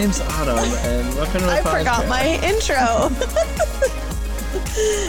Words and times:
My 0.00 0.06
name's 0.06 0.20
Autumn, 0.22 0.56
and 0.56 1.14
welcome 1.14 1.40
to 1.42 1.46
my 1.46 1.58
I 1.58 1.60
forgot 1.60 2.08
my 2.08 2.24
intro. 2.42 3.10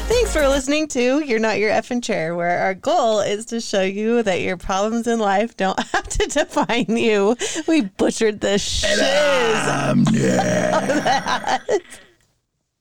Thanks 0.10 0.34
for 0.34 0.46
listening 0.50 0.90
to 0.90 1.24
You're 1.24 1.40
Not 1.40 1.60
Your 1.60 1.72
Effing 1.72 2.04
Chair, 2.04 2.36
where 2.36 2.60
our 2.60 2.74
goal 2.74 3.22
is 3.22 3.46
to 3.46 3.62
show 3.62 3.84
you 3.84 4.22
that 4.24 4.42
your 4.42 4.58
problems 4.58 5.08
in 5.08 5.20
life 5.20 5.56
don't 5.56 5.82
have 5.94 6.10
to 6.10 6.28
define 6.28 6.98
you. 6.98 7.38
We 7.70 7.84
butchered 7.84 8.42
the 8.42 8.58
shiz. 8.58 9.00
I'm. 9.00 10.04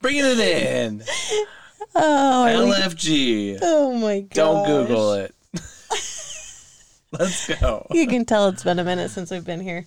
Bringing 0.02 0.24
it 0.24 0.40
in. 0.40 1.04
Oh, 1.94 2.42
I- 2.44 2.54
LFG. 2.54 3.60
oh 3.62 3.94
my 3.94 4.22
god. 4.22 4.30
Don't 4.34 4.66
Google 4.66 5.12
it. 5.12 5.32
Let's 7.12 7.46
go. 7.60 7.86
You 7.92 8.08
can 8.08 8.24
tell 8.24 8.48
it's 8.48 8.64
been 8.64 8.80
a 8.80 8.84
minute 8.84 9.12
since 9.12 9.30
we've 9.30 9.44
been 9.44 9.60
here. 9.60 9.86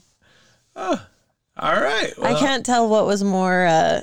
Ah. 0.77 1.10
All 1.57 1.80
right. 1.80 2.13
I 2.21 2.34
can't 2.39 2.66
tell 2.66 2.89
what 2.89 3.05
was 3.05 3.23
more 3.23 3.66
uh 3.66 4.02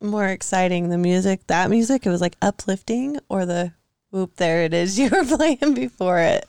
more 0.00 0.26
exciting, 0.26 0.88
the 0.88 0.98
music, 0.98 1.46
that 1.46 1.70
music, 1.70 2.06
it 2.06 2.10
was 2.10 2.20
like 2.20 2.36
uplifting 2.42 3.18
or 3.28 3.46
the 3.46 3.72
whoop 4.10 4.36
there 4.36 4.64
it 4.64 4.74
is 4.74 4.98
you 4.98 5.08
were 5.10 5.24
playing 5.24 5.74
before 5.74 6.18
it. 6.18 6.46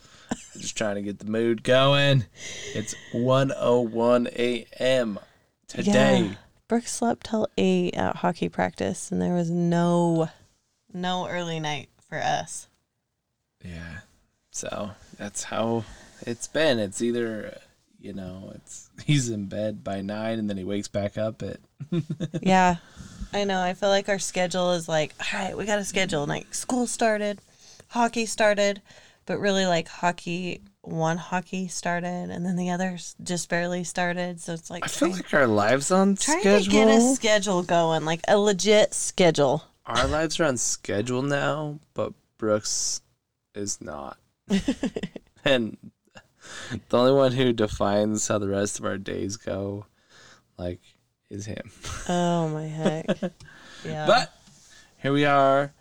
Just 0.58 0.78
trying 0.78 0.96
to 0.96 1.02
get 1.02 1.20
the 1.20 1.26
mood 1.26 1.64
going. 1.64 2.26
It's 2.74 2.96
1:01 3.14 4.28
a.m. 4.36 5.20
today. 5.68 6.24
Yeah. 6.24 6.34
Brooke 6.68 6.88
slept 6.88 7.28
till 7.28 7.48
eight 7.58 7.96
at 7.96 8.18
hockey 8.18 8.50
practice, 8.50 9.12
and 9.12 9.22
there 9.22 9.36
was 9.36 9.52
no, 9.52 10.30
no 10.92 11.28
early 11.28 11.60
night 11.60 11.90
for 12.10 12.18
us. 12.18 12.68
Yeah. 13.64 14.00
So 14.52 14.92
that's 15.18 15.44
how 15.44 15.84
it's 16.22 16.48
been. 16.48 16.80
It's 16.80 17.02
either, 17.02 17.60
you 18.04 18.14
know, 18.14 18.52
it's 18.56 18.90
he's 19.06 19.30
in 19.30 19.46
bed 19.46 19.84
by 19.84 20.02
nine 20.02 20.38
and 20.38 20.50
then 20.50 20.58
he 20.58 20.64
wakes 20.64 20.88
back 20.88 21.18
up 21.18 21.42
at. 21.42 21.58
yeah, 22.42 22.76
I 23.32 23.46
know. 23.46 23.62
I 23.62 23.74
feel 23.74 23.90
like 23.90 24.10
our 24.10 24.20
schedule 24.20 24.74
is 24.74 24.88
like, 24.88 25.16
all 25.20 25.40
right, 25.40 25.58
we 25.58 25.66
got 25.66 25.80
a 25.80 25.86
schedule. 25.86 26.26
Like 26.28 26.54
school 26.54 26.86
started, 26.86 27.40
hockey 27.88 28.26
started, 28.26 28.82
but 29.26 29.40
really 29.40 29.66
like 29.66 29.88
hockey, 29.88 30.62
one 30.82 31.18
hockey 31.18 31.68
started, 31.70 32.30
and 32.30 32.46
then 32.46 32.58
the 32.58 32.70
others 32.70 33.16
just 33.24 33.50
barely 33.50 33.84
started. 33.86 34.42
So 34.42 34.54
it's 34.54 34.70
like 34.70 34.84
I 34.84 34.88
feel 34.88 35.10
trying, 35.10 35.24
like 35.24 35.34
our 35.34 35.48
lives 35.48 35.90
on 35.90 36.16
trying 36.16 36.42
schedule. 36.42 36.64
to 36.66 36.70
get 36.70 36.88
a 36.90 37.02
schedule 37.16 37.64
going, 37.64 38.06
like 38.06 38.22
a 38.28 38.38
legit 38.38 38.94
schedule. 38.94 39.64
our 39.86 40.08
lives 40.08 40.40
are 40.40 40.46
on 40.46 40.58
schedule 40.58 41.22
now, 41.22 41.80
but 41.94 42.14
Brooks 42.38 43.02
is 43.56 43.80
not. 43.82 44.18
and 45.46 45.78
the 46.90 46.98
only 46.98 47.12
one 47.14 47.32
who 47.32 47.54
defines 47.54 48.28
how 48.28 48.38
the 48.40 48.48
rest 48.48 48.80
of 48.80 48.86
our 48.86 48.98
days 48.98 49.38
go, 49.38 49.86
like, 50.58 50.80
is 51.30 51.46
him. 51.46 51.72
Oh 52.10 52.48
my 52.50 52.68
heck! 52.68 53.08
Yeah, 53.86 54.06
But 54.06 54.34
here 55.02 55.14
we 55.14 55.26
are. 55.26 55.74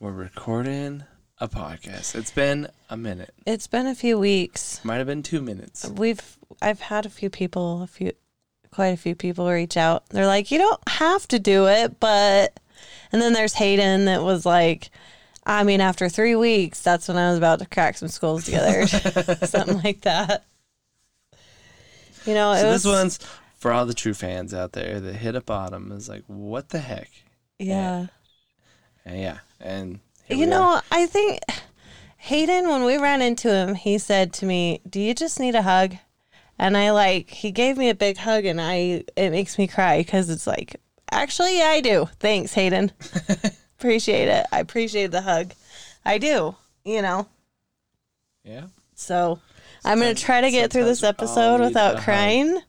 We're 0.00 0.12
recording 0.12 1.04
a 1.40 1.48
podcast. 1.48 2.14
It's 2.14 2.30
been 2.30 2.68
a 2.90 2.96
minute. 2.96 3.32
it's 3.46 3.66
been 3.66 3.86
a 3.86 3.94
few 3.94 4.18
weeks. 4.18 4.84
Might 4.84 4.96
have 4.96 5.06
been 5.06 5.22
two 5.22 5.40
minutes. 5.42 5.88
we've 5.88 6.38
I've 6.62 6.80
had 6.80 7.06
a 7.06 7.10
few 7.10 7.30
people, 7.30 7.82
a 7.82 7.86
few 7.86 8.12
quite 8.70 8.88
a 8.88 8.96
few 8.96 9.14
people 9.14 9.48
reach 9.50 9.76
out. 9.76 10.08
They're 10.10 10.26
like, 10.26 10.50
"You 10.50 10.58
don't 10.58 10.88
have 10.88 11.26
to 11.28 11.38
do 11.38 11.66
it, 11.68 11.98
but..." 12.00 12.58
And 13.10 13.20
then 13.20 13.32
there's 13.32 13.54
Hayden 13.54 14.04
that 14.04 14.22
was 14.22 14.46
like, 14.46 14.90
"I 15.48 15.64
mean, 15.64 15.80
after 15.80 16.08
3 16.08 16.36
weeks, 16.36 16.80
that's 16.82 17.08
when 17.08 17.16
I 17.16 17.30
was 17.30 17.38
about 17.38 17.58
to 17.60 17.66
crack 17.66 17.96
some 17.96 18.08
skulls 18.08 18.44
together." 18.44 18.86
Something 19.46 19.80
like 19.82 20.02
that. 20.02 20.44
You 22.24 22.34
know, 22.34 22.52
it 22.52 22.60
So 22.60 22.68
was 22.68 22.82
this 22.84 22.84
one's 22.84 23.18
for 23.56 23.72
all 23.72 23.86
the 23.86 23.94
true 23.94 24.14
fans 24.14 24.54
out 24.54 24.72
there 24.72 25.00
that 25.00 25.14
hit 25.16 25.34
a 25.34 25.40
bottom 25.40 25.90
is 25.92 26.08
like, 26.08 26.24
what 26.26 26.68
the 26.68 26.78
heck? 26.78 27.10
yeah. 27.58 28.06
And 29.04 29.18
yeah, 29.20 29.38
and 29.60 30.00
You 30.28 30.46
know, 30.46 30.62
are. 30.74 30.82
I 30.90 31.06
think 31.06 31.40
Hayden, 32.18 32.68
when 32.68 32.84
we 32.84 32.96
ran 32.98 33.22
into 33.22 33.50
him, 33.52 33.74
he 33.74 33.98
said 33.98 34.32
to 34.34 34.46
me, 34.46 34.80
"Do 34.88 35.00
you 35.00 35.14
just 35.14 35.40
need 35.40 35.54
a 35.54 35.62
hug?" 35.62 35.96
And 36.58 36.76
I 36.76 36.90
like 36.90 37.30
he 37.30 37.50
gave 37.52 37.76
me 37.78 37.88
a 37.88 37.94
big 37.94 38.18
hug, 38.18 38.44
and 38.44 38.60
I 38.60 39.04
it 39.16 39.30
makes 39.30 39.58
me 39.58 39.66
cry 39.66 39.98
because 39.98 40.28
it's 40.30 40.46
like, 40.46 40.76
actually, 41.10 41.58
yeah, 41.58 41.68
I 41.68 41.80
do. 41.80 42.08
Thanks, 42.20 42.54
Hayden. 42.54 42.92
appreciate 43.78 44.28
it. 44.28 44.46
I 44.52 44.60
appreciate 44.60 45.10
the 45.10 45.20
hug. 45.20 45.52
I 46.04 46.18
do. 46.18 46.56
You 46.84 47.02
know. 47.02 47.28
yeah. 48.44 48.66
So 48.94 49.40
I'm 49.84 49.98
gonna 49.98 50.14
try 50.14 50.40
to 50.40 50.50
get 50.50 50.72
through 50.72 50.84
this 50.84 51.00
sometimes 51.00 51.30
episode 51.30 51.60
without 51.60 51.98
crying. 51.98 52.60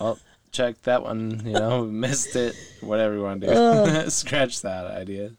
Well, 0.00 0.18
check 0.52 0.82
that 0.82 1.02
one. 1.02 1.42
You 1.44 1.52
know, 1.54 1.84
missed 1.86 2.36
it. 2.36 2.54
Whatever 2.80 3.14
you 3.14 3.22
want 3.22 3.40
to 3.42 3.46
do, 4.04 4.10
scratch 4.10 4.62
that 4.62 4.86
idea. 4.86 5.32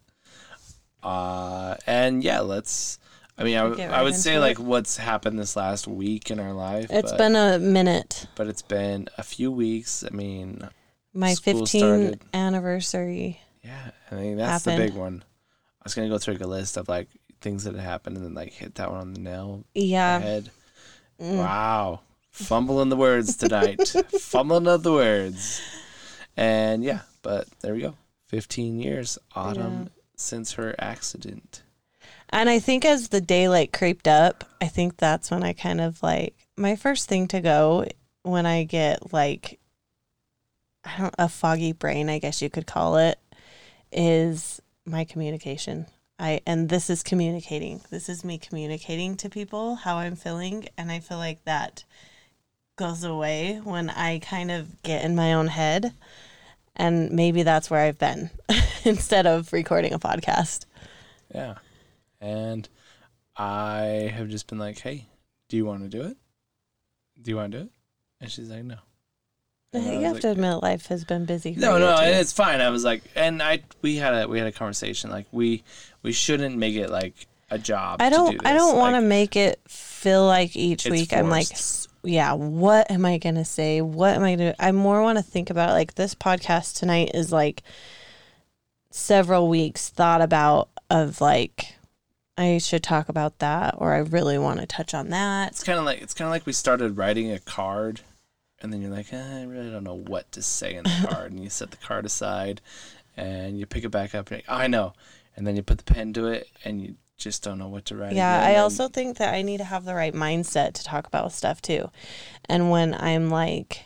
Uh, 1.02 1.76
and 1.86 2.22
yeah, 2.24 2.40
let's. 2.40 2.98
I 3.38 3.44
mean, 3.44 3.56
I, 3.56 3.74
Get 3.74 3.90
I 3.90 4.02
would 4.02 4.14
say 4.16 4.34
into 4.34 4.40
like 4.40 4.58
what's 4.58 4.98
happened 4.98 5.38
this 5.38 5.56
last 5.56 5.86
week 5.86 6.30
in 6.30 6.38
our 6.40 6.52
life. 6.52 6.88
It's 6.90 7.12
but, 7.12 7.18
been 7.18 7.36
a 7.36 7.58
minute. 7.58 8.26
but 8.34 8.48
it's 8.48 8.60
been 8.60 9.08
a 9.16 9.22
few 9.22 9.50
weeks. 9.50 10.04
I 10.04 10.14
mean, 10.14 10.68
My 11.14 11.30
15th 11.32 11.68
started. 11.68 12.20
anniversary. 12.34 13.40
yeah, 13.64 13.92
I 14.10 14.14
mean 14.16 14.36
that's 14.36 14.64
Happened. 14.64 14.82
the 14.82 14.86
big 14.88 14.96
one. 14.98 15.22
I 15.80 15.84
was 15.84 15.94
gonna 15.94 16.08
go 16.08 16.18
through 16.18 16.34
like 16.34 16.42
a 16.42 16.46
list 16.46 16.76
of 16.76 16.88
like 16.88 17.08
things 17.40 17.64
that 17.64 17.74
had 17.74 17.82
happened 17.84 18.16
and 18.16 18.24
then 18.26 18.34
like 18.34 18.52
hit 18.52 18.74
that 18.76 18.90
one 18.90 19.00
on 19.00 19.14
the 19.14 19.20
nail 19.20 19.64
Yeah. 19.74 20.18
head. 20.18 20.50
Mm. 21.20 21.38
Wow. 21.38 22.00
Fumbling 22.30 22.88
the 22.90 22.96
words 22.96 23.36
tonight. 23.36 23.88
Fumbling 24.20 24.66
of 24.68 24.82
the 24.82 24.92
words. 24.92 25.60
And 26.36 26.84
yeah, 26.84 27.00
but 27.22 27.48
there 27.60 27.74
we 27.74 27.80
go. 27.80 27.94
15 28.28 28.78
years, 28.78 29.18
autumn 29.34 29.90
since 30.16 30.52
her 30.52 30.74
accident. 30.78 31.62
And 32.28 32.48
I 32.48 32.60
think 32.60 32.84
as 32.84 33.08
the 33.08 33.20
daylight 33.20 33.72
creeped 33.72 34.06
up, 34.06 34.44
I 34.60 34.68
think 34.68 34.96
that's 34.96 35.30
when 35.30 35.42
I 35.42 35.52
kind 35.52 35.80
of 35.80 36.00
like 36.02 36.36
my 36.56 36.76
first 36.76 37.08
thing 37.08 37.26
to 37.28 37.40
go 37.40 37.86
when 38.22 38.46
I 38.46 38.62
get 38.64 39.12
like 39.12 39.58
I 40.84 40.96
don't 40.98 41.14
a 41.18 41.28
foggy 41.28 41.72
brain, 41.72 42.08
I 42.08 42.18
guess 42.18 42.40
you 42.40 42.48
could 42.48 42.66
call 42.66 42.96
it, 42.98 43.18
is 43.92 44.60
my 44.84 45.04
communication. 45.04 45.86
I 46.18 46.40
and 46.46 46.68
this 46.68 46.90
is 46.90 47.02
communicating. 47.02 47.80
This 47.90 48.08
is 48.08 48.24
me 48.24 48.38
communicating 48.38 49.16
to 49.18 49.30
people 49.30 49.76
how 49.76 49.96
I'm 49.96 50.16
feeling 50.16 50.68
and 50.76 50.92
I 50.92 51.00
feel 51.00 51.18
like 51.18 51.44
that 51.44 51.84
goes 52.76 53.04
away 53.04 53.60
when 53.62 53.90
I 53.90 54.18
kind 54.20 54.50
of 54.50 54.82
get 54.82 55.04
in 55.04 55.14
my 55.14 55.34
own 55.34 55.48
head. 55.48 55.94
And 56.76 57.10
maybe 57.10 57.42
that's 57.42 57.70
where 57.70 57.80
I've 57.80 57.98
been 57.98 58.30
instead 58.84 59.26
of 59.26 59.52
recording 59.52 59.92
a 59.92 59.98
podcast. 59.98 60.64
Yeah. 61.34 61.56
And 62.20 62.68
I 63.36 64.12
have 64.14 64.28
just 64.28 64.46
been 64.46 64.58
like, 64.58 64.78
hey, 64.78 65.06
do 65.48 65.56
you 65.56 65.64
want 65.66 65.82
to 65.82 65.88
do 65.88 66.02
it? 66.02 66.16
Do 67.20 67.30
you 67.30 67.36
want 67.36 67.52
to 67.52 67.58
do 67.58 67.64
it? 67.64 67.70
And 68.20 68.30
she's 68.30 68.50
like, 68.50 68.64
no. 68.64 68.76
You 69.72 70.00
have 70.02 70.14
like, 70.14 70.22
to 70.22 70.30
admit, 70.30 70.62
life 70.62 70.86
has 70.86 71.04
been 71.04 71.26
busy. 71.26 71.54
For 71.54 71.60
No, 71.60 71.78
no, 71.78 71.96
too. 71.96 72.02
and 72.02 72.16
it's 72.16 72.32
fine. 72.32 72.60
I 72.60 72.70
was 72.70 72.84
like, 72.84 73.02
and 73.14 73.40
I 73.40 73.62
we 73.82 73.96
had 73.96 74.14
a 74.14 74.28
we 74.28 74.38
had 74.38 74.48
a 74.48 74.52
conversation 74.52 75.10
like 75.10 75.26
we 75.30 75.62
we 76.02 76.12
shouldn't 76.12 76.56
make 76.56 76.74
it 76.74 76.90
like 76.90 77.14
a 77.50 77.58
job. 77.58 78.02
I 78.02 78.10
don't. 78.10 78.32
do 78.32 78.38
I 78.44 78.52
don't 78.52 78.76
want 78.76 78.94
to 78.94 79.00
Like, 79.00 79.08
make 79.08 79.36
it 79.36 79.60
feel 79.68 80.26
like 80.26 80.56
each 80.56 80.86
week 80.86 81.12
I'm 81.12 81.30
like, 81.30 81.48
yeah, 82.02 82.32
what 82.32 82.90
am 82.90 83.04
I 83.04 83.18
gonna 83.18 83.44
say? 83.44 83.80
What 83.80 84.16
am 84.16 84.24
I 84.24 84.34
gonna? 84.34 84.54
I 84.58 84.72
more 84.72 85.02
want 85.02 85.18
to 85.18 85.24
think 85.24 85.50
about 85.50 85.70
like 85.70 85.94
this 85.94 86.16
podcast 86.16 86.78
tonight 86.78 87.12
is 87.14 87.30
like 87.30 87.62
several 88.90 89.48
weeks 89.48 89.88
thought 89.88 90.20
about 90.20 90.68
of 90.90 91.20
like 91.20 91.76
I 92.36 92.58
should 92.58 92.82
talk 92.82 93.08
about 93.08 93.38
that 93.38 93.74
or 93.78 93.92
I 93.92 93.98
really 93.98 94.38
want 94.38 94.60
to 94.60 94.66
touch 94.66 94.94
on 94.94 95.10
that. 95.10 95.52
It's 95.52 95.62
kind 95.62 95.78
of 95.78 95.84
like 95.84 96.00
it's 96.00 96.14
kind 96.14 96.26
of 96.26 96.32
like 96.32 96.46
we 96.46 96.52
started 96.52 96.96
writing 96.96 97.30
a 97.30 97.38
card, 97.38 98.00
and 98.60 98.72
then 98.72 98.82
you're 98.82 98.90
like, 98.90 99.12
eh, 99.12 99.40
I 99.40 99.44
really 99.44 99.70
don't 99.70 99.84
know 99.84 99.94
what 99.94 100.30
to 100.32 100.42
say 100.42 100.74
in 100.74 100.84
the 100.84 101.06
card, 101.10 101.32
and 101.32 101.42
you 101.42 101.50
set 101.50 101.70
the 101.70 101.76
card 101.76 102.04
aside, 102.04 102.60
and 103.16 103.58
you 103.58 103.66
pick 103.66 103.84
it 103.84 103.90
back 103.90 104.14
up, 104.14 104.30
and 104.30 104.30
you're 104.30 104.38
like, 104.38 104.46
oh, 104.48 104.62
I 104.64 104.66
know, 104.66 104.92
and 105.36 105.46
then 105.46 105.56
you 105.56 105.62
put 105.62 105.78
the 105.78 105.92
pen 105.92 106.12
to 106.14 106.26
it, 106.26 106.48
and 106.64 106.80
you 106.80 106.94
just 107.16 107.42
don't 107.42 107.58
know 107.58 107.68
what 107.68 107.84
to 107.86 107.96
write. 107.96 108.14
Yeah, 108.14 108.40
again, 108.42 108.56
I 108.56 108.58
also 108.58 108.88
think 108.88 109.18
that 109.18 109.34
I 109.34 109.42
need 109.42 109.58
to 109.58 109.64
have 109.64 109.84
the 109.84 109.94
right 109.94 110.14
mindset 110.14 110.72
to 110.74 110.84
talk 110.84 111.06
about 111.06 111.32
stuff 111.32 111.60
too. 111.62 111.90
And 112.46 112.70
when 112.70 112.94
I'm 112.94 113.30
like 113.30 113.84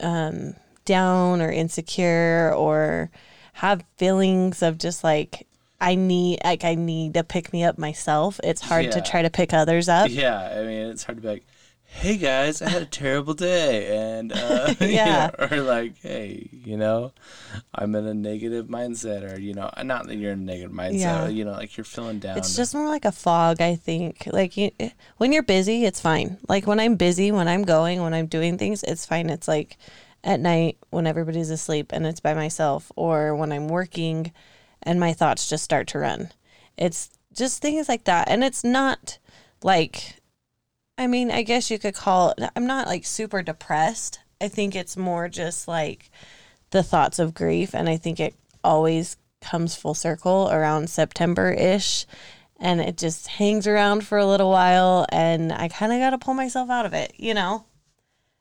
um 0.00 0.54
down 0.84 1.40
or 1.40 1.50
insecure 1.50 2.52
or 2.54 3.10
have 3.54 3.82
feelings 3.96 4.62
of 4.62 4.76
just 4.76 5.02
like 5.02 5.46
I 5.80 5.94
need 5.94 6.40
like 6.44 6.64
I 6.64 6.74
need 6.74 7.14
to 7.14 7.24
pick 7.24 7.52
me 7.52 7.64
up 7.64 7.78
myself, 7.78 8.40
it's 8.42 8.60
hard 8.60 8.92
to 8.92 9.00
try 9.00 9.22
to 9.22 9.30
pick 9.30 9.54
others 9.54 9.88
up. 9.88 10.10
Yeah, 10.10 10.38
I 10.38 10.62
mean, 10.64 10.90
it's 10.90 11.04
hard 11.04 11.18
to 11.18 11.22
be 11.22 11.28
like, 11.28 11.46
hey 11.86 12.16
guys, 12.16 12.60
I 12.60 12.68
had 12.68 12.82
a 12.82 12.86
terrible 12.86 13.34
day, 13.34 13.96
and 14.16 14.32
uh, 14.32 14.74
you 14.80 14.86
Yeah. 14.88 15.30
know, 15.38 15.46
or 15.50 15.60
like, 15.62 15.98
hey, 16.02 16.48
you 16.52 16.76
know, 16.76 17.12
I'm 17.74 17.94
in 17.94 18.06
a 18.06 18.14
negative 18.14 18.66
mindset, 18.66 19.32
or 19.32 19.38
you 19.40 19.54
know, 19.54 19.70
not 19.82 20.06
that 20.06 20.16
you're 20.16 20.32
in 20.32 20.40
a 20.40 20.44
negative 20.44 20.72
mindset, 20.72 20.94
Yeah. 21.00 21.28
you 21.28 21.44
know, 21.44 21.52
like 21.52 21.76
you're 21.76 21.84
feeling 21.84 22.18
down. 22.18 22.38
It's 22.38 22.54
just 22.56 22.74
more 22.74 22.88
like 22.88 23.04
a 23.04 23.12
fog, 23.12 23.60
I 23.60 23.76
think. 23.76 24.28
Like 24.30 24.56
you, 24.56 24.70
when 25.16 25.32
you're 25.32 25.42
busy, 25.42 25.84
it's 25.84 26.00
fine. 26.00 26.38
Like 26.48 26.66
when 26.66 26.80
I'm 26.80 26.96
busy, 26.96 27.32
when 27.32 27.48
I'm 27.48 27.62
going, 27.62 28.02
when 28.02 28.14
I'm 28.14 28.26
doing 28.26 28.58
things, 28.58 28.82
it's 28.82 29.06
fine. 29.06 29.30
It's 29.30 29.48
like 29.48 29.76
at 30.24 30.40
night 30.40 30.76
when 30.90 31.06
everybody's 31.06 31.50
asleep 31.50 31.92
and 31.92 32.06
it's 32.06 32.20
by 32.20 32.34
myself, 32.34 32.90
or 32.96 33.34
when 33.34 33.52
I'm 33.52 33.68
working 33.68 34.32
and 34.82 35.00
my 35.00 35.12
thoughts 35.12 35.48
just 35.48 35.64
start 35.64 35.86
to 35.88 35.98
run. 36.00 36.30
It's 36.76 37.10
just 37.32 37.62
things 37.62 37.88
like 37.88 38.04
that. 38.04 38.28
And 38.28 38.44
it's 38.44 38.62
not 38.64 39.18
like, 39.62 40.16
I 40.98 41.06
mean, 41.06 41.30
I 41.30 41.42
guess 41.42 41.70
you 41.70 41.78
could 41.78 41.94
call 41.94 42.30
it, 42.30 42.50
I'm 42.54 42.66
not 42.66 42.86
like 42.86 43.04
super 43.04 43.42
depressed. 43.42 44.20
I 44.40 44.48
think 44.48 44.74
it's 44.74 44.96
more 44.96 45.28
just 45.28 45.68
like 45.68 46.10
the 46.70 46.82
thoughts 46.82 47.18
of 47.18 47.34
grief. 47.34 47.74
And 47.74 47.88
I 47.88 47.96
think 47.96 48.20
it 48.20 48.34
always 48.64 49.16
comes 49.40 49.76
full 49.76 49.94
circle 49.94 50.48
around 50.50 50.90
September 50.90 51.50
ish. 51.52 52.06
And 52.58 52.80
it 52.80 52.96
just 52.96 53.26
hangs 53.26 53.66
around 53.66 54.06
for 54.06 54.16
a 54.16 54.26
little 54.26 54.50
while. 54.50 55.06
And 55.10 55.52
I 55.52 55.68
kind 55.68 55.92
of 55.92 55.98
got 55.98 56.10
to 56.10 56.18
pull 56.18 56.34
myself 56.34 56.70
out 56.70 56.86
of 56.86 56.94
it, 56.94 57.12
you 57.16 57.34
know? 57.34 57.66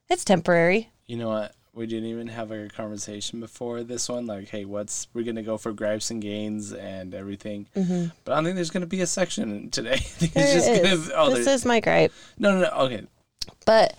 It's 0.10 0.24
temporary. 0.24 0.92
You 1.08 1.18
know 1.18 1.30
what? 1.30 1.55
We 1.76 1.86
didn't 1.88 2.08
even 2.08 2.28
have 2.30 2.52
like 2.52 2.60
a 2.62 2.70
conversation 2.70 3.42
before 3.42 3.84
this 3.84 4.08
one. 4.08 4.26
Like, 4.26 4.48
hey, 4.48 4.64
what's 4.64 5.08
we're 5.14 5.26
gonna 5.26 5.44
go 5.44 5.58
for 5.58 5.74
gripes 5.74 6.10
and 6.10 6.22
gains 6.22 6.72
and 6.72 7.14
everything. 7.14 7.68
Mm-hmm. 7.76 8.06
But 8.24 8.32
I 8.32 8.36
don't 8.36 8.46
think 8.46 8.56
there's 8.56 8.70
gonna 8.72 8.86
be 8.86 9.02
a 9.02 9.06
section 9.08 9.70
today. 9.72 9.94
I 9.94 9.98
think 9.98 10.34
There 10.34 10.44
it's 10.46 10.54
just 10.54 10.70
is. 10.70 11.10
gonna. 11.10 11.22
Oh, 11.22 11.36
this 11.36 11.48
is 11.48 11.66
my 11.66 11.82
gripe. 11.82 12.14
no, 12.40 12.54
no, 12.56 12.62
no. 12.62 12.70
Okay, 12.86 13.04
But 13.66 13.96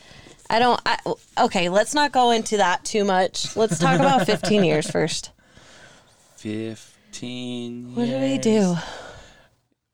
I 0.48 0.58
don't. 0.58 0.80
I, 0.86 0.98
okay, 1.38 1.68
let's 1.68 1.92
not 1.92 2.12
go 2.12 2.30
into 2.30 2.56
that 2.56 2.82
too 2.84 3.04
much. 3.04 3.54
Let's 3.56 3.78
talk 3.78 4.00
about 4.00 4.24
15 4.32 4.64
years 4.64 4.90
first. 4.90 5.32
fifteen. 6.36 7.94
What 7.94 8.06
did 8.06 8.22
we 8.22 8.38
do? 8.38 8.76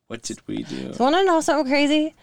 What 0.06 0.22
did 0.22 0.46
we 0.46 0.62
do? 0.62 0.92
Want 1.00 1.14
to 1.16 1.24
know 1.24 1.40
something 1.40 1.66
crazy? 1.70 2.14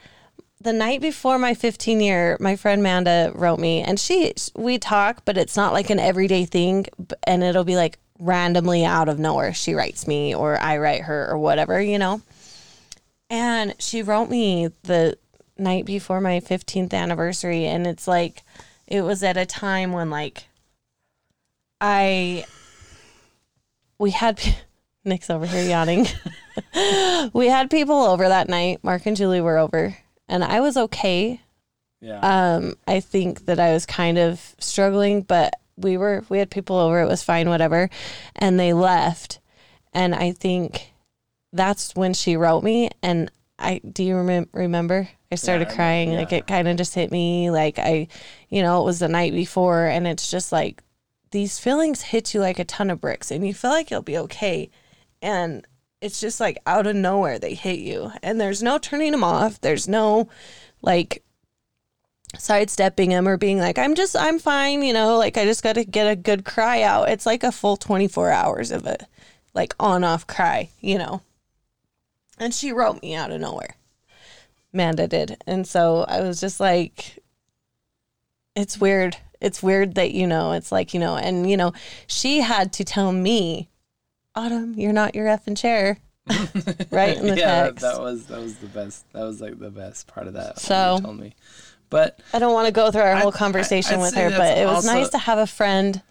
The 0.62 0.74
night 0.74 1.00
before 1.00 1.40
my 1.40 1.54
15 1.54 2.02
year, 2.02 2.36
my 2.40 2.58
friend 2.58 2.84
Manda 2.84 3.32
wrote 3.34 3.60
me, 3.60 3.82
and 3.82 3.98
she 3.98 4.34
we 4.56 4.78
talk, 4.78 5.24
but 5.24 5.38
it's 5.38 5.56
not 5.56 5.72
like 5.72 5.90
an 5.90 6.00
everyday 6.00 6.44
thing, 6.44 6.86
and 7.24 7.44
it'll 7.44 7.64
be 7.64 7.78
like 7.78 7.98
randomly 8.20 8.84
out 8.84 9.08
of 9.08 9.20
nowhere. 9.20 9.54
She 9.54 9.74
writes 9.74 10.06
me, 10.06 10.36
or 10.36 10.60
I 10.60 10.78
write 10.78 11.04
her, 11.04 11.30
or 11.30 11.38
whatever, 11.38 11.82
you 11.82 11.98
know. 11.98 12.22
And 13.30 13.74
she 13.80 14.02
wrote 14.02 14.30
me 14.30 14.68
the 14.84 15.18
night 15.58 15.86
before 15.86 16.20
my 16.20 16.42
15th 16.42 16.94
anniversary, 16.94 17.66
and 17.66 17.88
it's 17.88 18.08
like 18.08 18.44
it 18.86 19.02
was 19.02 19.24
at 19.24 19.38
a 19.38 19.46
time 19.46 19.94
when 19.94 20.10
like 20.10 20.46
I 21.80 22.46
we 23.98 24.12
had 24.12 24.42
Nick's 25.06 25.30
over 25.30 25.46
here 25.46 25.64
yawning. 25.64 26.06
we 27.34 27.48
had 27.48 27.70
people 27.70 27.96
over 27.96 28.28
that 28.28 28.50
night. 28.50 28.84
Mark 28.84 29.06
and 29.06 29.16
Julie 29.16 29.42
were 29.42 29.58
over, 29.58 29.96
and 30.30 30.44
I 30.44 30.62
was 30.62 30.78
okay. 30.78 31.42
Yeah. 32.02 32.20
Um, 32.20 32.76
I 32.88 33.02
think 33.02 33.46
that 33.46 33.60
I 33.60 33.74
was 33.74 33.86
kind 33.86 34.18
of 34.18 34.56
struggling, 34.60 35.22
but 35.22 35.54
we 35.76 35.98
were 35.98 36.24
we 36.30 36.40
had 36.40 36.50
people 36.50 36.78
over. 36.78 37.02
It 37.02 37.08
was 37.08 37.24
fine, 37.24 37.50
whatever, 37.50 37.90
and 38.36 38.60
they 38.60 38.74
left. 38.74 39.40
And 39.94 40.14
I 40.14 40.32
think 40.32 40.94
that's 41.52 41.96
when 41.96 42.14
she 42.14 42.38
wrote 42.38 42.64
me. 42.64 42.90
And 43.02 43.32
I 43.58 43.82
do 43.92 44.04
you 44.04 44.16
remem- 44.16 44.50
remember? 44.54 45.10
I 45.32 45.36
started 45.36 45.66
remember, 45.66 45.76
crying. 45.76 46.14
Like 46.14 46.32
it 46.32 46.48
kind 46.48 46.68
of 46.68 46.78
just 46.78 46.96
hit 46.96 47.12
me. 47.12 47.52
Like 47.52 47.78
I, 47.80 48.08
you 48.50 48.62
know, 48.62 48.82
it 48.82 48.86
was 48.86 49.00
the 49.00 49.08
night 49.08 49.34
before, 49.34 49.86
and 49.86 50.08
it's 50.08 50.32
just 50.32 50.52
like 50.52 50.82
these 51.32 51.60
feelings 51.60 52.02
hit 52.02 52.34
you 52.34 52.40
like 52.40 52.60
a 52.60 52.66
ton 52.66 52.90
of 52.90 53.02
bricks, 53.02 53.32
and 53.32 53.46
you 53.46 53.54
feel 53.54 53.72
like 53.72 53.92
you'll 53.92 54.02
be 54.02 54.18
okay, 54.18 54.70
and 55.22 55.68
it's 56.02 56.20
just 56.20 56.40
like 56.40 56.58
out 56.66 56.88
of 56.88 56.96
nowhere 56.96 57.40
they 57.40 57.54
hit 57.54 57.80
you, 57.80 58.12
and 58.24 58.40
there's 58.40 58.64
no 58.64 58.78
turning 58.78 59.12
them 59.12 59.24
off. 59.24 59.60
There's 59.62 59.88
no 59.88 60.30
like 60.82 61.24
sidestepping 62.38 63.10
them 63.10 63.28
or 63.28 63.38
being 63.38 63.58
like 63.58 63.80
i'm 63.80 63.96
just 63.96 64.16
i'm 64.16 64.38
fine 64.38 64.84
you 64.84 64.94
know? 64.94 65.18
Like 65.18 65.38
i 65.38 65.46
just 65.46 65.64
got 65.64 65.74
to 65.74 65.84
get 65.84 66.08
a 66.08 66.16
good 66.16 66.46
cry 66.46 66.84
out. 66.84 67.10
It's 67.10 67.26
like 67.26 67.44
a 67.44 67.52
full 67.52 67.78
24 67.78 68.32
hours 68.32 68.72
of 68.72 68.86
a 68.86 68.98
like 69.54 69.74
on 69.80 70.04
off 70.04 70.28
cry 70.28 70.70
you 70.80 70.98
know? 70.98 71.22
And 72.38 72.54
she 72.54 72.72
wrote 72.72 73.02
me 73.02 73.16
out 73.16 73.32
of 73.32 73.42
nowhere. 73.42 73.76
Manda 74.72 75.08
did. 75.08 75.38
And 75.48 75.68
so 75.68 76.06
i 76.08 76.22
was 76.22 76.40
just 76.40 76.60
like 76.60 77.20
it's 78.56 78.80
weird. 78.80 79.16
It's 79.40 79.64
weird 79.64 79.96
that 79.96 80.12
you 80.12 80.28
know 80.28 80.52
it's 80.52 80.72
like 80.72 80.94
you 80.94 81.00
know 81.00 81.16
and 81.16 81.50
you 81.50 81.58
know 81.58 81.74
she 82.08 82.42
had 82.42 82.74
to 82.74 82.84
tell 82.84 83.12
me 83.12 83.70
autumn 84.36 84.74
you're 84.78 84.94
not 84.94 85.16
your 85.16 85.26
effing 85.28 85.58
chair 85.58 85.98
right 86.92 87.18
in 87.18 87.26
the 87.28 87.36
yeah, 87.36 87.64
that, 87.64 87.66
text 87.70 87.82
that 87.82 88.00
was 88.00 88.28
that 88.28 88.40
was 88.40 88.56
the 88.58 88.68
best. 88.68 89.04
That 89.14 89.24
was 89.24 89.42
like 89.42 89.58
the 89.58 89.72
best 89.72 90.06
part 90.08 90.28
of 90.28 90.34
that. 90.34 90.60
So- 90.60 91.00
told 91.02 91.20
me, 91.20 91.34
but 91.90 92.20
I 92.34 92.38
don't 92.40 92.54
want 92.54 92.68
to 92.68 92.72
go 92.72 92.92
through 92.92 93.02
our 93.02 93.14
I- 93.14 93.20
whole 93.22 93.34
I- 93.34 93.38
conversation 93.38 93.96
I'd 93.96 94.02
with 94.02 94.14
her, 94.14 94.30
but 94.30 94.58
it 94.60 94.66
was 94.68 94.86
also- 94.86 94.94
nice 94.94 95.10
to 95.10 95.18
have 95.18 95.40
a 95.40 95.48
friend. 95.48 96.04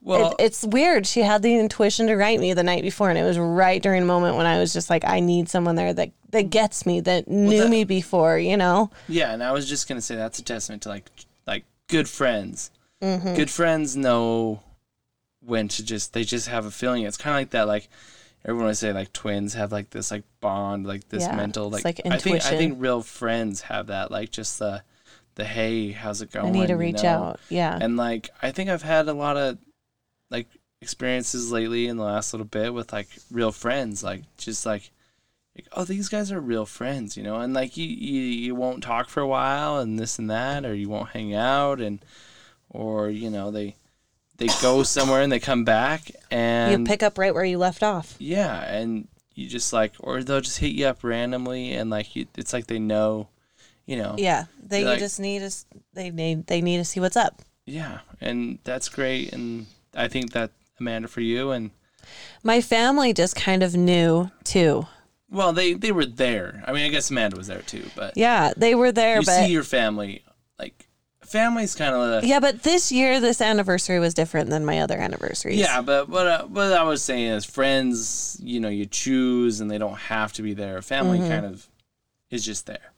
well, 0.00 0.30
it, 0.30 0.36
it's 0.44 0.64
weird. 0.64 1.06
She 1.06 1.20
had 1.20 1.42
the 1.42 1.54
intuition 1.58 2.06
to 2.06 2.16
write 2.16 2.40
me 2.40 2.54
the 2.54 2.62
night 2.62 2.82
before, 2.84 3.10
and 3.10 3.18
it 3.18 3.22
was 3.24 3.38
right 3.38 3.82
during 3.82 4.02
a 4.02 4.06
moment 4.06 4.36
when 4.36 4.46
I 4.46 4.58
was 4.58 4.72
just 4.72 4.88
like, 4.88 5.04
I 5.04 5.20
need 5.20 5.50
someone 5.50 5.74
there 5.74 5.92
that 5.92 6.12
that 6.30 6.48
gets 6.48 6.86
me, 6.86 7.00
that 7.00 7.28
knew 7.28 7.58
that- 7.64 7.68
me 7.68 7.84
before, 7.84 8.38
you 8.38 8.56
know. 8.56 8.90
Yeah, 9.08 9.32
and 9.34 9.42
I 9.42 9.52
was 9.52 9.68
just 9.68 9.88
gonna 9.88 10.00
say 10.00 10.16
that's 10.16 10.38
a 10.38 10.42
testament 10.42 10.82
to 10.84 10.88
like 10.88 11.10
like 11.46 11.64
good 11.88 12.08
friends. 12.08 12.70
Mm-hmm. 13.02 13.34
Good 13.34 13.50
friends 13.50 13.94
know 13.94 14.62
when 15.46 15.68
to 15.68 15.84
just 15.84 16.12
they 16.12 16.24
just 16.24 16.48
have 16.48 16.66
a 16.66 16.70
feeling. 16.70 17.04
It's 17.04 17.16
kind 17.16 17.34
of 17.36 17.40
like 17.40 17.50
that. 17.50 17.66
Like 17.66 17.88
everyone 18.44 18.66
would 18.66 18.76
say, 18.76 18.92
like 18.92 19.12
twins 19.12 19.54
have 19.54 19.72
like 19.72 19.90
this 19.90 20.10
like 20.10 20.24
bond, 20.40 20.86
like 20.86 21.08
this 21.08 21.22
Yeah, 21.22 21.36
mental 21.36 21.70
like. 21.70 21.84
like 21.84 22.00
I 22.04 22.18
think 22.18 22.44
I 22.44 22.56
think 22.56 22.80
real 22.80 23.02
friends 23.02 23.62
have 23.62 23.88
that. 23.88 24.10
Like 24.10 24.30
just 24.30 24.58
the 24.58 24.82
the 25.36 25.44
hey, 25.44 25.92
how's 25.92 26.22
it 26.22 26.32
going? 26.32 26.46
I 26.46 26.50
need 26.50 26.66
to 26.68 26.72
you 26.72 26.78
reach 26.78 27.02
know? 27.02 27.08
out. 27.08 27.40
Yeah, 27.48 27.78
And 27.80 27.96
like 27.96 28.30
I 28.42 28.50
think 28.52 28.70
I've 28.70 28.82
had 28.82 29.08
a 29.08 29.12
lot 29.12 29.36
of 29.36 29.58
like 30.30 30.48
experiences 30.82 31.50
lately 31.52 31.86
in 31.86 31.96
the 31.96 32.04
last 32.04 32.32
little 32.32 32.46
bit 32.46 32.72
with 32.74 32.92
like 32.92 33.08
real 33.30 33.52
friends, 33.52 34.02
like 34.02 34.22
just 34.38 34.66
like, 34.66 34.90
like 35.56 35.66
oh 35.72 35.84
these 35.84 36.08
guys 36.08 36.32
are 36.32 36.40
real 36.40 36.66
friends, 36.66 37.16
you 37.16 37.22
know, 37.22 37.36
and 37.36 37.54
like 37.54 37.76
you, 37.76 37.86
you 37.86 38.20
you 38.22 38.54
won't 38.54 38.82
talk 38.82 39.08
for 39.08 39.20
a 39.20 39.26
while 39.28 39.78
and 39.78 39.98
this 39.98 40.18
and 40.18 40.30
that, 40.30 40.64
or 40.64 40.74
you 40.74 40.88
won't 40.88 41.10
hang 41.10 41.34
out 41.34 41.80
and 41.80 42.04
or 42.70 43.08
you 43.10 43.30
know 43.30 43.50
they 43.50 43.76
they 44.38 44.48
go 44.62 44.82
somewhere 44.96 45.22
and 45.22 45.30
they 45.32 45.40
come 45.40 45.64
back 45.64 46.10
and 46.30 46.80
you 46.80 46.86
pick 46.86 47.02
up 47.02 47.18
right 47.18 47.34
where 47.34 47.44
you 47.44 47.58
left 47.58 47.82
off. 47.82 48.14
yeah 48.18 48.62
and 48.72 49.08
you 49.34 49.46
just 49.48 49.72
like 49.72 49.92
or 50.00 50.22
they'll 50.22 50.40
just 50.40 50.58
hit 50.58 50.72
you 50.72 50.86
up 50.86 51.02
randomly 51.04 51.72
and 51.72 51.90
like 51.90 52.16
you, 52.16 52.26
it's 52.36 52.52
like 52.52 52.66
they 52.66 52.78
know, 52.78 53.28
you 53.86 53.96
know 53.96 54.14
Yeah, 54.18 54.44
they 54.62 54.84
Like- 54.84 54.98
just 54.98 55.20
need 55.20 55.42
us. 55.42 55.66
They 55.94 56.10
need 56.10 56.46
they 56.46 56.60
need 56.60 56.78
to 56.78 56.84
see 56.84 57.00
what's 57.00 57.16
up. 57.16 57.42
yeah 57.66 58.00
and 58.20 58.58
that's 58.64 58.88
great 58.88 59.32
and 59.32 59.66
I 59.94 60.08
think 60.08 60.32
that 60.32 60.50
Amanda 60.80 61.08
for 61.08 61.20
you 61.22 61.50
and 61.52 61.70
My 62.42 62.60
family 62.60 63.12
just 63.12 63.34
kind 63.36 63.62
of 63.62 63.74
knew 63.74 64.30
too. 64.44 64.86
Well, 65.30 65.52
they 65.52 65.72
they 65.74 65.90
were 65.90 66.06
there. 66.06 66.62
I 66.66 66.72
mean, 66.72 66.84
I 66.84 66.88
guess 66.88 67.10
Amanda 67.10 67.36
was 67.36 67.48
there 67.48 67.62
too, 67.62 67.84
but 67.96 68.16
Yeah, 68.16 68.52
they 68.56 68.74
were 68.76 68.92
there, 68.92 69.16
you 69.20 69.26
but 69.26 69.44
see 69.44 69.50
your 69.52 69.64
family. 69.64 70.22
Family's 71.26 71.74
kind 71.74 71.94
of 71.94 72.24
yeah, 72.24 72.40
but 72.40 72.62
this 72.62 72.90
year 72.92 73.20
this 73.20 73.40
anniversary 73.40 73.98
was 73.98 74.14
different 74.14 74.50
than 74.50 74.64
my 74.64 74.80
other 74.80 74.96
anniversaries. 74.98 75.58
yeah. 75.58 75.80
But 75.80 76.08
what 76.08 76.26
uh, 76.26 76.44
what 76.46 76.72
I 76.72 76.82
was 76.84 77.02
saying 77.02 77.26
is, 77.32 77.44
friends, 77.44 78.38
you 78.42 78.60
know, 78.60 78.68
you 78.68 78.86
choose, 78.86 79.60
and 79.60 79.70
they 79.70 79.78
don't 79.78 79.96
have 79.98 80.32
to 80.34 80.42
be 80.42 80.54
there. 80.54 80.80
Family 80.82 81.18
Mm-hmm. 81.18 81.28
kind 81.28 81.46
of 81.46 81.68
is 82.30 82.44
just 82.44 82.66
there. 82.66 82.92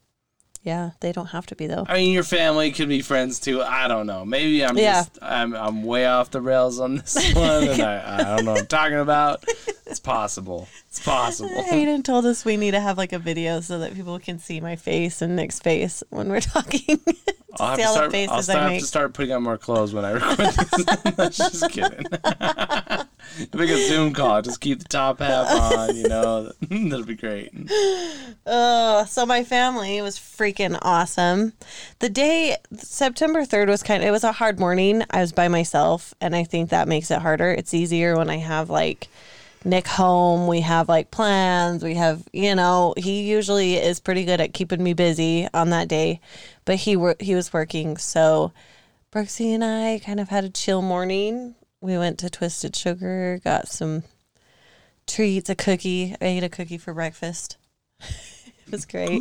Yeah, 0.63 0.91
they 1.01 1.13
don't 1.13 1.27
have 1.27 1.47
to 1.47 1.55
be 1.57 1.67
though. 1.67 1.85
I 1.89 1.95
mean, 1.95 2.13
your 2.13 2.23
family 2.25 2.73
could 2.73 2.89
be 2.89 3.01
friends 3.01 3.41
too. 3.41 3.63
I 3.63 3.89
don't 3.89 4.07
know. 4.07 4.25
Maybe 4.25 4.65
I'm 4.65 4.77
Yeah. 4.77 5.01
just 5.05 5.19
I'm 5.23 5.55
I'm 5.55 5.83
way 5.85 6.07
off 6.07 6.31
the 6.31 6.41
rails 6.41 6.79
on 6.81 6.97
this 6.97 7.33
one, 7.35 7.69
and 7.69 7.83
I, 7.83 8.19
I 8.19 8.37
don't 8.37 8.45
know 8.45 8.53
what 8.53 8.61
I'm 8.63 8.67
talking 8.67 8.99
about. 8.99 9.45
It's 9.87 10.01
possible. 10.01 10.69
It's 10.89 11.01
possible. 11.03 11.63
Hayden 11.71 12.03
told 12.03 12.27
us 12.27 12.45
we 12.45 12.57
need 12.57 12.73
to 12.73 12.81
have 12.81 12.99
like 12.99 13.13
a 13.13 13.19
video 13.19 13.61
so 13.61 13.79
that 13.79 13.95
people 13.95 14.19
can 14.19 14.39
see 14.39 14.61
my 14.61 14.77
face 14.77 15.23
and 15.23 15.37
Nick's 15.37 15.59
face 15.61 16.03
when 16.11 16.29
we're 16.29 16.41
talking. 16.41 17.01
I'll 17.61 17.71
have, 17.71 17.79
to 17.79 17.85
start, 17.87 18.15
I'll 18.15 18.33
I 18.35 18.41
start, 18.43 18.73
have 18.73 18.81
to 18.81 18.87
start 18.87 19.15
putting 19.15 19.33
on 19.33 19.43
more 19.43 19.57
clothes 19.59 19.93
when 19.95 20.05
I 20.05 20.11
record 20.13 20.37
this. 21.17 21.37
just 21.39 21.71
kidding. 21.71 22.05
Make 23.55 23.71
a 23.71 23.89
Zoom 23.89 24.13
call. 24.13 24.43
Just 24.43 24.61
keep 24.61 24.79
the 24.81 24.89
top 24.89 25.21
half 25.21 25.49
on. 25.51 25.97
You 25.97 26.09
know, 26.09 26.53
that'll 26.61 27.05
be 27.05 27.17
great. 27.17 27.51
Oh, 28.47 29.05
so 29.09 29.27
my 29.27 29.45
family 29.45 30.01
was 30.01 30.19
freaking 30.19 30.79
awesome. 30.83 31.53
The 31.99 32.09
day 32.09 32.57
September 32.77 33.43
3rd 33.43 33.69
was 33.69 33.83
kind 33.83 34.03
of 34.03 34.09
it 34.09 34.13
was 34.13 34.25
a 34.25 34.33
hard 34.33 34.59
morning. 34.59 35.03
I 35.11 35.21
was 35.21 35.33
by 35.33 35.49
myself 35.49 36.15
and 36.21 36.35
I 36.35 36.45
think 36.45 36.71
that 36.71 36.89
makes 36.89 37.11
it 37.11 37.21
harder. 37.21 37.51
It's 37.51 37.75
easier 37.75 38.17
when 38.17 38.31
I 38.31 38.37
have 38.37 38.71
like 38.71 39.09
Nick 39.65 39.87
home, 39.89 40.47
we 40.47 40.61
have 40.61 40.89
like 40.89 41.11
plans, 41.11 41.83
we 41.83 41.95
have, 41.95 42.23
you 42.33 42.55
know, 42.55 42.95
he 42.97 43.23
usually 43.23 43.75
is 43.75 43.99
pretty 44.01 44.25
good 44.25 44.41
at 44.41 44.55
keeping 44.55 44.83
me 44.83 44.95
busy 44.95 45.49
on 45.53 45.71
that 45.71 45.89
day, 45.89 46.21
but 46.65 46.77
he 46.77 46.97
wor- 46.97 47.17
he 47.19 47.35
was 47.35 47.53
working, 47.53 47.97
so 47.97 48.53
Brooksy 49.13 49.55
and 49.55 49.65
I 49.65 50.01
kind 50.05 50.21
of 50.21 50.29
had 50.29 50.45
a 50.45 50.51
chill 50.51 50.81
morning. 50.81 51.57
We 51.81 51.97
went 51.97 52.19
to 52.19 52.31
Twisted 52.31 52.75
Sugar, 52.75 53.41
got 53.45 53.69
some 53.69 54.03
treats, 55.07 55.49
a 55.49 55.55
cookie. 55.55 56.15
I 56.21 56.25
ate 56.25 56.45
a 56.45 56.49
cookie 56.49 56.79
for 56.79 56.93
breakfast. 56.93 57.57
it 58.01 58.71
was 58.71 58.85
great. 58.87 59.21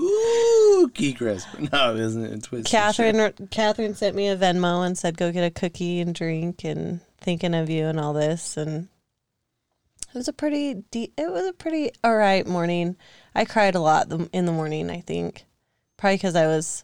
spooky 0.78 1.14
Christmas. 1.14 1.72
No, 1.72 1.94
it 1.96 2.00
isn't. 2.00 2.26
It's 2.26 2.48
twisted 2.48 2.72
Catherine 2.72 3.48
Catherine 3.50 3.96
sent 3.96 4.16
me 4.16 4.30
a 4.30 4.38
Venmo 4.38 4.86
and 4.86 4.98
said 4.98 5.18
go 5.18 5.32
get 5.32 5.44
a 5.44 5.52
cookie 5.52 6.02
and 6.02 6.14
drink 6.14 6.64
and 6.64 7.02
thinking 7.20 7.56
of 7.56 7.70
you 7.70 7.86
and 7.86 8.00
all 8.00 8.14
this 8.14 8.58
and 8.58 8.88
it 10.14 10.18
was 10.18 10.28
a 10.28 10.34
pretty 10.34 10.84
de- 10.92 11.12
it 11.18 11.32
was 11.32 11.46
a 11.46 11.54
pretty 11.54 11.92
all 12.04 12.16
right 12.16 12.46
morning. 12.48 12.96
I 13.36 13.46
cried 13.46 13.76
a 13.76 13.80
lot 13.80 14.12
in 14.34 14.46
the 14.46 14.52
morning, 14.52 14.90
I 14.90 15.02
think. 15.02 15.46
Probably 15.98 16.16
because 16.16 16.36
I 16.36 16.48
was 16.48 16.84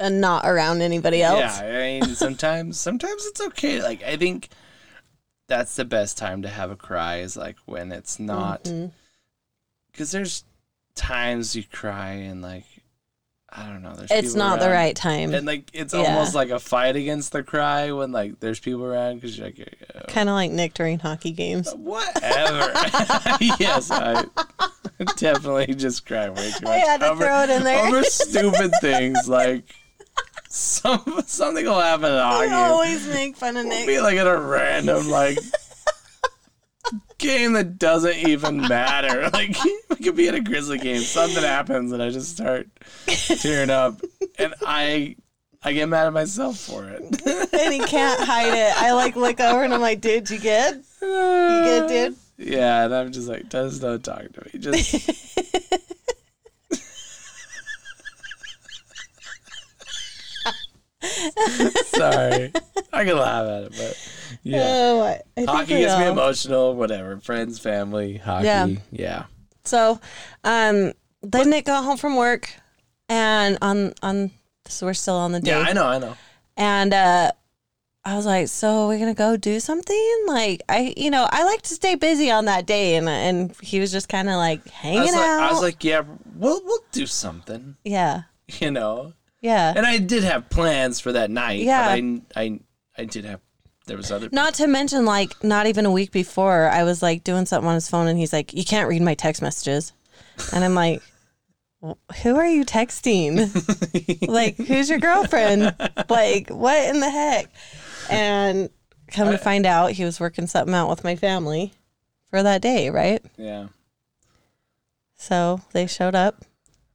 uh, 0.00 0.08
not 0.08 0.46
around 0.46 0.82
anybody 0.82 1.22
else. 1.22 1.60
Yeah, 1.60 1.66
I 1.66 2.00
mean, 2.00 2.14
sometimes 2.14 2.78
sometimes 2.80 3.26
it's 3.26 3.40
okay. 3.40 3.82
Like 3.82 4.02
I 4.02 4.16
think 4.16 4.48
that's 5.48 5.76
the 5.76 5.84
best 5.84 6.18
time 6.18 6.42
to 6.42 6.48
have 6.48 6.70
a 6.70 6.76
cry 6.76 7.18
is 7.18 7.36
like 7.36 7.56
when 7.66 7.92
it's 7.92 8.18
not 8.18 8.64
Mhm. 8.64 8.90
because 9.92 10.10
there's 10.10 10.44
times 10.94 11.54
you 11.54 11.64
cry 11.64 12.10
and 12.10 12.42
like 12.42 12.64
I 13.48 13.68
don't 13.68 13.82
know. 13.82 13.94
There's 13.94 14.10
It's 14.10 14.34
not 14.34 14.58
the 14.60 14.68
right 14.68 14.94
time. 14.94 15.32
and 15.32 15.46
like 15.46 15.70
it's 15.72 15.94
Yeah. 15.94 16.00
almost 16.00 16.34
like 16.34 16.50
a 16.50 16.58
fight 16.58 16.94
against 16.96 17.32
the 17.32 17.42
cry 17.42 17.90
when 17.92 18.12
like 18.12 18.38
there's 18.40 18.58
people 18.60 18.84
around 18.84 19.14
because 19.16 19.38
you're 19.38 19.46
like 19.46 19.78
kind 20.08 20.28
of 20.28 20.34
like 20.34 20.50
Nick 20.50 20.74
during 20.74 20.98
hockey 20.98 21.30
games. 21.30 21.72
whatever. 21.76 22.72
yes, 23.58 23.90
I 23.90 24.24
definitely 25.16 25.74
just 25.74 26.04
cry 26.06 26.28
way 26.28 26.50
too 26.50 26.60
much. 26.64 26.72
I 26.72 26.78
had 26.78 27.00
to 27.00 27.10
over, 27.10 27.24
throw 27.24 27.42
it 27.44 27.50
in 27.50 27.62
there. 27.62 27.86
over 27.86 28.02
stupid 28.04 28.72
things 28.80 29.26
like 29.28 29.74
some 30.56 31.22
something 31.26 31.64
will 31.64 31.80
happen 31.80 32.06
at 32.06 32.18
I 32.18 32.46
hockey. 32.46 32.52
always 32.52 33.06
make 33.08 33.36
fun 33.36 33.56
of 33.56 33.64
be 33.64 33.68
Nick. 33.70 34.00
like 34.00 34.16
at 34.16 34.26
a 34.26 34.38
random 34.38 35.08
like 35.10 35.38
game 37.18 37.52
that 37.54 37.78
doesn't 37.78 38.16
even 38.16 38.60
matter. 38.62 39.28
Like 39.32 39.56
we 39.90 39.96
could 39.96 40.16
be 40.16 40.28
at 40.28 40.34
a 40.34 40.40
Grizzly 40.40 40.78
game, 40.78 41.00
something 41.00 41.42
happens, 41.42 41.92
and 41.92 42.02
I 42.02 42.10
just 42.10 42.30
start 42.30 42.68
tearing 43.06 43.70
up, 43.70 44.00
and 44.38 44.54
I 44.66 45.16
I 45.62 45.72
get 45.72 45.88
mad 45.88 46.06
at 46.06 46.12
myself 46.12 46.58
for 46.58 46.84
it. 46.88 47.00
and 47.52 47.72
he 47.74 47.80
can't 47.80 48.20
hide 48.20 48.54
it. 48.54 48.72
I 48.82 48.92
like 48.92 49.16
look 49.16 49.40
over 49.40 49.62
and 49.62 49.74
I'm 49.74 49.80
like, 49.80 50.00
dude, 50.00 50.30
you 50.30 50.38
good? 50.38 50.84
You 51.02 51.08
good, 51.64 51.88
dude? 51.88 52.16
Yeah, 52.38 52.84
and 52.84 52.94
I'm 52.94 53.12
just 53.12 53.28
like, 53.28 53.48
just 53.48 53.80
don't 53.80 54.02
talk 54.04 54.22
to 54.32 54.44
me. 54.52 54.58
Just 54.60 55.10
sorry, 61.86 62.52
I 62.92 63.04
can 63.04 63.16
laugh 63.16 63.46
at 63.46 63.62
it, 63.64 63.74
but 63.76 64.10
yeah. 64.42 64.62
Oh, 64.64 65.02
I, 65.02 65.10
I 65.10 65.22
think 65.34 65.48
Hockey 65.48 65.78
gets 65.78 65.98
me 65.98 66.06
emotional, 66.06 66.74
whatever. 66.74 67.18
Friends, 67.18 67.58
family, 67.58 68.18
hockey. 68.18 68.46
Yeah. 68.46 68.66
Yeah. 68.90 69.24
So, 69.64 70.00
um, 70.44 70.92
then 71.22 71.50
Nick 71.50 71.66
got 71.66 71.84
home 71.84 71.96
from 71.96 72.16
work, 72.16 72.52
and 73.08 73.58
on 73.62 73.92
on 74.02 74.30
so 74.68 74.86
we're 74.86 74.94
still 74.94 75.16
on 75.16 75.32
the 75.32 75.40
day, 75.40 75.50
Yeah, 75.50 75.60
I 75.60 75.72
know, 75.72 75.86
I 75.86 75.98
know. 75.98 76.16
and 76.56 76.92
uh, 76.92 77.32
I 78.04 78.14
was 78.14 78.26
like, 78.26 78.48
so 78.48 78.88
we're 78.88 78.98
gonna 78.98 79.14
go 79.14 79.36
do 79.36 79.58
something. 79.60 80.24
Like 80.26 80.62
I, 80.68 80.94
you 80.96 81.10
know, 81.10 81.26
I 81.30 81.44
like 81.44 81.62
to 81.62 81.74
stay 81.74 81.96
busy 81.96 82.30
on 82.30 82.44
that 82.44 82.66
day, 82.66 82.96
and 82.96 83.08
and 83.08 83.56
he 83.60 83.80
was 83.80 83.90
just 83.90 84.08
kind 84.08 84.28
of 84.28 84.36
like 84.36 84.60
I 84.66 84.70
hanging 84.70 85.12
like, 85.12 85.14
out. 85.14 85.40
I 85.40 85.52
was 85.52 85.62
like, 85.62 85.82
yeah, 85.82 86.02
we'll 86.36 86.62
we'll 86.64 86.84
do 86.92 87.06
something, 87.06 87.76
yeah, 87.84 88.22
you 88.60 88.70
know. 88.70 89.12
Yeah. 89.40 89.72
And 89.76 89.86
I 89.86 89.98
did 89.98 90.24
have 90.24 90.48
plans 90.50 91.00
for 91.00 91.12
that 91.12 91.30
night. 91.30 91.60
Yeah. 91.60 91.88
But 91.96 92.02
I 92.36 92.42
I 92.42 92.60
I 92.98 93.04
did 93.04 93.24
have 93.24 93.40
there 93.86 93.96
was 93.96 94.10
other 94.10 94.28
Not 94.32 94.54
to 94.54 94.66
mention, 94.66 95.04
like, 95.04 95.42
not 95.44 95.66
even 95.66 95.86
a 95.86 95.90
week 95.90 96.10
before, 96.10 96.68
I 96.68 96.82
was 96.82 97.02
like 97.02 97.24
doing 97.24 97.46
something 97.46 97.68
on 97.68 97.74
his 97.74 97.88
phone, 97.88 98.08
and 98.08 98.18
he's 98.18 98.32
like, 98.32 98.52
"You 98.52 98.64
can't 98.64 98.88
read 98.88 99.02
my 99.02 99.14
text 99.14 99.40
messages," 99.42 99.92
and 100.52 100.64
I'm 100.64 100.74
like, 100.74 101.02
"Who 102.22 102.36
are 102.36 102.46
you 102.46 102.64
texting? 102.64 103.48
like, 104.28 104.56
who's 104.56 104.90
your 104.90 104.98
girlfriend? 104.98 105.74
like, 106.08 106.50
what 106.50 106.88
in 106.88 107.00
the 107.00 107.10
heck?" 107.10 107.46
And 108.10 108.70
come 109.08 109.30
to 109.30 109.38
find 109.38 109.66
out, 109.66 109.92
he 109.92 110.04
was 110.04 110.18
working 110.18 110.46
something 110.46 110.74
out 110.74 110.90
with 110.90 111.04
my 111.04 111.14
family 111.16 111.72
for 112.30 112.42
that 112.42 112.62
day, 112.62 112.90
right? 112.90 113.24
Yeah. 113.36 113.68
So 115.14 115.60
they 115.72 115.86
showed 115.86 116.14
up. 116.14 116.44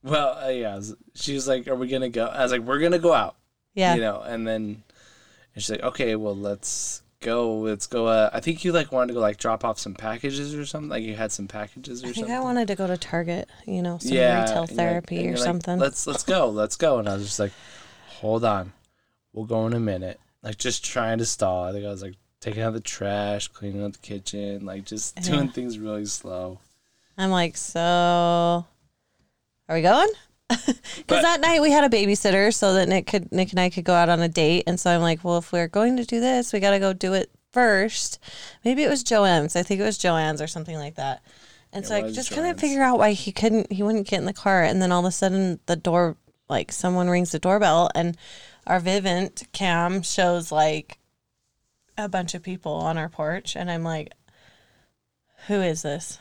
Well, 0.04 0.38
uh, 0.44 0.50
yeah. 0.50 0.80
She 1.16 1.34
was 1.34 1.48
like, 1.48 1.68
"Are 1.68 1.76
we 1.76 1.88
gonna 1.88 2.10
go?" 2.10 2.26
I 2.26 2.44
was 2.44 2.52
like, 2.52 2.62
"We're 2.62 2.80
gonna 2.80 3.00
go 3.00 3.14
out." 3.14 3.36
Yeah, 3.74 3.96
You 3.96 4.02
know, 4.02 4.22
and 4.22 4.46
then 4.48 4.84
and 5.54 5.64
she's 5.64 5.70
like, 5.72 5.84
"Okay, 5.84 6.16
well, 6.16 6.36
let's 6.36 7.04
go. 7.20 7.58
Let's 7.60 7.88
go." 7.88 8.08
Uh, 8.08 8.30
I 8.34 8.40
think 8.40 8.64
you 8.66 8.72
like 8.72 8.92
wanted 8.92 9.08
to 9.10 9.14
go 9.14 9.20
like 9.20 9.38
drop 9.38 9.64
off 9.64 9.78
some 9.80 9.94
packages 9.94 10.56
or 10.56 10.66
something. 10.66 10.90
Like 10.90 11.04
you 11.04 11.16
had 11.16 11.32
some 11.32 11.48
packages 11.48 12.04
or 12.04 12.08
I 12.08 12.12
think 12.14 12.26
something. 12.28 12.36
I 12.36 12.40
wanted 12.40 12.68
to 12.70 12.76
go 12.76 12.88
to 12.88 12.98
Target, 12.98 13.48
you 13.66 13.82
know, 13.82 13.98
some 14.00 14.12
yeah, 14.12 14.42
retail 14.42 14.62
and 14.64 14.70
you're 14.72 14.78
like- 14.78 14.90
therapy 14.90 15.20
or 15.20 15.22
you're 15.22 15.32
like, 15.36 15.44
something. 15.44 15.78
let's 15.80 16.08
let's 16.08 16.24
go, 16.24 16.50
let's 16.50 16.76
go. 16.76 16.98
And 17.00 17.08
I 17.08 17.14
was 17.14 17.24
just 17.26 17.40
like, 17.40 17.52
hold 18.08 18.44
on, 18.44 18.74
we'll 19.34 19.46
go 19.46 19.68
in 19.68 19.74
a 19.74 19.80
minute. 19.80 20.20
Like 20.44 20.58
just 20.58 20.84
trying 20.84 21.20
to 21.20 21.26
stall. 21.26 21.64
I 21.66 21.72
think 21.72 21.86
I 21.86 21.90
was 21.90 22.02
like 22.02 22.16
taking 22.40 22.64
out 22.64 22.74
the 22.74 22.80
trash, 22.82 23.48
cleaning 23.50 23.84
up 23.86 23.92
the 23.94 24.00
kitchen, 24.00 24.66
like 24.66 24.84
just 24.86 25.16
Yeah. 25.18 25.32
doing 25.32 25.50
things 25.50 25.78
really 25.78 26.06
slow. 26.08 26.58
I'm 27.18 27.30
like, 27.30 27.56
so 27.56 28.66
are 29.72 29.76
we 29.76 29.82
going? 29.82 30.10
Because 30.98 31.24
that 31.24 31.40
night 31.42 31.62
we 31.62 31.72
had 31.72 31.84
a 31.86 31.90
babysitter 31.96 32.54
so 32.54 32.74
that 32.74 32.90
Nick 32.90 33.08
could 33.08 33.32
Nick 33.32 33.52
and 33.52 33.60
I 33.60 33.70
could 33.70 33.86
go 33.86 33.94
out 33.94 34.10
on 34.10 34.20
a 34.20 34.28
date, 34.28 34.66
and 34.68 34.80
so 34.80 34.92
I'm 34.92 35.02
like, 35.02 35.24
well, 35.24 35.38
if 35.38 35.52
we're 35.54 35.68
going 35.70 35.96
to 35.98 36.06
do 36.06 36.20
this, 36.20 36.52
we 36.52 36.60
got 36.60 36.72
to 36.72 36.80
go 36.80 36.92
do 36.94 37.14
it 37.14 37.32
first. 37.54 38.20
Maybe 38.66 38.84
it 38.84 38.90
was 38.90 39.04
Joann's. 39.04 39.56
I 39.56 39.64
think 39.64 39.80
it 39.80 39.86
was 39.86 39.98
Joann's 39.98 40.42
or 40.42 40.48
something 40.48 40.78
like 40.78 40.96
that. 40.96 41.22
And 41.72 41.84
It 41.84 41.88
so 41.88 41.96
I 41.96 42.02
was 42.02 42.16
just 42.16 42.30
couldn't 42.32 42.56
Joann's. 42.56 42.62
figure 42.62 42.84
out 42.84 42.98
why 43.00 43.14
he 43.14 43.32
couldn't 43.32 43.72
he 43.72 43.82
wouldn't 43.82 44.08
get 44.08 44.20
in 44.20 44.26
the 44.26 44.34
car, 44.34 44.62
and 44.64 44.82
then 44.82 44.92
all 44.92 45.00
of 45.00 45.06
a 45.06 45.12
sudden 45.12 45.60
the 45.68 45.78
door 45.78 46.18
like 46.50 46.72
someone 46.74 47.10
rings 47.10 47.32
the 47.32 47.40
doorbell, 47.40 47.90
and 47.96 48.18
our 48.68 48.82
Vivint 48.82 49.50
cam 49.54 50.02
shows 50.02 50.52
like 50.52 50.98
a 51.98 52.10
bunch 52.10 52.36
of 52.36 52.44
people 52.44 52.74
on 52.74 52.98
our 52.98 53.08
porch, 53.10 53.56
and 53.56 53.72
I'm 53.72 53.84
like, 53.84 54.12
who 55.48 55.62
is 55.62 55.82
this? 55.82 56.20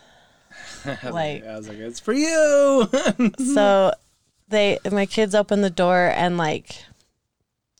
I 0.84 0.98
was 1.04 1.12
Like- 1.12 1.44
I 1.46 1.56
was 1.56 1.68
like, 1.68 1.78
it's 1.78 2.00
for 2.00 2.12
you. 2.12 2.88
so 3.54 3.92
they 4.48 4.78
my 4.90 5.06
kids 5.06 5.34
opened 5.34 5.62
the 5.64 5.70
door 5.70 6.12
and 6.14 6.36
like 6.36 6.84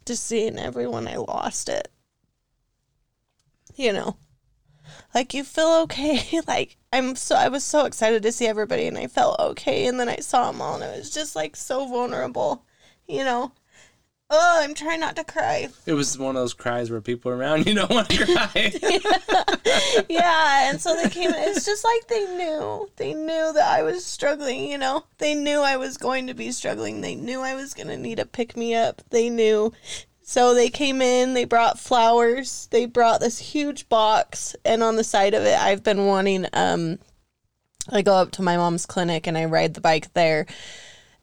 just 0.06 0.24
seeing 0.26 0.58
everyone 0.58 1.06
i 1.08 1.16
lost 1.16 1.68
it. 1.68 1.88
You 3.76 3.92
know? 3.92 4.16
Like 5.14 5.34
you 5.34 5.44
feel 5.44 5.80
okay? 5.84 6.40
Like 6.46 6.76
i'm 6.92 7.14
so 7.14 7.36
i 7.36 7.48
was 7.48 7.62
so 7.62 7.84
excited 7.84 8.22
to 8.22 8.32
see 8.32 8.46
everybody 8.46 8.86
and 8.86 8.98
i 8.98 9.06
felt 9.06 9.38
okay. 9.40 9.86
And 9.86 9.98
then 10.00 10.08
i 10.08 10.16
saw 10.16 10.50
them 10.50 10.60
all 10.60 10.74
and 10.74 10.84
it 10.84 10.98
was 10.98 11.10
just 11.10 11.36
like 11.36 11.54
so 11.56 11.86
vulnerable 11.86 12.64
you 13.08 13.24
know 13.24 13.52
oh 14.30 14.60
i'm 14.62 14.74
trying 14.74 15.00
not 15.00 15.16
to 15.16 15.24
cry 15.24 15.68
it 15.86 15.94
was 15.94 16.18
one 16.18 16.36
of 16.36 16.42
those 16.42 16.54
cries 16.54 16.90
where 16.90 17.00
people 17.00 17.32
around 17.32 17.66
you 17.66 17.74
don't 17.74 17.90
want 17.90 18.08
to 18.10 18.24
cry. 18.24 18.72
yeah, 20.08 20.70
and 20.70 20.80
so 20.80 20.94
they 20.94 21.08
came. 21.08 21.30
It's 21.34 21.64
just 21.64 21.84
like 21.84 22.08
they 22.08 22.24
knew. 22.36 22.88
They 22.96 23.14
knew 23.14 23.52
that 23.52 23.66
I 23.66 23.82
was 23.82 24.04
struggling. 24.04 24.70
You 24.70 24.78
know, 24.78 25.04
they 25.18 25.34
knew 25.34 25.60
I 25.60 25.76
was 25.76 25.96
going 25.96 26.26
to 26.28 26.34
be 26.34 26.52
struggling. 26.52 27.00
They 27.00 27.14
knew 27.14 27.40
I 27.40 27.54
was 27.54 27.74
going 27.74 27.88
to 27.88 27.96
need 27.96 28.18
a 28.18 28.26
pick 28.26 28.56
me 28.56 28.74
up. 28.74 29.02
They 29.10 29.30
knew. 29.30 29.72
So 30.22 30.54
they 30.54 30.68
came 30.68 31.02
in. 31.02 31.34
They 31.34 31.44
brought 31.44 31.78
flowers. 31.78 32.68
They 32.70 32.86
brought 32.86 33.20
this 33.20 33.38
huge 33.38 33.88
box, 33.88 34.54
and 34.64 34.82
on 34.82 34.96
the 34.96 35.04
side 35.04 35.34
of 35.34 35.44
it, 35.44 35.58
I've 35.58 35.82
been 35.82 36.06
wanting. 36.06 36.46
Um, 36.52 36.98
I 37.88 38.02
go 38.02 38.14
up 38.14 38.30
to 38.32 38.42
my 38.42 38.56
mom's 38.56 38.86
clinic 38.86 39.26
and 39.26 39.36
I 39.36 39.46
ride 39.46 39.74
the 39.74 39.80
bike 39.80 40.12
there. 40.12 40.46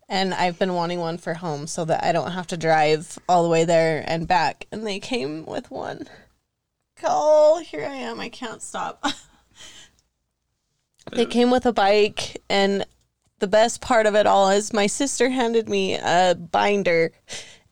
And 0.10 0.34
I've 0.34 0.58
been 0.58 0.74
wanting 0.74 1.00
one 1.00 1.18
for 1.18 1.34
home 1.34 1.68
so 1.68 1.84
that 1.86 2.04
I 2.04 2.12
don't 2.12 2.32
have 2.32 2.48
to 2.48 2.58
drive 2.58 3.20
all 3.28 3.44
the 3.44 3.50
way 3.50 3.66
there 3.66 4.04
and 4.08 4.28
back. 4.28 4.66
And 4.72 4.88
they 4.88 5.00
came 5.00 5.46
with 5.46 5.70
one. 5.70 6.08
Oh, 7.04 7.60
here 7.60 7.86
I 7.86 7.96
am. 7.96 8.20
I 8.20 8.30
can't 8.30 8.62
stop. 8.62 9.04
they 11.12 11.26
came 11.26 11.52
with 11.52 11.66
a 11.66 11.74
bike, 11.74 12.42
and 12.50 12.86
the 13.40 13.48
best 13.48 13.82
part 13.82 14.06
of 14.06 14.16
it 14.16 14.26
all 14.26 14.50
is 14.50 14.74
my 14.74 14.88
sister 14.88 15.30
handed 15.30 15.70
me 15.70 15.96
a 15.96 16.36
binder, 16.36 17.12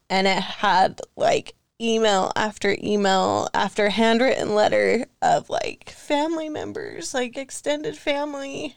and 0.09 0.27
it 0.27 0.41
had 0.41 1.01
like 1.15 1.55
email 1.81 2.31
after 2.35 2.77
email 2.81 3.49
after 3.53 3.89
handwritten 3.89 4.55
letter 4.55 5.05
of 5.21 5.49
like 5.49 5.89
family 5.89 6.49
members, 6.49 7.13
like 7.13 7.37
extended 7.37 7.97
family. 7.97 8.75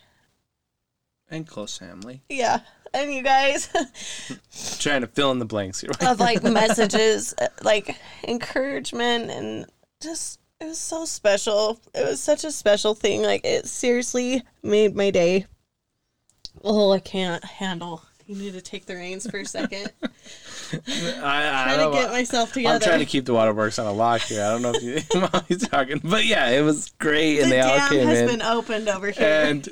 and 1.31 1.47
close 1.47 1.77
family. 1.77 2.23
Yeah. 2.29 2.61
And 2.95 3.13
you 3.13 3.23
guys, 3.23 3.69
Trying 4.81 5.03
to 5.03 5.07
fill 5.07 5.31
in 5.33 5.39
the 5.39 5.45
blanks 5.45 5.81
here. 5.81 5.91
of 6.01 6.21
like 6.21 6.43
messages, 6.43 7.35
uh, 7.41 7.49
like 7.63 7.97
encouragement, 8.27 9.31
and 9.31 9.67
just 10.03 10.41
it 10.61 10.67
was 10.67 10.79
so 10.79 11.05
special. 11.05 11.81
It 11.95 12.07
was 12.07 12.21
such 12.21 12.45
a 12.45 12.51
special 12.51 12.95
thing. 12.95 13.23
Like 13.23 13.45
it 13.45 13.67
seriously 13.67 14.43
made 14.63 14.97
my 14.97 15.11
day. 15.11 15.47
Oh, 16.65 16.93
I 16.93 16.99
can't 16.99 17.45
handle. 17.45 18.03
You 18.27 18.37
need 18.37 18.53
to 18.53 18.61
take 18.61 18.85
the 18.85 18.95
reins 18.95 19.29
for 19.31 19.39
a 19.39 19.45
second. 19.47 19.91
I, 20.03 20.11
I 20.73 21.75
Trying 21.75 21.91
to 21.93 21.97
get 21.97 22.11
myself 22.11 22.53
together. 22.53 22.75
I'm 22.75 22.81
trying 22.81 22.99
to 22.99 23.07
keep 23.07 23.25
the 23.25 23.33
waterworks 23.33 23.79
on 23.79 23.87
a 23.87 23.93
lock 23.93 24.21
here. 24.21 24.45
I 24.45 24.51
don't 24.51 24.61
know 24.61 24.73
if 24.75 24.83
you 24.83 25.01
he's 25.49 25.67
talking, 25.67 26.01
but 26.05 26.27
yeah, 26.27 26.51
it 26.51 26.63
was 26.63 26.91
great, 26.99 27.41
and 27.41 27.47
the 27.51 27.57
they 27.57 27.61
all 27.61 27.89
came 27.89 28.07
has 28.07 28.19
in, 28.19 28.27
been 28.27 28.43
opened 28.43 28.89
over 28.89 29.11
here. 29.11 29.27
and 29.27 29.67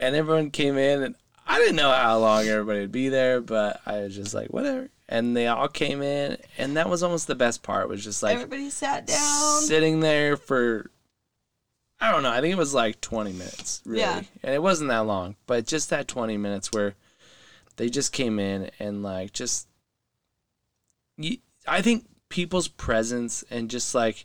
and 0.00 0.16
everyone 0.16 0.50
came 0.50 0.78
in, 0.78 1.02
and 1.02 1.14
I 1.52 1.58
didn't 1.58 1.76
know 1.76 1.92
how 1.92 2.18
long 2.18 2.46
everybody 2.46 2.80
would 2.80 2.92
be 2.92 3.10
there, 3.10 3.42
but 3.42 3.80
I 3.84 3.98
was 4.00 4.14
just 4.14 4.32
like, 4.32 4.48
whatever. 4.48 4.88
And 5.06 5.36
they 5.36 5.46
all 5.46 5.68
came 5.68 6.00
in, 6.00 6.38
and 6.56 6.78
that 6.78 6.88
was 6.88 7.02
almost 7.02 7.26
the 7.26 7.34
best 7.34 7.62
part. 7.62 7.90
Was 7.90 8.02
just 8.02 8.22
like 8.22 8.36
Everybody 8.36 8.70
sat 8.70 9.06
down. 9.06 9.60
sitting 9.60 10.00
there 10.00 10.38
for 10.38 10.90
I 12.00 12.10
don't 12.10 12.22
know. 12.22 12.32
I 12.32 12.40
think 12.40 12.52
it 12.52 12.58
was 12.58 12.72
like 12.72 13.02
20 13.02 13.32
minutes, 13.32 13.82
really. 13.84 14.00
Yeah. 14.00 14.22
And 14.42 14.54
it 14.54 14.62
wasn't 14.62 14.88
that 14.88 15.06
long, 15.06 15.36
but 15.46 15.66
just 15.66 15.90
that 15.90 16.08
20 16.08 16.38
minutes 16.38 16.72
where 16.72 16.94
they 17.76 17.90
just 17.90 18.12
came 18.12 18.38
in 18.38 18.70
and 18.78 19.02
like 19.02 19.32
just 19.32 19.68
you, 21.18 21.36
I 21.68 21.82
think 21.82 22.06
people's 22.30 22.68
presence 22.68 23.44
and 23.50 23.68
just 23.68 23.94
like 23.94 24.24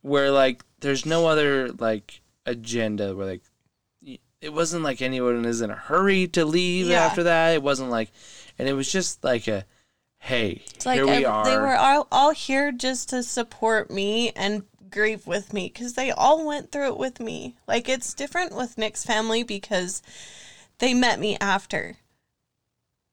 where 0.00 0.30
like 0.30 0.64
there's 0.80 1.04
no 1.04 1.26
other 1.26 1.68
like 1.68 2.22
agenda 2.46 3.14
where 3.14 3.26
like 3.26 3.42
it 4.46 4.52
wasn't 4.52 4.84
like 4.84 5.02
anyone 5.02 5.44
is 5.44 5.60
in 5.60 5.70
a 5.70 5.74
hurry 5.74 6.26
to 6.28 6.44
leave 6.44 6.86
Yeah. 6.86 7.04
after 7.04 7.24
that. 7.24 7.54
It 7.54 7.62
wasn't 7.62 7.90
like 7.90 8.10
and 8.58 8.68
it 8.68 8.72
was 8.74 8.90
just 8.90 9.22
like 9.24 9.46
a 9.48 9.64
hey, 10.18 10.62
It's 10.74 10.86
like 10.86 10.96
here 10.96 11.06
we 11.06 11.24
are. 11.24 11.44
they 11.44 11.56
were 11.56 11.76
all, 11.76 12.08
all 12.10 12.30
here 12.30 12.72
just 12.72 13.10
to 13.10 13.22
support 13.22 13.90
me 13.90 14.30
and 14.34 14.62
grieve 14.90 15.26
with 15.26 15.52
me 15.52 15.68
because 15.72 15.92
they 15.94 16.10
all 16.10 16.46
went 16.46 16.72
through 16.72 16.86
it 16.92 16.96
with 16.98 17.20
me. 17.20 17.56
Like 17.66 17.88
it's 17.88 18.14
different 18.14 18.54
with 18.56 18.78
Nick's 18.78 19.04
family 19.04 19.42
because 19.42 20.02
they 20.78 20.94
met 20.94 21.20
me 21.20 21.36
after, 21.40 21.96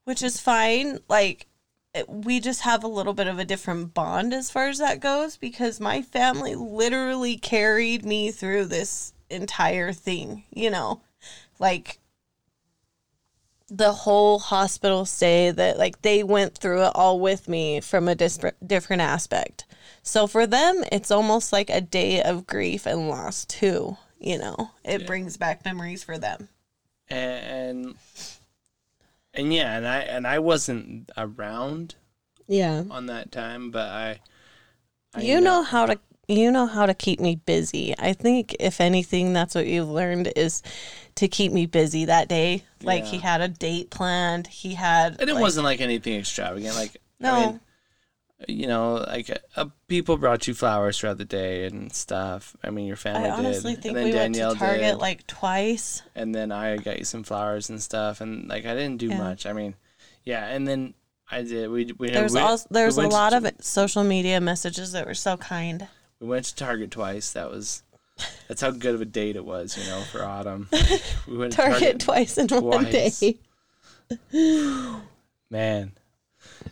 which 0.05 0.21
is 0.23 0.39
fine. 0.39 0.99
Like 1.09 1.47
it- 1.93 2.09
we 2.09 2.39
just 2.39 2.61
have 2.61 2.83
a 2.83 2.87
little 2.87 3.13
bit 3.13 3.27
of 3.27 3.37
a 3.39 3.45
different 3.45 3.93
bond 3.93 4.33
as 4.33 4.49
far 4.51 4.67
as 4.69 4.77
that 4.79 4.99
goes 4.99 5.35
because 5.37 5.79
my 5.79 6.01
family 6.01 6.55
literally 6.55 7.37
carried 7.37 8.05
me 8.05 8.31
through 8.31 8.65
this 8.65 9.13
entire 9.29 9.91
thing, 9.93 10.43
you 10.51 10.69
know, 10.69 11.01
like 11.63 11.97
the 13.69 13.91
whole 13.93 14.37
hospital 14.39 15.05
stay 15.05 15.49
that 15.49 15.79
like 15.79 16.01
they 16.03 16.21
went 16.23 16.55
through 16.55 16.83
it 16.83 16.91
all 16.93 17.19
with 17.19 17.47
me 17.47 17.79
from 17.79 18.07
a 18.07 18.13
dis- 18.13 18.37
different 18.65 19.01
aspect. 19.01 19.65
So 20.03 20.27
for 20.27 20.45
them, 20.45 20.83
it's 20.91 21.09
almost 21.09 21.51
like 21.51 21.69
a 21.71 21.81
day 21.81 22.21
of 22.21 22.45
grief 22.45 22.85
and 22.85 23.09
loss 23.09 23.45
too. 23.45 23.97
You 24.19 24.37
know, 24.37 24.71
it 24.83 25.01
Yeah. 25.01 25.07
brings 25.07 25.37
back 25.37 25.65
memories 25.65 26.03
for 26.03 26.17
them. 26.17 26.49
and 27.09 27.95
and 29.33 29.53
yeah, 29.53 29.77
and 29.77 29.87
I 29.87 29.99
and 29.99 30.27
I 30.27 30.39
wasn't 30.39 31.09
around 31.17 31.95
Yeah. 32.47 32.83
on 32.89 33.07
that 33.07 33.31
time, 33.31 33.71
but 33.71 33.89
I, 33.89 34.19
I 35.13 35.21
You 35.21 35.41
know 35.41 35.63
how 35.63 35.85
to 35.87 35.99
you 36.27 36.51
know 36.51 36.67
how 36.67 36.85
to 36.85 36.93
keep 36.93 37.19
me 37.19 37.35
busy. 37.35 37.93
I 37.99 38.13
think 38.13 38.55
if 38.59 38.79
anything 38.79 39.33
that's 39.33 39.55
what 39.55 39.67
you've 39.67 39.89
learned 39.89 40.31
is 40.35 40.61
to 41.15 41.27
keep 41.27 41.51
me 41.51 41.65
busy 41.65 42.05
that 42.05 42.27
day. 42.27 42.63
Like 42.81 43.05
he 43.05 43.17
had 43.17 43.41
a 43.41 43.47
date 43.47 43.89
planned. 43.89 44.47
He 44.47 44.73
had 44.73 45.19
and 45.19 45.29
it 45.29 45.33
like- 45.33 45.41
wasn't 45.41 45.65
like 45.65 45.81
anything 45.81 46.19
extravagant. 46.19 46.75
Like 46.75 46.97
No. 47.19 47.33
I 47.33 47.45
mean, 47.45 47.59
you 48.49 48.67
know, 48.67 48.95
like 49.07 49.29
uh, 49.55 49.65
people 49.87 50.17
brought 50.17 50.47
you 50.47 50.53
flowers 50.53 50.99
throughout 50.99 51.17
the 51.17 51.23
day 51.23 51.65
and 51.65 51.93
stuff. 51.93 52.55
I 52.61 52.71
mean, 52.71 52.87
your 52.87 52.97
family 52.97 53.29
I 53.29 53.33
honestly 53.37 53.75
did, 53.75 53.83
think 53.83 53.95
we 53.97 54.11
Danielle 54.11 54.49
went 54.49 54.59
to 54.59 54.65
Target 54.65 54.81
did, 54.93 54.97
like 54.97 55.25
twice. 55.27 56.01
and 56.13 56.35
then 56.35 56.51
I 56.51 56.75
got 56.77 56.99
you 56.99 57.05
some 57.05 57.23
flowers 57.23 57.69
and 57.69 57.81
stuff, 57.81 58.19
and 58.19 58.49
like 58.49 58.65
I 58.65 58.73
didn't 58.73 58.97
do 58.97 59.07
Yeah. 59.07 59.17
much. 59.19 59.45
I 59.45 59.53
mean, 59.53 59.75
yeah, 60.25 60.45
and 60.47 60.67
then 60.67 60.93
I 61.31 61.43
did. 61.43 61.69
We 61.69 61.93
we 61.97 62.09
There's 62.09 62.33
we, 62.33 62.39
also 62.41 62.67
there's 62.69 62.97
we 62.97 63.05
a 63.05 63.07
lot 63.07 63.29
to, 63.29 63.37
of 63.37 63.51
social 63.61 64.03
media 64.03 64.41
messages 64.41 64.91
that 64.91 65.05
were 65.05 65.13
so 65.13 65.37
kind. 65.37 65.87
We 66.19 66.27
went 66.27 66.45
to 66.45 66.55
Target 66.55 66.91
twice. 66.91 67.31
That 67.31 67.49
was. 67.49 67.82
That's 68.47 68.61
how 68.61 68.71
good 68.71 68.93
of 68.95 69.01
a 69.01 69.05
date 69.05 69.35
it 69.35 69.45
was, 69.45 69.77
you 69.77 69.83
know, 69.89 70.01
for 70.11 70.23
autumn. 70.23 70.69
We 71.27 71.37
went 71.37 71.53
to 71.53 71.57
Target, 71.57 71.99
twice 72.01 72.37
in 72.37 72.47
one 72.49 72.85
day. 72.85 73.11
man. 75.49 75.91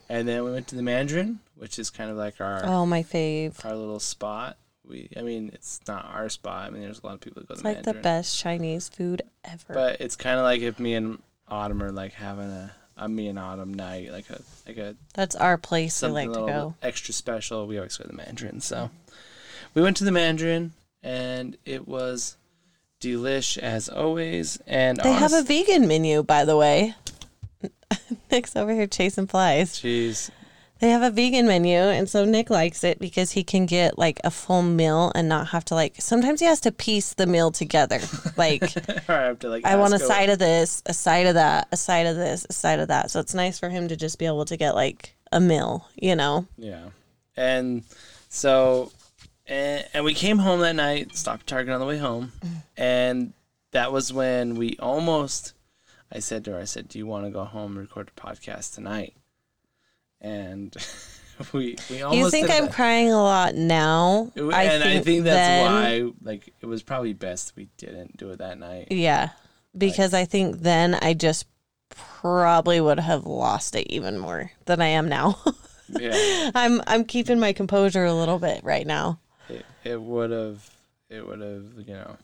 And 0.10 0.28
then 0.28 0.44
we 0.44 0.52
went 0.52 0.68
to 0.68 0.76
the 0.76 0.82
Mandarin, 0.84 1.40
which 1.56 1.80
is 1.80 1.90
kind 1.90 2.12
of 2.12 2.18
like 2.18 2.40
our 2.42 2.62
Oh, 2.66 2.86
my 2.86 3.04
fave. 3.04 3.64
our 3.66 3.76
little 3.76 4.00
spot. 4.00 4.58
We, 4.88 5.10
I 5.16 5.22
mean, 5.22 5.52
it's 5.54 5.80
not 5.88 6.06
our 6.06 6.28
spot. 6.30 6.68
I 6.68 6.70
mean, 6.70 6.82
there's 6.82 7.00
a 7.02 7.06
lot 7.06 7.14
of 7.16 7.22
people 7.22 7.42
that 7.42 7.48
go 7.48 7.54
It's 7.54 7.62
to 7.62 7.68
like 7.68 7.84
the 7.84 7.94
best 7.94 8.38
Chinese 8.38 8.90
food 8.90 9.22
ever. 9.46 9.74
but 9.74 10.02
it's 10.02 10.16
kind 10.16 10.38
of 10.38 10.44
like 10.44 10.62
if 10.62 10.80
me 10.80 10.96
and 10.96 11.20
Autumn 11.48 11.82
are 11.82 11.92
like 11.92 12.14
having 12.14 12.46
a, 12.50 12.74
a 12.98 13.08
me 13.08 13.28
and 13.28 13.40
Autumn 13.40 13.74
night, 13.74 14.12
like 14.12 14.30
a 14.30 14.42
like 14.68 14.78
a 14.78 14.96
That's 15.14 15.36
our 15.36 15.58
place 15.58 16.02
we 16.02 16.10
like 16.10 16.30
to 16.34 16.40
go. 16.46 16.76
extra 16.82 17.14
special. 17.14 17.68
We 17.68 17.78
always 17.78 17.96
go 17.96 18.04
to 18.04 18.10
the 18.10 18.16
Mandarin, 18.18 18.60
so 18.60 18.90
we 19.74 19.82
went 19.82 19.96
to 19.98 20.04
the 20.04 20.12
Mandarin, 20.12 20.74
and 21.04 21.58
it 21.66 21.88
was 21.88 22.38
delish 23.00 23.58
as 23.58 23.90
always. 23.90 24.60
And 24.68 24.98
They 24.98 25.14
have 25.14 25.34
a 25.34 25.42
vegan 25.42 25.88
menu, 25.88 26.24
by 26.24 26.46
the 26.46 26.56
way. 26.56 26.96
Nick's 28.32 28.56
over 28.56 28.74
here 28.74 28.88
chasing 28.88 29.28
flies. 29.28 29.80
Jeez, 29.80 30.30
They 30.80 30.90
have 30.90 31.02
a 31.02 31.12
vegan 31.12 31.48
menu, 31.48 31.78
and 31.78 32.10
so 32.10 32.26
Nick 32.26 32.50
likes 32.50 32.84
it 32.84 33.00
because 33.00 33.32
he 33.32 33.44
can 33.44 33.66
get 33.66 33.98
like 33.98 34.20
a 34.24 34.32
full 34.32 34.62
meal 34.62 35.12
and 35.16 35.28
not 35.28 35.50
have 35.50 35.66
to 35.66 35.76
like. 35.76 35.96
Sometimes 36.00 36.40
he 36.40 36.46
has 36.46 36.62
to 36.62 36.72
piece 36.72 37.14
the 37.14 37.28
meal 37.28 37.52
together. 37.52 38.00
Like, 38.38 38.64
I 39.10 39.14
have 39.14 39.40
to 39.40 39.50
like. 39.50 39.66
I 39.66 39.76
want 39.76 39.94
a 39.94 40.00
side 40.00 40.30
of 40.30 40.40
this, 40.40 40.82
a 40.86 40.94
side 40.94 41.28
of 41.28 41.36
that, 41.36 41.68
a 41.72 41.78
side 41.78 42.08
of 42.08 42.16
this, 42.16 42.46
a 42.50 42.54
side 42.54 42.80
of 42.80 42.88
that. 42.90 43.12
So 43.12 43.20
it's 43.20 43.34
nice 43.34 43.60
for 43.60 43.70
him 43.70 43.88
to 43.88 43.96
just 43.96 44.20
be 44.20 44.26
able 44.26 44.46
to 44.46 44.58
get 44.58 44.76
like 44.76 45.16
a 45.32 45.40
meal, 45.40 45.88
you 45.96 46.16
know? 46.16 46.48
Yeah. 46.58 46.90
And 47.36 47.84
so, 48.30 48.92
and, 49.52 49.86
and 49.94 50.06
we 50.06 50.14
came 50.14 50.38
home 50.38 50.62
that 50.62 50.76
night, 50.76 51.16
stopped 51.16 51.42
at 51.42 51.48
Target 51.48 51.74
on 51.74 51.80
the 51.80 51.86
way 51.86 51.98
home. 51.98 52.32
Mm-hmm. 52.40 52.56
And 52.78 53.34
that 53.72 53.92
was 53.92 54.14
when 54.14 54.56
we 54.56 54.78
almost, 54.80 55.54
I 56.12 56.20
said 56.20 56.46
to 56.46 56.52
her, 56.52 56.60
I 56.60 56.64
said, 56.64 56.88
Do 56.88 56.98
you 56.98 57.06
want 57.06 57.26
to 57.26 57.32
go 57.32 57.44
home 57.44 57.72
and 57.72 57.82
record 57.82 58.10
a 58.16 58.20
podcast 58.20 58.74
tonight? 58.74 59.14
And 60.22 60.74
we, 61.54 61.76
we 61.90 62.02
almost. 62.02 62.18
you 62.18 62.30
think 62.30 62.50
I'm 62.50 62.66
that. 62.66 62.74
crying 62.74 63.10
a 63.10 63.22
lot 63.22 63.54
now? 63.54 64.32
And 64.36 64.54
I 64.54 65.00
think 65.02 65.26
that's 65.26 65.36
then- 65.36 66.06
why, 66.08 66.12
like, 66.24 66.54
it 66.62 66.66
was 66.66 66.82
probably 66.82 67.14
best 67.14 67.54
we 67.58 67.68
didn't 67.78 68.16
do 68.16 68.30
it 68.30 68.40
that 68.40 68.58
night. 68.58 68.88
Yeah, 68.90 69.30
because 69.78 70.14
I 70.14 70.24
think 70.26 70.60
then 70.60 70.96
I 70.96 71.14
just 71.14 71.46
probably 71.90 72.80
would 72.80 73.00
have 73.00 73.26
lost 73.26 73.76
it 73.76 73.88
even 73.92 74.18
more 74.18 74.52
than 74.66 74.82
I 74.82 74.88
am 74.88 75.10
now. 75.10 75.38
Yeah. 76.00 76.52
I'm 76.56 76.82
I'm 76.88 77.04
keeping 77.04 77.38
my 77.38 77.52
composure 77.52 78.06
a 78.06 78.14
little 78.14 78.40
bit 78.40 78.64
right 78.64 78.88
now. 78.88 79.20
It, 79.52 79.66
it 79.84 80.02
would 80.02 80.32
have, 80.32 80.70
it 81.10 81.26
would 81.26 81.42
have, 81.42 81.66
you 81.86 81.94
know. 81.94 82.18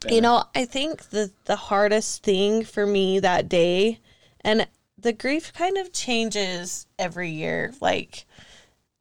been 0.00 0.14
You 0.14 0.20
know, 0.20 0.44
I 0.54 0.64
think 0.64 1.10
the 1.10 1.30
the 1.44 1.56
hardest 1.56 2.22
thing 2.22 2.64
for 2.64 2.86
me 2.86 3.20
that 3.20 3.48
day, 3.48 4.00
and 4.40 4.66
the 4.96 5.12
grief 5.12 5.52
kind 5.52 5.76
of 5.76 5.92
changes 5.92 6.86
every 6.98 7.30
year. 7.30 7.72
Like, 7.80 8.24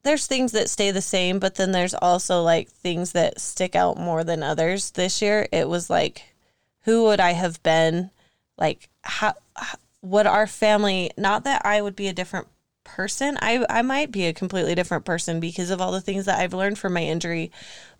there's 0.03 0.27
things 0.27 0.51
that 0.51 0.69
stay 0.69 0.91
the 0.91 1.01
same, 1.01 1.39
but 1.39 1.55
then 1.55 1.71
there's 1.71 1.95
also 1.95 2.41
like 2.43 2.69
things 2.69 3.11
that 3.13 3.41
stick 3.41 3.75
out 3.75 3.97
more 3.97 4.23
than 4.23 4.43
others. 4.43 4.91
This 4.91 5.21
year, 5.21 5.47
it 5.51 5.67
was 5.67 5.89
like, 5.89 6.35
who 6.81 7.03
would 7.05 7.19
I 7.19 7.31
have 7.31 7.61
been? 7.63 8.11
Like, 8.57 8.89
how, 9.01 9.33
how 9.55 9.77
would 10.01 10.27
our 10.27 10.47
family? 10.47 11.11
Not 11.17 11.43
that 11.43 11.65
I 11.65 11.81
would 11.81 11.95
be 11.95 12.07
a 12.07 12.13
different 12.13 12.47
person. 12.87 13.37
I 13.41 13.63
I 13.69 13.81
might 13.83 14.11
be 14.11 14.25
a 14.25 14.33
completely 14.33 14.73
different 14.73 15.05
person 15.05 15.39
because 15.39 15.69
of 15.69 15.79
all 15.79 15.91
the 15.91 16.01
things 16.01 16.25
that 16.25 16.39
I've 16.39 16.53
learned 16.53 16.79
from 16.79 16.93
my 16.93 17.03
injury, 17.03 17.51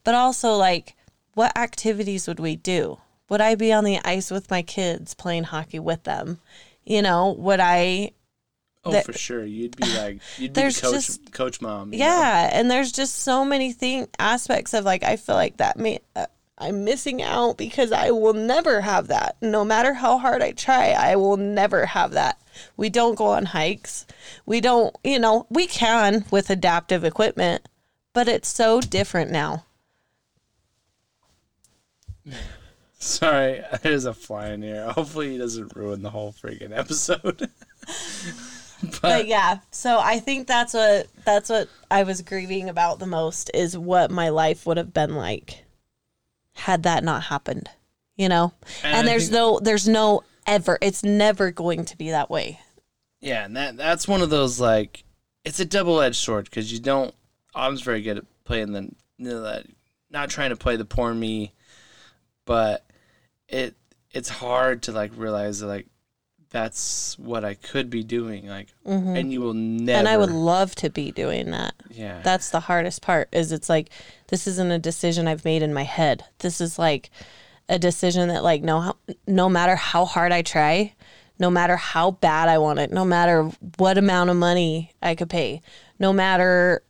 but 0.04 0.15
also 0.15 0.54
like 0.56 0.95
what 1.36 1.56
activities 1.56 2.28
would 2.28 2.39
we 2.39 2.56
do? 2.56 2.97
Would 3.30 3.41
I 3.41 3.54
be 3.56 3.71
on 3.73 3.84
the 3.84 4.00
ice 4.06 4.32
with 4.32 4.50
my 4.50 4.62
kids 4.63 5.13
playing 5.13 5.43
hockey 5.43 5.78
with 5.80 6.04
them? 6.04 6.39
You 6.86 7.02
know, 7.04 7.32
would 7.38 7.60
I 7.60 8.12
Oh, 8.86 8.91
that- 8.91 9.06
for 9.06 9.12
sure. 9.13 9.43
You'd 9.43 9.76
be 9.76 9.86
like, 9.97 10.19
you'd 10.38 10.54
be 10.54 10.62
the 10.62 10.71
coach, 10.82 10.93
just- 10.93 11.32
coach 11.34 11.60
mom. 11.62 11.91
you 11.91 12.00
know? 12.00 12.06
Yeah, 12.06 12.50
and 12.54 12.71
there's 12.71 12.93
just 12.93 13.15
so 13.17 13.43
many 13.43 13.73
thing 13.73 14.08
aspects 14.17 14.73
of 14.73 14.86
like 14.86 15.04
I 15.04 15.17
feel 15.17 15.36
like 15.36 15.58
that 15.58 15.78
may 15.78 16.00
uh, 16.15 16.28
I'm 16.58 16.84
missing 16.84 17.22
out 17.22 17.58
because 17.58 17.91
I 17.91 18.10
will 18.12 18.34
never 18.34 18.82
have 18.82 19.08
that. 19.08 19.38
No 19.41 19.63
matter 19.63 19.93
how 19.93 20.17
hard 20.17 20.41
I 20.41 20.52
try, 20.52 20.89
I 20.89 21.15
will 21.15 21.38
never 21.38 21.86
have 21.86 22.12
that. 22.12 22.41
We 22.76 22.89
don't 22.89 23.15
go 23.15 23.28
on 23.28 23.46
hikes. 23.46 24.08
We 24.46 24.60
don't, 24.60 24.96
you 25.04 25.20
know, 25.20 25.46
we 25.50 25.67
can 25.67 26.26
with 26.32 26.50
adaptive 26.50 27.04
equipment, 27.04 27.67
but 28.13 28.28
it's 28.28 28.50
so 28.50 28.82
different 28.82 29.30
now. 29.30 29.65
Sorry, 33.00 33.62
there's 33.84 34.06
a 34.06 34.13
fly 34.13 34.50
in 34.50 34.63
here. 34.63 34.89
Hopefully, 34.89 35.34
he 35.34 35.38
doesn't 35.38 35.76
ruin 35.76 36.02
the 36.02 36.10
whole 36.10 36.34
freaking 36.34 36.76
episode. 36.76 37.50
But 39.02 39.26
yeah, 39.26 39.60
so 39.72 40.00
I 40.00 40.20
think 40.20 40.48
that's 40.48 40.76
what 40.76 41.08
that's 41.26 41.50
what 41.50 41.67
I 41.89 42.04
was 42.04 42.22
grieving 42.22 42.70
about 42.70 43.00
the 43.00 43.08
most 43.08 43.50
is 43.54 43.76
what 43.76 44.12
my 44.12 44.30
life 44.30 44.67
would 44.67 44.78
have 44.78 44.93
been 44.93 45.15
like 45.15 45.65
had 46.58 46.84
that 46.84 47.04
not 47.04 47.24
happened. 47.24 47.70
You 48.15 48.30
know? 48.30 48.54
And 48.84 48.98
And, 48.98 49.08
there's 49.08 49.26
think- 49.30 49.34
no 49.34 49.60
there's 49.60 49.88
no 49.88 50.24
ever 50.46 50.78
it's 50.82 51.04
never 51.04 51.52
going 51.52 51.86
to 51.86 51.98
be 51.98 52.10
that 52.12 52.30
way. 52.30 52.60
yeah, 53.22 53.46
and 53.46 53.56
that 53.56 53.78
that's 53.78 54.08
one 54.08 54.22
of 54.22 54.30
those 54.30 54.60
like, 54.60 55.04
it's 55.46 55.60
a 55.60 55.65
double 55.65 56.02
edged 56.02 56.15
sword 56.17 56.46
because 56.46 56.72
you 56.74 56.80
don't. 56.80 57.13
Autumn's 57.56 57.82
very 57.82 58.02
good 58.02 58.17
at 58.20 58.26
playing 58.43 58.72
the 58.72 58.84
you 59.17 59.30
know, 59.30 59.41
that, 59.41 59.65
not 60.12 60.30
trying 60.30 60.50
to 60.52 60.56
play 60.56 60.76
the 60.78 60.86
poor 60.86 61.13
me, 61.13 61.54
but 62.46 62.86
it 63.48 63.76
it's 64.12 64.30
hard 64.30 64.84
to 64.84 64.91
like 64.91 65.12
realize 65.15 65.60
that 65.60 65.67
like 65.67 65.88
that's 66.50 67.18
what 67.20 67.44
I 67.44 67.56
could 67.56 67.90
be 67.90 68.04
doing. 68.04 68.48
Like, 68.48 68.68
and 68.86 69.32
you 69.32 69.42
will 69.42 69.54
never. 69.54 69.82
Mm-hmm. 69.82 69.90
and 70.00 70.08
I 70.08 70.18
would 70.18 70.32
love 70.32 70.76
to 70.76 70.90
be 70.90 71.12
doing 71.12 71.52
that. 71.52 71.74
yeah. 71.90 72.22
That's 72.24 72.50
the 72.50 72.62
hardest 72.62 73.02
part 73.02 73.30
is 73.32 73.52
it's 73.52 73.70
like 73.70 73.90
this 74.28 74.48
isn't 74.48 74.72
a 74.72 74.80
decision 74.80 75.28
I've 75.28 75.46
made 75.46 75.62
in 75.62 75.74
my 75.74 75.84
head. 75.84 76.24
This 76.40 76.62
is 76.62 76.80
like 76.80 77.10
a 77.70 77.78
decision 77.78 78.30
that 78.30 78.44
like 78.44 78.62
no 78.64 78.96
no 79.28 79.50
matter 79.50 79.76
how 79.76 80.06
hard 80.06 80.32
I 80.32 80.42
try, 80.42 80.94
no 81.38 81.50
matter 81.50 81.76
how 81.76 82.12
bad 82.12 82.48
I 82.50 82.58
want 82.60 82.80
it, 82.80 82.92
no 82.92 83.04
matter 83.06 83.52
what 83.78 83.98
amount 83.98 84.30
of 84.30 84.38
money 84.38 84.94
I 85.02 85.16
could 85.16 85.30
pay, 85.30 85.62
no 86.00 86.14
matter 86.14 86.82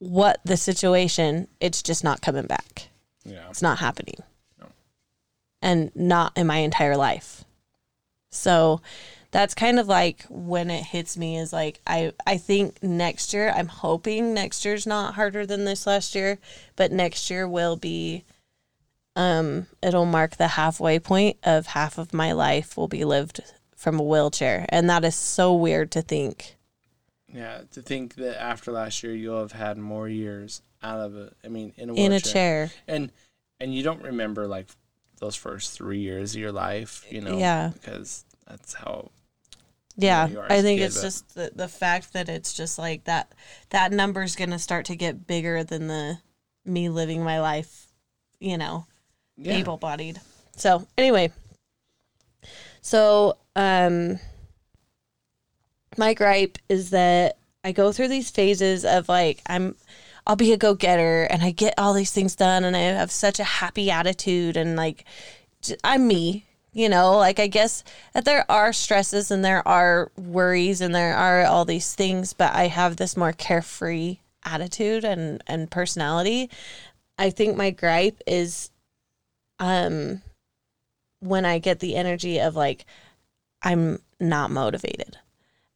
what 0.00 0.40
the 0.44 0.56
situation, 0.56 1.48
it's 1.60 1.82
just 1.82 2.02
not 2.04 2.20
coming 2.20 2.46
back. 2.46 2.88
yeah. 3.24 3.48
It's 3.48 3.62
not 3.62 3.78
happening. 3.78 4.16
No. 4.60 4.66
And 5.62 5.90
not 5.94 6.36
in 6.36 6.46
my 6.46 6.58
entire 6.58 6.96
life. 6.96 7.43
So 8.34 8.80
that's 9.30 9.54
kind 9.54 9.78
of 9.78 9.88
like 9.88 10.24
when 10.28 10.70
it 10.70 10.84
hits 10.84 11.16
me 11.16 11.36
is 11.38 11.52
like 11.52 11.80
I 11.86 12.12
I 12.26 12.36
think 12.36 12.82
next 12.82 13.32
year 13.32 13.52
I'm 13.54 13.66
hoping 13.68 14.32
next 14.34 14.64
year's 14.64 14.86
not 14.86 15.14
harder 15.14 15.44
than 15.46 15.64
this 15.64 15.86
last 15.86 16.14
year, 16.14 16.38
but 16.76 16.92
next 16.92 17.30
year 17.30 17.48
will 17.48 17.76
be 17.76 18.24
um 19.16 19.66
it'll 19.82 20.06
mark 20.06 20.36
the 20.36 20.48
halfway 20.48 20.98
point 20.98 21.36
of 21.44 21.66
half 21.68 21.98
of 21.98 22.12
my 22.12 22.32
life 22.32 22.76
will 22.76 22.88
be 22.88 23.04
lived 23.04 23.40
from 23.76 23.98
a 23.98 24.02
wheelchair 24.02 24.66
and 24.70 24.88
that 24.90 25.04
is 25.04 25.14
so 25.14 25.54
weird 25.54 25.90
to 25.92 26.02
think. 26.02 26.56
Yeah. 27.32 27.62
To 27.72 27.82
think 27.82 28.14
that 28.14 28.40
after 28.40 28.70
last 28.70 29.02
year, 29.02 29.12
you'll 29.12 29.40
have 29.40 29.52
had 29.52 29.76
more 29.76 30.08
years 30.08 30.62
out 30.82 31.00
of 31.00 31.16
it. 31.16 31.32
I 31.44 31.48
mean, 31.48 31.72
in 31.76 31.90
a 31.90 31.94
In 31.94 32.12
a 32.12 32.20
chair. 32.20 32.70
and 32.86 33.10
and 33.58 33.74
you 33.74 33.82
don't 33.82 34.02
remember 34.02 34.46
like 34.46 34.68
those 35.24 35.34
first 35.34 35.72
three 35.72 36.00
years 36.00 36.34
of 36.34 36.40
your 36.40 36.52
life, 36.52 37.04
you 37.10 37.20
know, 37.20 37.38
Yeah. 37.38 37.70
because 37.72 38.24
that's 38.46 38.74
how. 38.74 39.10
Yeah, 39.96 40.26
you 40.28 40.40
as 40.40 40.62
think 40.62 40.80
it's 40.80 41.00
just 41.00 41.34
the 41.34 41.52
the 41.54 41.68
fact 41.68 42.12
that 42.14 42.28
it's 42.28 42.52
just 42.52 42.78
like 42.78 43.04
that 43.04 43.32
that 43.70 43.92
number's 43.92 44.34
gonna 44.34 44.58
start 44.58 44.86
to 44.86 44.96
get 44.96 45.26
bigger 45.26 45.62
than 45.62 45.86
the 45.86 46.18
me 46.64 46.88
living 46.88 47.22
my 47.22 47.40
life, 47.40 47.86
you 48.40 48.58
know, 48.58 48.86
Yeah. 49.36 49.54
able 49.54 49.76
bodied. 49.76 50.20
So 50.56 50.86
anyway, 50.98 51.32
so 52.80 53.36
um, 53.54 54.18
my 55.96 56.12
gripe 56.12 56.58
is 56.68 56.90
that 56.90 57.38
I 57.62 57.70
go 57.72 57.92
through 57.92 58.08
these 58.08 58.30
phases 58.30 58.84
of 58.84 59.08
like 59.08 59.40
I'm 59.46 59.76
I'll 60.26 60.36
be 60.36 60.52
a 60.52 60.56
go 60.56 60.74
getter 60.74 61.24
and 61.24 61.42
I 61.42 61.50
get 61.50 61.74
all 61.76 61.92
these 61.92 62.12
things 62.12 62.34
done 62.34 62.64
and 62.64 62.76
I 62.76 62.80
have 62.80 63.10
such 63.10 63.38
a 63.38 63.44
happy 63.44 63.90
attitude 63.90 64.56
and 64.56 64.76
like 64.76 65.04
I'm 65.82 66.06
me, 66.06 66.46
you 66.72 66.88
know, 66.88 67.16
like 67.16 67.38
I 67.38 67.46
guess 67.46 67.84
that 68.14 68.24
there 68.24 68.50
are 68.50 68.72
stresses 68.72 69.30
and 69.30 69.44
there 69.44 69.66
are 69.68 70.10
worries 70.16 70.80
and 70.80 70.94
there 70.94 71.14
are 71.16 71.44
all 71.44 71.64
these 71.64 71.94
things, 71.94 72.32
but 72.32 72.54
I 72.54 72.68
have 72.68 72.96
this 72.96 73.16
more 73.16 73.32
carefree 73.32 74.18
attitude 74.44 75.04
and 75.04 75.42
and 75.46 75.70
personality. 75.70 76.50
I 77.18 77.30
think 77.30 77.56
my 77.56 77.70
gripe 77.70 78.20
is 78.26 78.70
um 79.58 80.22
when 81.20 81.44
I 81.44 81.58
get 81.58 81.80
the 81.80 81.96
energy 81.96 82.38
of 82.38 82.56
like 82.56 82.86
I'm 83.62 84.00
not 84.20 84.50
motivated 84.50 85.18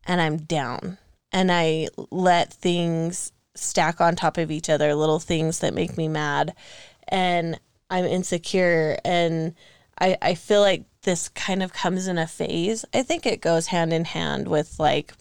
and 0.07 0.21
I'm 0.21 0.39
down 0.39 0.99
and 1.33 1.53
I 1.53 1.89
let 2.11 2.53
things 2.53 3.33
stack 3.59 4.01
on 4.01 4.17
top 4.17 4.39
of 4.39 4.51
each 4.51 4.69
other, 4.69 4.95
little 4.95 5.19
things 5.19 5.61
that 5.61 5.75
make 5.75 5.97
me 5.97 6.09
mad 6.09 6.55
and 7.09 7.59
I'm 7.91 8.05
insecure 8.05 8.99
and 9.05 9.55
I, 10.01 10.17
I 10.23 10.35
feel 10.35 10.61
like 10.61 10.85
this 11.03 11.29
kind 11.31 11.63
of 11.63 11.73
comes 11.73 12.07
in 12.07 12.19
a 12.19 12.27
phase. 12.27 12.85
I 12.95 13.03
think 13.03 13.27
it 13.27 13.41
goes 13.41 13.69
hand 13.69 13.93
in 13.93 14.05
hand 14.05 14.47
with 14.47 14.79
like 14.79 15.13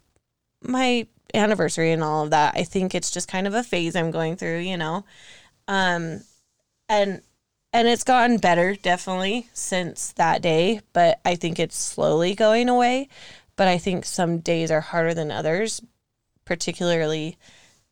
my 0.62 1.08
anniversary 1.34 1.91
and 1.91 2.04
all 2.04 2.26
of 2.26 2.30
that. 2.32 2.56
I 2.56 2.63
think 2.63 2.93
it's 2.93 3.12
just 3.12 3.28
kind 3.28 3.47
of 3.47 3.54
a 3.54 3.63
phase 3.63 3.95
I'm 3.95 4.12
going 4.12 4.36
through, 4.36 4.60
you 4.60 4.78
know. 4.78 5.06
Um 5.67 6.21
and 6.89 7.21
and 7.73 7.88
it's 7.88 8.04
gotten 8.04 8.38
better 8.38 8.76
definitely 8.76 9.50
since 9.54 10.13
that 10.13 10.41
day, 10.41 10.82
but 10.93 11.19
I 11.26 11.36
think 11.36 11.60
it's 11.60 11.78
slowly 11.78 12.34
going 12.36 12.69
away. 12.69 13.10
But 13.56 13.67
I 13.67 13.78
think 13.78 14.06
some 14.06 14.39
days 14.39 14.71
are 14.71 14.82
harder 14.82 15.13
than 15.13 15.32
others, 15.32 15.82
particularly 16.45 17.38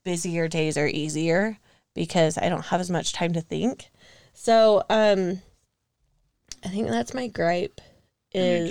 busier 0.05 0.47
days 0.47 0.77
are 0.77 0.87
easier 0.87 1.57
because 1.93 2.37
I 2.37 2.47
don't 2.47 2.65
have 2.67 2.79
as 2.79 2.89
much 2.89 3.11
time 3.11 3.33
to 3.33 3.41
think. 3.41 3.89
So, 4.33 4.83
um 4.89 5.41
I 6.63 6.69
think 6.69 6.87
that's 6.87 7.13
my 7.13 7.27
gripe 7.27 7.81
is 8.33 8.69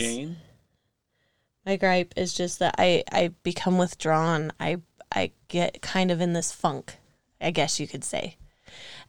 my 1.67 1.77
gripe 1.77 2.15
is 2.17 2.33
just 2.35 2.59
that 2.61 2.75
I 2.79 3.05
I 3.13 3.29
become 3.43 3.77
withdrawn. 3.79 4.53
I 4.59 4.79
I 5.13 5.33
get 5.49 5.83
kind 5.83 6.11
of 6.11 6.21
in 6.21 6.33
this 6.33 6.53
funk, 6.53 6.97
I 7.41 7.51
guess 7.51 7.79
you 7.79 7.87
could 7.87 8.05
say. 8.05 8.37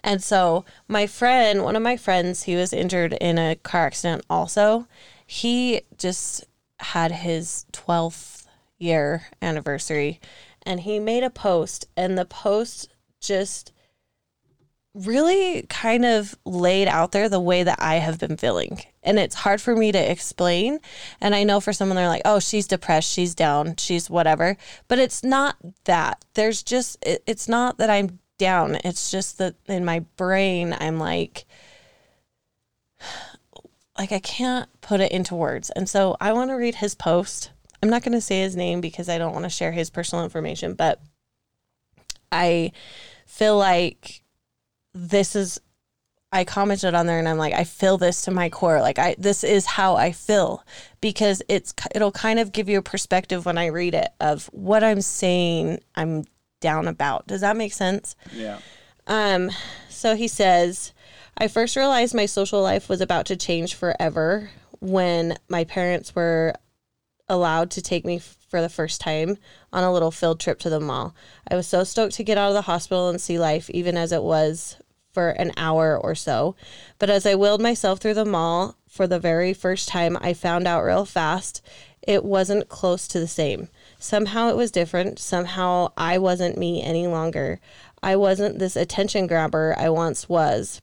And 0.04 0.22
so 0.24 0.66
my 0.88 1.08
friend, 1.08 1.64
one 1.64 1.76
of 1.76 1.82
my 1.82 1.98
friends, 1.98 2.44
he 2.44 2.56
was 2.56 2.72
injured 2.74 3.14
in 3.14 3.40
a 3.40 3.56
car 3.56 3.88
accident 3.88 4.24
also. 4.30 4.88
He 5.26 5.82
just 5.98 6.46
had 6.80 7.12
his 7.12 7.66
12th 7.72 8.46
year 8.78 9.24
anniversary 9.42 10.20
and 10.66 10.82
he 10.82 11.00
made 11.00 11.24
a 11.24 11.30
post 11.30 11.88
and 11.96 12.18
the 12.18 12.26
post 12.26 12.94
just 13.22 13.72
really 14.96 15.64
kind 15.64 16.06
of 16.06 16.36
laid 16.46 16.88
out 16.88 17.12
there 17.12 17.28
the 17.28 17.40
way 17.40 17.64
that 17.64 17.82
I 17.82 17.96
have 17.96 18.18
been 18.18 18.38
feeling. 18.38 18.82
And 19.04 19.20
it's 19.20 19.36
hard 19.36 19.62
for 19.62 19.76
me 19.76 19.92
to 19.92 20.12
explain. 20.12 20.80
And 21.20 21.36
I 21.36 21.44
know 21.44 21.60
for 21.60 21.74
someone 21.74 21.98
they're 21.98 22.08
like, 22.08 22.22
oh, 22.24 22.40
she's 22.40 22.66
depressed, 22.66 23.12
she's 23.12 23.36
down, 23.36 23.76
she's 23.76 24.10
whatever. 24.10 24.56
But 24.88 25.00
it's 25.00 25.24
not 25.24 25.58
that. 25.84 26.24
There's 26.34 26.64
just, 26.64 26.98
it, 27.06 27.24
it's 27.28 27.50
not 27.50 27.78
that 27.78 27.90
I'm 27.90 28.20
down. 28.38 28.78
It's 28.86 29.12
just 29.12 29.38
that 29.38 29.56
in 29.68 29.84
my 29.84 30.00
brain, 30.16 30.76
I'm 30.80 30.98
like, 30.98 31.46
like 33.98 34.14
I 34.14 34.20
can't 34.20 34.70
put 34.82 35.02
it 35.02 35.12
into 35.12 35.36
words. 35.36 35.70
And 35.72 35.90
so 35.90 36.16
I 36.22 36.32
want 36.32 36.52
to 36.52 36.56
read 36.56 36.76
his 36.76 36.96
post. 36.96 37.52
I'm 37.86 37.92
not 37.92 38.02
going 38.02 38.14
to 38.14 38.22
say 38.22 38.42
his 38.42 38.56
name 38.56 38.82
because 38.82 39.10
I 39.10 39.20
don't 39.20 39.34
want 39.34 39.44
to 39.44 39.50
share 39.50 39.72
his 39.72 39.92
personal 39.92 40.24
information, 40.24 40.74
but 40.74 41.00
I 42.32 42.72
feel 43.28 43.60
like 43.60 44.24
this 44.96 45.36
is 45.36 45.62
I 46.32 46.46
commented 46.46 46.96
on 46.96 47.06
there 47.06 47.20
and 47.20 47.30
I'm 47.30 47.38
like 47.38 47.54
I 47.54 47.64
feel 47.64 48.00
this 48.00 48.24
to 48.24 48.32
my 48.32 48.50
core 48.50 48.82
like 48.82 48.98
I 48.98 49.16
this 49.20 49.44
is 49.44 49.68
how 49.68 49.98
I 49.98 50.12
feel 50.14 50.64
because 51.00 51.44
it's 51.48 51.76
it'll 51.94 52.12
kind 52.12 52.40
of 52.40 52.52
give 52.52 52.68
you 52.68 52.80
a 52.80 52.82
perspective 52.82 53.46
when 53.46 53.60
I 53.60 53.68
read 53.68 53.94
it 53.94 54.10
of 54.20 54.48
what 54.48 54.84
I'm 54.84 55.02
saying 55.02 55.80
I'm 55.94 56.24
down 56.62 56.88
about. 56.88 57.28
Does 57.28 57.42
that 57.42 57.56
make 57.56 57.72
sense? 57.72 58.16
Yeah. 58.34 58.58
Um, 59.06 59.52
so 59.90 60.16
he 60.16 60.28
says, 60.28 60.92
I 61.38 61.48
first 61.48 61.76
realized 61.76 62.16
my 62.16 62.26
social 62.26 62.64
life 62.64 62.90
was 62.90 63.00
about 63.00 63.28
to 63.28 63.36
change 63.36 63.76
forever 63.76 64.50
when 64.80 65.38
my 65.48 65.66
parents 65.66 66.16
were 66.16 66.56
allowed 67.28 67.72
to 67.72 67.82
take 67.82 68.06
me 68.06 68.20
for 68.20 68.62
the 68.62 68.70
first 68.70 69.02
time 69.02 69.38
on 69.74 69.84
a 69.84 69.92
little 69.92 70.12
field 70.12 70.40
trip 70.40 70.60
to 70.60 70.70
the 70.70 70.80
mall. 70.80 71.16
I 71.50 71.56
was 71.56 71.68
so 71.68 71.84
stoked 71.84 72.16
to 72.16 72.24
get 72.24 72.38
out 72.38 72.50
of 72.50 72.54
the 72.54 72.62
hospital 72.62 73.10
and 73.10 73.20
see 73.20 73.40
life, 73.40 73.70
even 73.70 73.98
as 73.98 74.12
it 74.12 74.24
was 74.24 74.78
for 75.14 75.30
an 75.30 75.52
hour 75.58 75.98
or 75.98 76.14
so. 76.14 76.56
But 77.00 77.10
as 77.10 77.26
I 77.26 77.36
wheeled 77.36 77.62
myself 77.62 78.00
through 78.00 78.16
the 78.16 78.26
mall 78.26 78.76
for 78.88 79.08
the 79.08 79.20
very 79.20 79.54
first 79.54 79.88
time, 79.88 80.18
I 80.22 80.34
found 80.34 80.68
out 80.68 80.84
real 80.84 81.06
fast 81.06 81.62
it 82.02 82.24
wasn't 82.24 82.70
close 82.70 83.08
to 83.08 83.20
the 83.20 83.28
same. 83.28 83.70
Somehow 83.98 84.50
it 84.50 84.58
was 84.58 84.72
different. 84.72 85.18
Somehow 85.18 85.92
I 85.98 86.18
wasn't 86.18 86.58
me 86.58 86.84
any 86.84 87.08
longer. 87.08 87.60
I 88.04 88.16
wasn't 88.16 88.60
this 88.60 88.76
attention 88.76 89.26
grabber 89.26 89.74
I 89.78 89.90
once 89.90 90.30
was. 90.30 90.82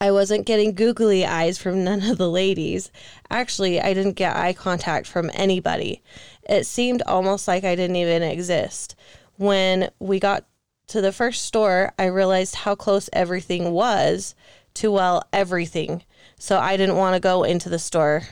I 0.00 0.10
wasn't 0.12 0.46
getting 0.46 0.74
googly 0.74 1.26
eyes 1.26 1.58
from 1.58 1.84
none 1.84 2.02
of 2.02 2.16
the 2.16 2.30
ladies. 2.30 2.90
Actually, 3.30 3.80
I 3.80 3.92
didn't 3.92 4.14
get 4.14 4.34
eye 4.34 4.54
contact 4.54 5.06
from 5.06 5.30
anybody. 5.34 6.02
It 6.48 6.66
seemed 6.66 7.02
almost 7.02 7.46
like 7.46 7.64
I 7.64 7.76
didn't 7.76 7.96
even 7.96 8.22
exist. 8.22 8.94
When 9.36 9.90
we 9.98 10.18
got 10.18 10.46
to 10.88 11.02
the 11.02 11.12
first 11.12 11.44
store, 11.44 11.92
I 11.98 12.06
realized 12.06 12.56
how 12.56 12.74
close 12.74 13.10
everything 13.12 13.72
was 13.72 14.34
to, 14.74 14.90
well, 14.90 15.22
everything. 15.34 16.02
So 16.38 16.58
I 16.58 16.78
didn't 16.78 16.96
want 16.96 17.14
to 17.14 17.20
go 17.20 17.44
into 17.44 17.68
the 17.68 17.78
store 17.78 18.22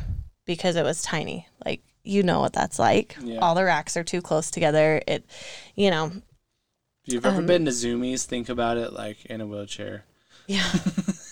because 0.46 0.74
it 0.74 0.84
was 0.84 1.02
tiny. 1.02 1.48
Like, 1.64 1.82
you 2.02 2.22
know 2.22 2.40
what 2.40 2.54
that's 2.54 2.78
like. 2.78 3.16
Yeah. 3.22 3.40
All 3.40 3.54
the 3.54 3.64
racks 3.64 3.96
are 3.96 4.04
too 4.04 4.22
close 4.22 4.50
together. 4.50 5.02
It, 5.06 5.26
you 5.74 5.90
know, 5.90 6.12
If 7.06 7.12
you've 7.12 7.26
ever 7.26 7.38
um, 7.38 7.46
been 7.46 7.66
to 7.66 7.70
Zumiez, 7.70 8.24
think 8.24 8.48
about 8.48 8.78
it 8.78 8.94
like 8.94 9.26
in 9.26 9.42
a 9.42 9.46
wheelchair. 9.46 10.04
Yeah. 10.46 10.66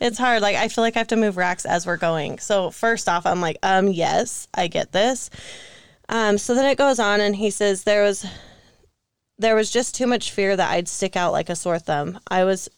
it's 0.00 0.18
hard. 0.18 0.42
Like 0.42 0.56
I 0.56 0.68
feel 0.68 0.82
like 0.82 0.96
I 0.96 1.00
have 1.00 1.08
to 1.08 1.16
move 1.16 1.36
racks 1.36 1.64
as 1.64 1.86
we're 1.86 1.96
going. 1.96 2.38
So 2.38 2.70
first 2.70 3.08
off, 3.08 3.26
I'm 3.26 3.40
like, 3.40 3.58
um, 3.62 3.88
yes, 3.88 4.48
I 4.54 4.68
get 4.68 4.92
this. 4.92 5.30
Um, 6.08 6.38
so 6.38 6.54
then 6.54 6.70
it 6.70 6.78
goes 6.78 6.98
on 6.98 7.20
and 7.20 7.34
he 7.34 7.50
says 7.50 7.82
there 7.84 8.04
was 8.04 8.26
there 9.38 9.54
was 9.54 9.70
just 9.70 9.94
too 9.94 10.06
much 10.06 10.30
fear 10.30 10.56
that 10.56 10.70
I'd 10.70 10.88
stick 10.88 11.16
out 11.16 11.32
like 11.32 11.48
a 11.48 11.56
sore 11.56 11.78
thumb. 11.78 12.18
I 12.28 12.44
was 12.44 12.68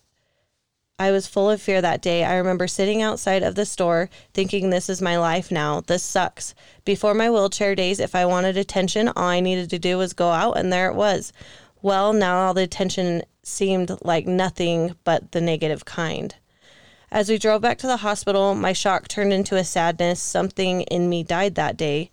I 1.01 1.13
was 1.13 1.29
full 1.29 1.49
of 1.49 1.63
fear 1.63 1.81
that 1.81 2.03
day. 2.03 2.25
I 2.25 2.37
remember 2.37 2.67
sitting 2.67 3.03
outside 3.03 3.45
of 3.45 3.55
the 3.55 3.65
store 3.65 4.11
thinking, 4.35 4.71
this 4.71 4.89
is 4.89 5.01
my 5.01 5.17
life 5.17 5.53
now. 5.53 5.81
This 5.83 6.03
sucks. 6.03 6.57
Before 6.85 7.15
my 7.15 7.31
wheelchair 7.31 7.77
days, 7.77 8.01
if 8.01 8.17
I 8.17 8.27
wanted 8.27 8.57
attention, 8.57 9.07
all 9.09 9.29
I 9.29 9.39
needed 9.39 9.71
to 9.71 9.79
do 9.79 9.97
was 9.97 10.13
go 10.13 10.31
out, 10.31 10.59
and 10.59 10.73
there 10.73 10.91
it 10.91 10.97
was. 10.97 11.33
Well, 11.83 12.13
now 12.13 12.39
all 12.39 12.55
the 12.55 12.63
attention 12.63 13.23
seemed 13.45 13.97
like 14.03 14.27
nothing 14.27 14.97
but 15.05 15.31
the 15.31 15.41
negative 15.41 15.85
kind. 15.85 16.35
As 17.11 17.31
we 17.31 17.39
drove 17.39 17.63
back 17.63 17.79
to 17.79 17.87
the 17.87 17.99
hospital, 17.99 18.55
my 18.55 18.73
shock 18.73 19.09
turned 19.09 19.33
into 19.33 19.57
a 19.57 19.65
sadness. 19.65 20.21
Something 20.21 20.83
in 20.83 21.09
me 21.09 21.23
died 21.23 21.55
that 21.55 21.77
day. 21.77 22.11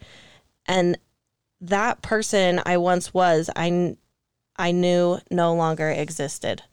And 0.66 0.98
that 1.60 2.02
person 2.02 2.62
I 2.66 2.78
once 2.78 3.14
was, 3.14 3.50
I, 3.56 3.98
I 4.56 4.72
knew 4.72 5.20
no 5.30 5.54
longer 5.54 5.90
existed. 5.90 6.64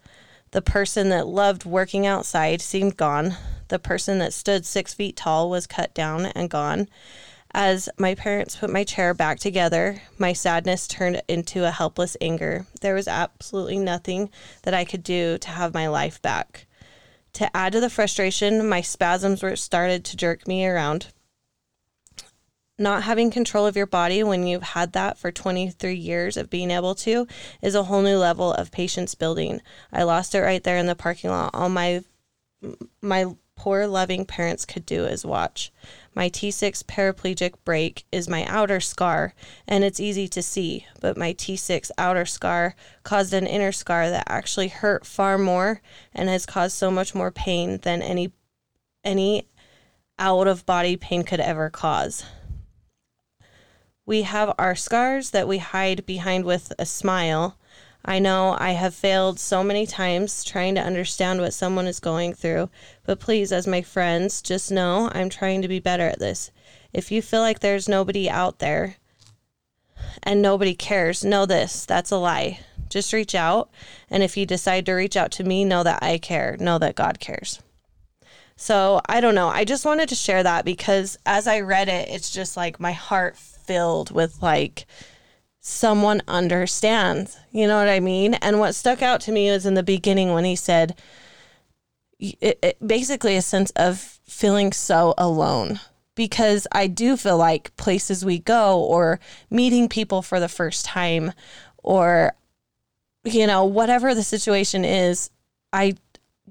The 0.52 0.62
person 0.62 1.08
that 1.08 1.26
loved 1.26 1.64
working 1.64 2.06
outside 2.06 2.61
seemed 2.61 2.96
gone. 2.96 3.37
The 3.68 3.78
person 3.78 4.18
that 4.18 4.32
stood 4.32 4.66
six 4.66 4.94
feet 4.94 5.16
tall 5.16 5.50
was 5.50 5.66
cut 5.66 5.94
down 5.94 6.26
and 6.26 6.48
gone. 6.50 6.88
As 7.54 7.88
my 7.98 8.14
parents 8.14 8.56
put 8.56 8.70
my 8.70 8.85
chair 8.85 9.14
back 9.14 9.38
together, 9.38 10.00
my 10.16 10.32
sadness 10.32 10.87
turned 10.87 11.22
into 11.26 11.66
a 11.66 11.70
helpless 11.70 12.16
anger. 12.20 12.66
There 12.80 12.94
was 12.94 13.08
absolutely 13.08 13.78
nothing 13.78 14.30
that 14.62 14.74
I 14.74 14.85
could 14.85 15.02
do 15.02 15.38
to 15.38 15.48
have 15.48 15.74
my 15.74 15.88
life 15.88 16.22
back. 16.22 16.66
To 17.35 17.57
add 17.57 17.73
to 17.73 17.81
the 17.81 17.90
frustration, 17.90 18.68
my 18.68 18.83
spasms 18.83 19.42
were 19.42 19.57
started 19.57 20.05
to 20.07 20.16
jerk 20.16 20.47
me 20.47 20.66
around 20.66 21.09
not 22.79 23.05
having 23.05 23.31
control 23.31 23.66
of 23.66 23.77
your 23.77 23.87
body 23.87 24.23
when 24.23 24.47
you've 24.47 24.62
had 24.62 24.92
that 24.92 25.18
for 25.18 25.31
23 25.31 25.95
years 25.95 26.37
of 26.37 26.51
being 26.51 26.71
able 26.71 26.95
to 26.97 27.27
is 27.62 27.75
a 27.75 27.85
whole 27.85 28.03
new 28.03 28.16
level 28.16 28.53
of 28.53 28.73
patience 28.73 29.14
building. 29.14 29.61
I 29.92 30.03
lost 30.03 30.35
it 30.35 30.40
right 30.40 30.62
there 30.62 30.77
in 30.77 30.87
the 30.87 30.95
parking 30.95 31.31
lot. 31.31 31.51
All 31.55 31.68
my 31.68 32.03
my 33.01 33.27
poor 33.57 33.87
loving 33.87 34.25
parents 34.25 34.64
could 34.64 34.87
do 34.87 35.05
is 35.05 35.25
watch. 35.25 35.73
My 36.14 36.29
T6 36.29 36.85
paraplegic 36.85 37.55
break 37.64 38.05
is 38.12 38.29
my 38.29 38.44
outer 38.44 38.81
scar, 38.81 39.35
and 39.66 39.83
it's 39.83 39.98
easy 39.98 40.29
to 40.29 40.42
see, 40.42 40.87
but 41.01 41.16
my 41.16 41.33
T6 41.33 41.90
outer 41.96 42.27
scar 42.27 42.75
caused 43.03 43.33
an 43.33 43.46
inner 43.46 43.72
scar 43.72 44.11
that 44.11 44.25
actually 44.29 44.68
hurt 44.68 45.07
far 45.07 45.38
more 45.38 45.81
and 46.14 46.29
has 46.29 46.44
caused 46.44 46.77
so 46.77 46.90
much 46.90 47.14
more 47.14 47.31
pain 47.31 47.79
than 47.79 48.03
any 48.03 48.33
any 49.05 49.48
out 50.18 50.46
of 50.46 50.66
body 50.66 50.96
pain 50.96 51.25
could 51.25 51.40
ever 51.40 51.70
cause. 51.70 52.25
We 54.05 54.22
have 54.22 54.55
our 54.59 54.75
scars 54.75 55.31
that 55.31 55.48
we 55.48 55.59
hide 55.59 56.05
behind 56.05 56.44
with 56.44 56.72
a 56.79 56.85
smile. 56.85 57.57
I 58.04 58.18
know 58.18 58.56
I 58.58 58.72
have 58.72 58.94
failed 58.94 59.38
so 59.38 59.62
many 59.62 59.86
times 59.86 60.42
trying 60.42 60.74
to 60.74 60.82
understand 60.82 61.40
what 61.40 61.54
someone 61.54 61.86
is 61.86 62.00
going 62.00 62.34
through, 62.34 62.68
but 63.04 63.20
please, 63.20 63.52
as 63.52 63.66
my 63.66 63.82
friends, 63.82 64.42
just 64.42 64.72
know 64.72 65.10
I'm 65.14 65.28
trying 65.28 65.62
to 65.62 65.68
be 65.68 65.78
better 65.78 66.08
at 66.08 66.18
this. 66.18 66.50
If 66.92 67.12
you 67.12 67.22
feel 67.22 67.40
like 67.40 67.60
there's 67.60 67.88
nobody 67.88 68.28
out 68.28 68.58
there 68.58 68.96
and 70.22 70.42
nobody 70.42 70.74
cares, 70.74 71.24
know 71.24 71.46
this 71.46 71.86
that's 71.86 72.10
a 72.10 72.16
lie. 72.16 72.60
Just 72.88 73.12
reach 73.12 73.34
out. 73.34 73.70
And 74.10 74.22
if 74.22 74.36
you 74.36 74.44
decide 74.44 74.84
to 74.86 74.92
reach 74.92 75.16
out 75.16 75.30
to 75.32 75.44
me, 75.44 75.64
know 75.64 75.82
that 75.82 76.02
I 76.02 76.18
care, 76.18 76.56
know 76.58 76.78
that 76.78 76.96
God 76.96 77.20
cares. 77.20 77.60
So 78.56 79.00
I 79.08 79.20
don't 79.20 79.34
know. 79.34 79.48
I 79.48 79.64
just 79.64 79.86
wanted 79.86 80.08
to 80.10 80.14
share 80.14 80.42
that 80.42 80.64
because 80.64 81.16
as 81.24 81.46
I 81.46 81.60
read 81.60 81.88
it, 81.88 82.08
it's 82.08 82.30
just 82.30 82.56
like 82.56 82.78
my 82.78 82.92
heart 82.92 83.36
filled 83.36 84.10
with 84.10 84.42
like 84.42 84.86
someone 85.62 86.20
understands. 86.27 87.38
You 87.53 87.68
know 87.68 87.79
what 87.79 87.88
I 87.88 88.01
mean? 88.01 88.35
And 88.35 88.59
what 88.59 88.75
stuck 88.75 89.01
out 89.01 89.20
to 89.22 89.33
me 89.33 89.51
was 89.51 89.64
in 89.64 89.75
the 89.75 89.83
beginning 89.83 90.33
when 90.33 90.44
he 90.44 90.57
said, 90.57 91.01
it, 92.18 92.59
it, 92.62 92.87
basically 92.87 93.37
a 93.37 93.42
sense 93.42 93.70
of 93.77 93.98
feeling 94.27 94.72
so 94.72 95.14
alone 95.16 95.81
because 96.14 96.66
I 96.72 96.88
do 96.88 97.16
feel 97.16 97.37
like 97.37 97.75
places 97.77 98.25
we 98.25 98.38
go 98.38 98.81
or 98.81 99.20
meeting 99.51 99.88
people 99.88 100.20
for 100.20 100.38
the 100.38 100.48
first 100.48 100.85
time 100.85 101.33
or 101.79 102.35
you 103.25 103.46
know 103.46 103.64
whatever 103.64 104.14
the 104.14 104.22
situation 104.22 104.85
is 104.85 105.31
I 105.72 105.94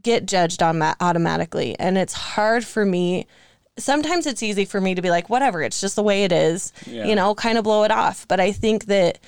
get 0.02 0.26
judged 0.26 0.62
on 0.62 0.80
that 0.80 0.98
automatically 1.00 1.78
and 1.80 1.98
it's 1.98 2.14
hard 2.14 2.66
for 2.66 2.86
me 2.86 3.28
sometimes 3.78 4.26
it's 4.26 4.44
easy 4.44 4.66
for 4.66 4.82
me 4.82 4.96
to 4.96 5.02
be 5.02 5.10
like, 5.10 5.30
whatever, 5.30 5.62
it's 5.62 5.82
just 5.82 5.96
the 5.96 6.04
way 6.04 6.24
it 6.24 6.32
is, 6.32 6.74
yeah. 6.86 7.06
you 7.06 7.16
know, 7.16 7.36
kind 7.36 7.58
of 7.58 7.64
blow 7.64 7.84
it 7.84 7.92
off. 7.92 8.28
But 8.28 8.40
I 8.40 8.52
think 8.52 8.86
that 8.86 9.20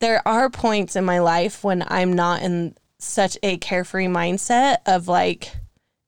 there 0.00 0.26
are 0.26 0.50
points 0.50 0.96
in 0.96 1.04
my 1.04 1.18
life 1.18 1.64
when 1.64 1.84
I'm 1.88 2.12
not 2.12 2.42
in 2.42 2.76
such 2.98 3.38
a 3.42 3.56
carefree 3.58 4.06
mindset 4.06 4.78
of 4.86 5.08
like, 5.08 5.52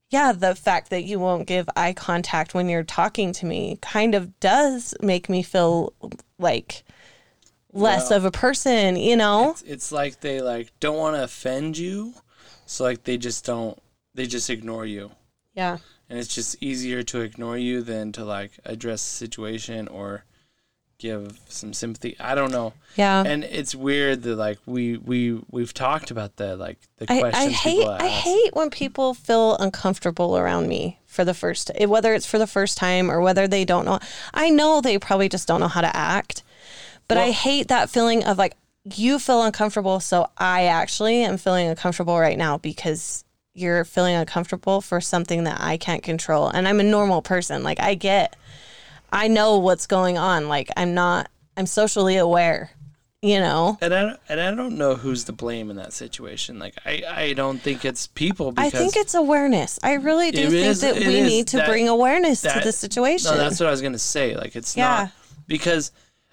yeah, 0.09 0.33
the 0.33 0.55
fact 0.55 0.89
that 0.89 1.03
you 1.03 1.19
won't 1.19 1.47
give 1.47 1.69
eye 1.75 1.93
contact 1.93 2.53
when 2.53 2.69
you're 2.69 2.83
talking 2.83 3.31
to 3.33 3.45
me 3.45 3.79
kind 3.81 4.13
of 4.13 4.39
does 4.39 4.93
make 5.01 5.29
me 5.29 5.41
feel 5.41 5.93
like 6.37 6.83
less 7.73 8.09
well, 8.09 8.17
of 8.17 8.25
a 8.25 8.31
person, 8.31 8.97
you 8.97 9.15
know? 9.15 9.51
It's, 9.51 9.61
it's 9.61 9.91
like 9.91 10.19
they 10.19 10.41
like 10.41 10.71
don't 10.79 10.97
want 10.97 11.15
to 11.15 11.23
offend 11.23 11.77
you. 11.77 12.13
So 12.65 12.83
like 12.83 13.03
they 13.03 13.17
just 13.17 13.45
don't 13.45 13.77
they 14.13 14.25
just 14.25 14.49
ignore 14.49 14.85
you. 14.85 15.11
Yeah 15.53 15.77
and 16.11 16.19
it's 16.19 16.35
just 16.35 16.61
easier 16.61 17.03
to 17.03 17.21
ignore 17.21 17.57
you 17.57 17.81
than 17.81 18.11
to 18.11 18.25
like 18.25 18.51
address 18.65 19.01
the 19.01 19.15
situation 19.15 19.87
or 19.87 20.25
give 20.99 21.39
some 21.47 21.71
sympathy. 21.71 22.17
I 22.19 22.35
don't 22.35 22.51
know. 22.51 22.73
Yeah. 22.97 23.23
And 23.25 23.45
it's 23.45 23.73
weird 23.73 24.23
that 24.23 24.35
like 24.35 24.59
we 24.65 24.97
we 24.97 25.41
we've 25.49 25.73
talked 25.73 26.11
about 26.11 26.35
that 26.35 26.59
like 26.59 26.79
the 26.97 27.09
I, 27.09 27.19
questions 27.19 27.45
I 27.45 27.49
hate 27.49 27.87
I 27.87 28.07
hate 28.09 28.53
when 28.53 28.69
people 28.69 29.13
feel 29.13 29.55
uncomfortable 29.55 30.37
around 30.37 30.67
me 30.67 30.99
for 31.05 31.23
the 31.23 31.33
first 31.33 31.71
eh, 31.75 31.85
whether 31.85 32.13
it's 32.13 32.25
for 32.25 32.37
the 32.37 32.45
first 32.45 32.77
time 32.77 33.09
or 33.09 33.21
whether 33.21 33.47
they 33.47 33.63
don't 33.63 33.85
know. 33.85 33.99
I 34.33 34.49
know 34.49 34.81
they 34.81 34.99
probably 34.99 35.29
just 35.29 35.47
don't 35.47 35.61
know 35.61 35.69
how 35.69 35.81
to 35.81 35.95
act. 35.95 36.43
But 37.07 37.19
well, 37.19 37.29
I 37.29 37.31
hate 37.31 37.69
that 37.69 37.89
feeling 37.89 38.25
of 38.25 38.37
like 38.37 38.57
you 38.83 39.17
feel 39.17 39.43
uncomfortable 39.43 40.01
so 40.01 40.29
I 40.37 40.65
actually 40.65 41.23
am 41.23 41.37
feeling 41.37 41.67
uncomfortable 41.67 42.19
right 42.19 42.37
now 42.37 42.57
because 42.57 43.23
you're 43.53 43.83
feeling 43.83 44.15
uncomfortable 44.15 44.81
for 44.81 45.01
something 45.01 45.43
that 45.43 45.59
I 45.59 45.77
can't 45.77 46.03
control. 46.03 46.47
And 46.47 46.67
I'm 46.67 46.79
a 46.79 46.83
normal 46.83 47.21
person. 47.21 47.63
Like 47.63 47.79
I 47.79 47.95
get 47.95 48.35
I 49.11 49.27
know 49.27 49.57
what's 49.57 49.87
going 49.87 50.17
on. 50.17 50.47
Like 50.47 50.69
I'm 50.77 50.93
not 50.93 51.29
I'm 51.57 51.65
socially 51.65 52.15
aware, 52.15 52.71
you 53.21 53.39
know. 53.39 53.77
And 53.81 53.93
I 53.93 54.17
and 54.29 54.39
I 54.39 54.53
don't 54.55 54.77
know 54.77 54.95
who's 54.95 55.25
to 55.25 55.33
blame 55.33 55.69
in 55.69 55.75
that 55.77 55.93
situation. 55.93 56.59
Like 56.59 56.75
I 56.85 57.03
I 57.09 57.33
don't 57.33 57.59
think 57.59 57.83
it's 57.83 58.07
people 58.07 58.53
I 58.57 58.69
think 58.69 58.95
it's 58.95 59.13
awareness. 59.13 59.79
I 59.83 59.93
really 59.93 60.31
do 60.31 60.49
think 60.49 60.67
is, 60.67 60.81
that 60.81 60.95
we 60.95 61.21
need 61.21 61.47
to 61.47 61.57
that, 61.57 61.67
bring 61.67 61.89
awareness 61.89 62.41
that, 62.41 62.59
to 62.59 62.63
the 62.63 62.71
situation. 62.71 63.31
No, 63.31 63.37
that's 63.37 63.59
what 63.59 63.67
I 63.67 63.71
was 63.71 63.81
going 63.81 63.93
to 63.93 63.99
say. 63.99 64.35
Like 64.35 64.55
it's 64.55 64.77
yeah. 64.77 64.87
not 64.87 65.11
because 65.47 65.91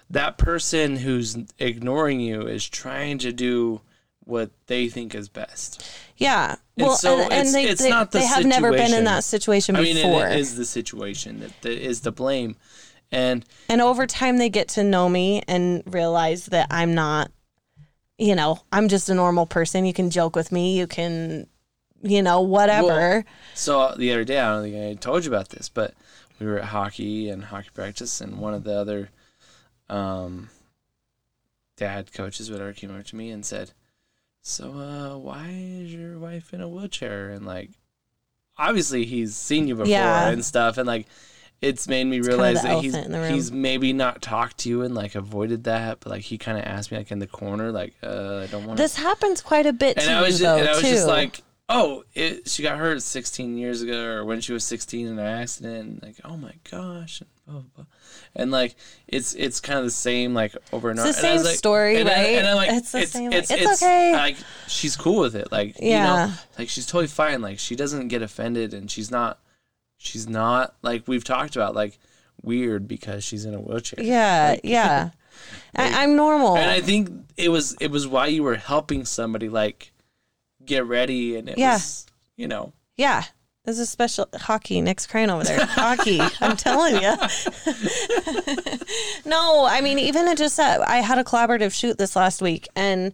that 0.09 0.37
person 0.37 0.95
who's 0.95 1.37
ignoring 1.59 2.19
you 2.19 2.47
is 2.47 2.67
trying 2.67 3.19
to 3.19 3.31
do 3.31 3.81
what 4.29 4.51
they 4.67 4.87
think 4.87 5.15
is 5.15 5.27
best. 5.27 5.83
Yeah. 6.17 6.55
Well, 6.77 6.91
and, 6.91 6.99
so 6.99 7.19
and, 7.19 7.33
and 7.33 7.53
they, 7.53 7.65
it's 7.65 7.81
they, 7.81 7.89
not 7.89 8.11
the 8.11 8.19
they 8.19 8.25
have 8.25 8.45
never 8.45 8.71
been 8.71 8.93
in 8.93 9.05
that 9.05 9.23
situation 9.23 9.75
before. 9.75 10.21
I 10.21 10.29
mean, 10.29 10.31
it 10.31 10.39
is 10.39 10.55
the 10.55 10.65
situation 10.65 11.39
that, 11.39 11.61
that 11.61 11.83
is 11.83 12.01
the 12.01 12.11
blame. 12.11 12.55
And 13.11 13.43
and 13.67 13.81
over 13.81 14.05
time 14.05 14.37
they 14.37 14.49
get 14.49 14.69
to 14.69 14.83
know 14.83 15.09
me 15.09 15.41
and 15.47 15.81
realize 15.87 16.45
that 16.47 16.67
I'm 16.69 16.93
not 16.93 17.31
you 18.17 18.35
know, 18.35 18.59
I'm 18.71 18.89
just 18.89 19.09
a 19.09 19.15
normal 19.15 19.45
person. 19.45 19.85
You 19.85 19.93
can 19.93 20.09
joke 20.09 20.35
with 20.35 20.51
me, 20.51 20.77
you 20.77 20.87
can 20.87 21.47
you 22.01 22.21
know, 22.21 22.41
whatever. 22.41 22.87
Well, 22.87 23.23
so 23.55 23.95
the 23.97 24.11
other 24.11 24.23
day, 24.23 24.39
I 24.39 24.53
don't 24.53 24.63
think 24.63 24.75
I 24.75 24.93
told 25.01 25.25
you 25.25 25.31
about 25.31 25.49
this, 25.49 25.67
but 25.69 25.95
we 26.39 26.45
were 26.45 26.59
at 26.59 26.65
hockey 26.65 27.29
and 27.29 27.45
hockey 27.45 27.69
practice 27.73 28.21
and 28.21 28.39
one 28.39 28.53
of 28.53 28.63
the 28.63 28.73
other 28.73 29.09
um 29.89 30.49
dad 31.75 32.13
coaches 32.13 32.51
whatever 32.51 32.73
came 32.73 32.91
over 32.91 33.01
to 33.01 33.15
me 33.15 33.31
and 33.31 33.45
said, 33.45 33.71
so 34.49 34.71
uh 34.71 35.17
why 35.17 35.47
is 35.49 35.93
your 35.93 36.17
wife 36.17 36.53
in 36.53 36.61
a 36.61 36.67
wheelchair 36.67 37.29
and 37.29 37.45
like 37.45 37.69
obviously 38.57 39.05
he's 39.05 39.35
seen 39.35 39.67
you 39.67 39.75
before 39.75 39.87
yeah. 39.87 40.29
and 40.29 40.43
stuff 40.43 40.77
and 40.77 40.87
like 40.87 41.07
it's 41.61 41.87
made 41.87 42.05
me 42.05 42.19
it's 42.19 42.27
realize 42.27 42.61
that 42.61 42.81
he's 42.81 42.95
he's 43.27 43.51
maybe 43.51 43.91
not 43.91 44.21
talked 44.21 44.59
to 44.59 44.69
you 44.69 44.81
and 44.83 44.95
like 44.95 45.15
avoided 45.15 45.65
that, 45.65 45.99
but 45.99 46.09
like 46.09 46.21
he 46.21 46.37
kind 46.37 46.57
of 46.57 46.63
asked 46.63 46.91
me 46.91 46.97
like 46.97 47.11
in 47.11 47.19
the 47.19 47.27
corner, 47.27 47.71
like 47.71 47.95
uh, 48.01 48.37
I 48.43 48.47
don't 48.47 48.65
want. 48.65 48.77
This 48.77 48.95
happens 48.95 49.41
quite 49.41 49.65
a 49.65 49.73
bit. 49.73 49.97
And 49.97 50.09
I 50.09 50.21
was, 50.21 50.39
just, 50.39 50.41
though, 50.41 50.57
and 50.57 50.67
I 50.67 50.71
was 50.71 50.81
too. 50.81 50.89
just 50.89 51.07
like, 51.07 51.41
oh, 51.67 52.03
it, 52.13 52.47
she 52.49 52.63
got 52.63 52.77
hurt 52.77 53.01
16 53.01 53.57
years 53.57 53.81
ago, 53.81 54.05
or 54.05 54.25
when 54.25 54.39
she 54.39 54.53
was 54.53 54.63
16 54.63 55.07
in 55.07 55.19
an 55.19 55.25
accident. 55.25 55.75
And 55.75 56.01
like, 56.01 56.15
oh 56.23 56.37
my 56.37 56.53
gosh, 56.69 57.21
and 57.21 57.29
blah, 57.45 57.59
blah, 57.59 57.69
blah. 57.75 57.85
And 58.35 58.51
like, 58.51 58.75
it's 59.07 59.33
it's 59.33 59.59
kind 59.59 59.79
of 59.79 59.85
the 59.85 59.91
same 59.91 60.33
like 60.33 60.55
over 60.71 60.89
and 60.89 60.99
over. 60.99 61.09
It's 61.09 61.17
the 61.17 61.21
same 61.21 61.43
like, 61.43 61.55
story, 61.55 61.97
and 61.97 62.07
right? 62.07 62.17
I, 62.17 62.23
and 62.23 62.47
I'm 62.47 62.55
like, 62.55 62.71
it's 62.71 62.91
the 62.91 63.01
it's, 63.01 63.11
same. 63.11 63.33
It's, 63.33 63.51
it's, 63.51 63.61
it's, 63.61 63.83
okay. 63.83 64.13
Like 64.13 64.37
she's 64.67 64.95
cool 64.95 65.19
with 65.19 65.35
it. 65.35 65.51
Like 65.51 65.75
yeah. 65.79 66.25
you 66.25 66.31
know, 66.31 66.37
like 66.57 66.69
she's 66.69 66.85
totally 66.85 67.07
fine. 67.07 67.41
Like 67.41 67.59
she 67.59 67.75
doesn't 67.75 68.07
get 68.07 68.21
offended, 68.21 68.73
and 68.73 68.89
she's 68.89 69.11
not. 69.11 69.39
She's 69.97 70.29
not 70.29 70.75
like 70.81 71.07
we've 71.07 71.25
talked 71.25 71.55
about 71.55 71.75
like 71.75 71.99
weird 72.41 72.87
because 72.87 73.23
she's 73.23 73.45
in 73.45 73.53
a 73.53 73.59
wheelchair. 73.59 74.03
Yeah, 74.03 74.51
like, 74.51 74.61
yeah. 74.63 75.09
like, 75.77 75.93
I, 75.93 76.03
I'm 76.03 76.15
normal. 76.15 76.55
And 76.55 76.69
I 76.69 76.81
think 76.81 77.09
it 77.37 77.49
was 77.49 77.75
it 77.79 77.91
was 77.91 78.07
why 78.07 78.27
you 78.27 78.43
were 78.43 78.55
helping 78.55 79.05
somebody 79.05 79.49
like 79.49 79.91
get 80.65 80.85
ready 80.85 81.35
and 81.35 81.49
it 81.49 81.57
yeah. 81.57 81.73
was 81.73 82.05
you 82.35 82.47
know 82.47 82.73
Yeah. 82.95 83.23
There's 83.69 83.77
a 83.77 83.85
special 83.85 84.27
hockey. 84.33 84.81
Nick's 84.81 85.05
crying 85.05 85.29
over 85.29 85.43
there. 85.43 85.63
hockey. 85.63 86.19
I'm 86.41 86.57
telling 86.57 86.95
you. 86.95 87.01
no, 89.25 89.67
I 89.69 89.81
mean, 89.83 89.99
even 89.99 90.27
it 90.27 90.39
just 90.39 90.59
uh, 90.59 90.83
I 90.87 91.01
had 91.01 91.19
a 91.19 91.23
collaborative 91.23 91.71
shoot 91.71 91.99
this 91.99 92.15
last 92.15 92.41
week 92.41 92.67
and 92.75 93.13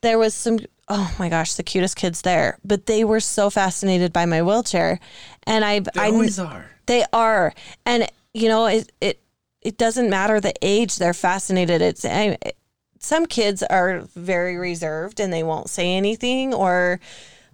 there 0.00 0.20
was 0.20 0.34
some 0.34 0.60
oh 0.88 1.12
my 1.18 1.28
gosh, 1.28 1.54
the 1.54 1.64
cutest 1.64 1.96
kids 1.96 2.22
there. 2.22 2.58
But 2.64 2.86
they 2.86 3.02
were 3.02 3.18
so 3.18 3.50
fascinated 3.50 4.12
by 4.12 4.24
my 4.24 4.40
wheelchair. 4.40 5.00
And 5.48 5.64
I 5.64 5.80
They 5.80 5.90
I 6.00 6.10
always 6.10 6.38
are. 6.38 6.70
they 6.86 7.04
are. 7.12 7.52
And 7.84 8.08
you 8.32 8.48
know, 8.48 8.66
it 8.66 8.92
it 9.00 9.20
it 9.62 9.78
doesn't 9.78 10.08
matter 10.08 10.40
the 10.40 10.54
age 10.62 10.94
they're 10.94 11.12
fascinated. 11.12 11.82
It's 11.82 12.04
I, 12.04 12.38
some 13.00 13.26
kids 13.26 13.64
are 13.64 14.02
very 14.14 14.58
reserved 14.58 15.18
and 15.18 15.32
they 15.32 15.42
won't 15.42 15.70
say 15.70 15.96
anything 15.96 16.54
or 16.54 17.00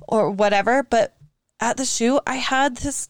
or 0.06 0.30
whatever, 0.30 0.82
but 0.82 1.14
at 1.60 1.76
the 1.76 1.84
shoot 1.84 2.20
I 2.26 2.36
had 2.36 2.76
this 2.76 3.08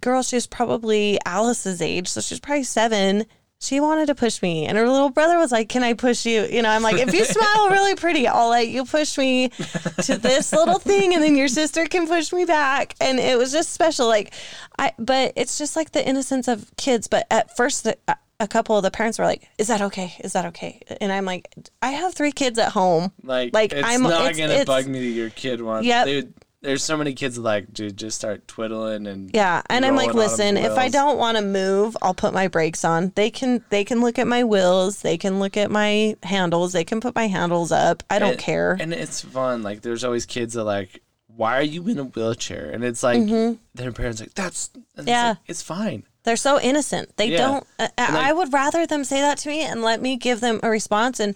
girl, 0.00 0.22
she 0.22 0.36
was 0.36 0.46
probably 0.46 1.18
Alice's 1.24 1.80
age, 1.80 2.08
so 2.08 2.20
she's 2.20 2.40
probably 2.40 2.64
7. 2.64 3.24
She 3.60 3.78
wanted 3.78 4.06
to 4.06 4.16
push 4.16 4.42
me, 4.42 4.66
and 4.66 4.76
her 4.76 4.88
little 4.88 5.10
brother 5.10 5.38
was 5.38 5.52
like, 5.52 5.68
"Can 5.68 5.84
I 5.84 5.92
push 5.92 6.26
you?" 6.26 6.42
You 6.50 6.62
know, 6.62 6.68
I'm 6.68 6.82
like, 6.82 6.96
"If 6.96 7.14
you 7.14 7.24
smile 7.36 7.68
really 7.70 7.94
pretty, 7.94 8.26
I'll 8.26 8.48
let 8.48 8.66
you 8.66 8.84
push 8.84 9.16
me 9.16 9.50
to 9.50 10.18
this 10.18 10.52
little 10.52 10.80
thing, 10.80 11.14
and 11.14 11.22
then 11.22 11.36
your 11.36 11.46
sister 11.46 11.86
can 11.86 12.08
push 12.08 12.32
me 12.32 12.44
back." 12.44 12.96
And 13.00 13.20
it 13.20 13.38
was 13.38 13.52
just 13.52 13.70
special, 13.72 14.08
like, 14.08 14.34
I. 14.80 14.92
But 14.98 15.34
it's 15.36 15.58
just 15.58 15.76
like 15.76 15.92
the 15.92 16.04
innocence 16.04 16.48
of 16.48 16.72
kids. 16.76 17.06
But 17.06 17.28
at 17.30 17.56
first, 17.56 17.84
the, 17.84 17.96
a 18.40 18.48
couple 18.48 18.76
of 18.76 18.82
the 18.82 18.90
parents 18.90 19.20
were 19.20 19.26
like, 19.26 19.48
"Is 19.58 19.68
that 19.68 19.80
okay? 19.80 20.16
Is 20.24 20.32
that 20.32 20.46
okay?" 20.46 20.80
And 21.00 21.12
I'm 21.12 21.24
like, 21.24 21.46
"I 21.80 21.90
have 21.90 22.14
three 22.14 22.32
kids 22.32 22.58
at 22.58 22.72
home. 22.72 23.12
Like, 23.22 23.54
Like, 23.54 23.72
it's 23.72 23.86
I'm- 23.86 24.02
not 24.02 24.22
it's- 24.22 24.38
gonna 24.38 24.52
it's- 24.54 24.66
bug 24.66 24.88
me 24.88 24.98
that 24.98 25.14
your 25.16 25.30
kid 25.30 25.62
wants. 25.62 25.86
Yep. 25.86 26.24
There's 26.62 26.84
so 26.84 26.96
many 26.96 27.12
kids 27.12 27.36
like, 27.38 27.72
dude, 27.72 27.96
just 27.96 28.16
start 28.16 28.46
twiddling 28.46 29.06
and 29.08 29.30
Yeah, 29.34 29.62
and 29.68 29.84
I'm 29.84 29.96
like, 29.96 30.14
listen, 30.14 30.56
if 30.56 30.78
I 30.78 30.88
don't 30.88 31.18
want 31.18 31.36
to 31.36 31.42
move, 31.42 31.96
I'll 32.00 32.14
put 32.14 32.32
my 32.32 32.46
brakes 32.48 32.84
on. 32.84 33.12
They 33.16 33.30
can 33.30 33.64
they 33.68 33.84
can 33.84 34.00
look 34.00 34.18
at 34.18 34.28
my 34.28 34.44
wheels, 34.44 35.02
they 35.02 35.18
can 35.18 35.40
look 35.40 35.56
at 35.56 35.70
my 35.70 36.16
handles, 36.22 36.72
they 36.72 36.84
can 36.84 37.00
put 37.00 37.14
my 37.16 37.26
handles 37.26 37.72
up. 37.72 38.04
I 38.08 38.18
don't 38.20 38.30
And- 38.32 38.38
care. 38.38 38.76
And 38.80 38.92
it's 38.94 39.20
fun. 39.22 39.62
Like, 39.64 39.82
there's 39.82 40.04
always 40.04 40.24
kids 40.24 40.54
that 40.54 40.62
like, 40.64 41.02
why 41.26 41.58
are 41.58 41.62
you 41.62 41.88
in 41.88 41.98
a 41.98 42.04
wheelchair? 42.04 42.70
And 42.70 42.84
it's 42.84 43.02
like, 43.02 43.26
their 43.74 43.90
parents 43.90 44.20
like, 44.20 44.34
that's 44.34 44.70
and 44.74 44.84
it's 44.98 45.00
Mm-hmm. 45.00 45.08
Yeah. 45.08 45.28
like, 45.30 45.38
it's 45.48 45.62
fine. 45.62 46.04
They're 46.24 46.36
so 46.36 46.60
innocent. 46.60 47.16
They 47.16 47.30
Yeah. 47.32 47.36
don't. 47.38 47.66
Uh, 47.78 47.88
I, 47.98 48.12
like- 48.12 48.24
I 48.26 48.32
would 48.32 48.52
rather 48.52 48.86
them 48.86 49.02
say 49.04 49.20
that 49.20 49.38
to 49.38 49.48
me 49.48 49.62
and 49.62 49.82
let 49.82 50.00
me 50.00 50.16
give 50.16 50.40
them 50.40 50.60
a 50.62 50.70
response. 50.70 51.18
And 51.18 51.34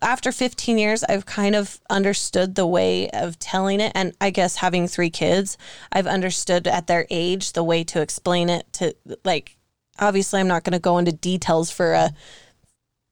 after 0.00 0.30
15 0.30 0.78
years, 0.78 1.02
I've 1.04 1.26
kind 1.26 1.56
of 1.56 1.80
understood 1.90 2.54
the 2.54 2.66
way 2.66 3.10
of 3.10 3.38
telling 3.40 3.80
it. 3.80 3.90
And 3.96 4.14
I 4.20 4.30
guess 4.30 4.56
having 4.56 4.86
three 4.86 5.10
kids, 5.10 5.58
I've 5.90 6.06
understood 6.06 6.68
at 6.68 6.86
their 6.86 7.06
age 7.10 7.52
the 7.54 7.64
way 7.64 7.82
to 7.84 8.00
explain 8.00 8.48
it 8.48 8.72
to 8.74 8.94
like. 9.24 9.56
Obviously, 10.00 10.38
I'm 10.38 10.46
not 10.46 10.62
going 10.62 10.74
to 10.74 10.78
go 10.78 10.98
into 10.98 11.10
details 11.12 11.72
for 11.72 11.92
a 11.94 12.12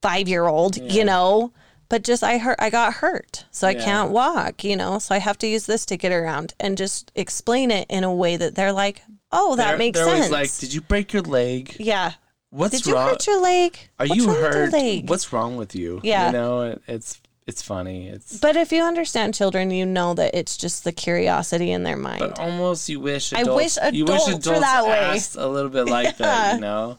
five 0.03 0.29
year 0.29 0.47
old, 0.47 0.77
you 0.77 1.05
know. 1.05 1.53
But 1.89 2.03
just 2.03 2.23
I 2.25 2.39
hurt, 2.39 2.57
I 2.61 2.71
got 2.71 2.95
hurt, 2.95 3.45
so 3.53 3.67
I 3.69 3.73
Yeah. 3.73 3.85
can't 3.85 4.11
walk, 4.11 4.65
you 4.65 4.77
know. 4.77 4.99
So 5.01 5.15
I 5.15 5.19
have 5.19 5.39
to 5.39 5.47
use 5.47 5.67
this 5.67 5.87
to 5.87 5.97
get 5.97 6.13
around 6.13 6.55
and 6.59 6.77
just 6.77 7.11
explain 7.15 7.71
it 7.71 7.87
in 7.89 8.03
a 8.05 8.13
way 8.13 8.37
that 8.37 8.55
they're 8.57 8.73
like, 8.73 9.03
"Oh, 9.33 9.57
that 9.57 9.69
they're, 9.69 9.79
makes 9.79 9.99
they're 9.99 10.07
sense." 10.07 10.27
always 10.27 10.31
like, 10.31 10.57
did 10.59 10.73
you 10.75 10.81
break 10.81 11.13
your 11.13 11.23
leg? 11.23 11.77
yeah, 11.79 12.13
What's 12.51 12.77
did 12.79 12.87
you 12.87 12.95
wrong? 12.95 13.09
hurt 13.11 13.27
your 13.27 13.41
leg? 13.43 13.79
Are 13.99 14.07
What's 14.07 14.17
you 14.17 14.27
wrong 14.27 14.35
with 14.37 14.43
your 14.43 14.53
hurt? 14.63 14.73
leg? 14.73 15.11
What's 15.11 15.33
wrong 15.33 15.57
with 15.57 15.75
you? 15.75 16.01
Yeah. 16.03 16.27
You 16.27 16.33
know, 16.33 16.61
it, 16.63 16.83
it's 16.87 17.21
it's 17.47 17.63
funny. 17.63 18.09
It's 18.09 18.39
But 18.39 18.57
if 18.57 18.73
you 18.73 18.83
understand 18.83 19.35
children, 19.35 19.71
you 19.71 19.87
know 19.87 20.15
that 20.15 20.35
it's 20.35 20.57
just 20.57 20.83
the 20.85 20.91
curiosity 20.93 21.71
in 21.71 21.85
their 21.85 21.97
mind. 21.97 22.19
but 22.21 22.39
almost 22.41 22.89
you 22.89 22.99
wish 23.01 23.33
I 23.33 23.43
adults, 23.43 23.79
wish 23.81 23.95
you 23.95 24.05
wish 24.05 24.27
adults 24.27 24.47
adults 24.47 24.61
that 24.61 24.85
way. 24.85 25.21
a 25.45 25.49
little 25.49 25.71
bit 25.71 25.87
like 25.87 26.17
that, 26.17 26.55
you 26.57 26.61
know. 26.69 26.99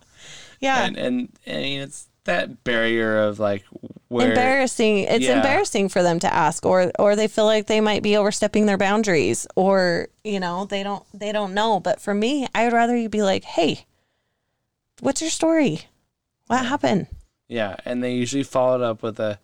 yeah. 0.62 0.86
And 0.86 0.96
and 0.98 1.30
and 1.46 1.66
it's 1.84 2.07
that 2.28 2.64
barrier 2.64 3.18
of 3.20 3.40
like 3.40 3.66
where 4.08 4.30
embarrassing. 4.30 5.00
It's 5.00 5.26
Yeah. 5.26 5.38
embarrassing 5.38 5.90
for 5.90 6.02
them 6.04 6.20
to 6.20 6.34
ask 6.34 6.66
or 6.66 6.92
or 7.00 7.16
they 7.16 7.28
feel 7.28 7.46
like 7.46 7.66
they 7.68 7.82
might 7.82 8.04
be 8.04 8.16
overstepping 8.16 8.68
their 8.68 8.78
boundaries 8.78 9.48
or, 9.56 10.08
you 10.24 10.40
know, 10.40 10.66
they 10.66 10.84
don't 10.84 11.04
they 11.14 11.32
don't 11.32 11.54
know. 11.54 11.80
But 11.80 12.00
for 12.00 12.14
me, 12.14 12.48
I 12.56 12.64
would 12.66 12.74
rather 12.74 12.96
you 12.96 13.10
be 13.10 13.24
like, 13.24 13.44
"Hey, 13.44 13.86
what's 15.02 15.22
your 15.22 15.30
story? 15.32 15.82
What 16.48 16.66
happened?" 16.66 17.08
Yeah, 17.50 17.76
and 17.86 18.04
they 18.04 18.14
usually 18.14 18.44
follow 18.44 18.76
it 18.76 18.82
up 18.84 19.02
with 19.04 19.20
a 19.20 19.40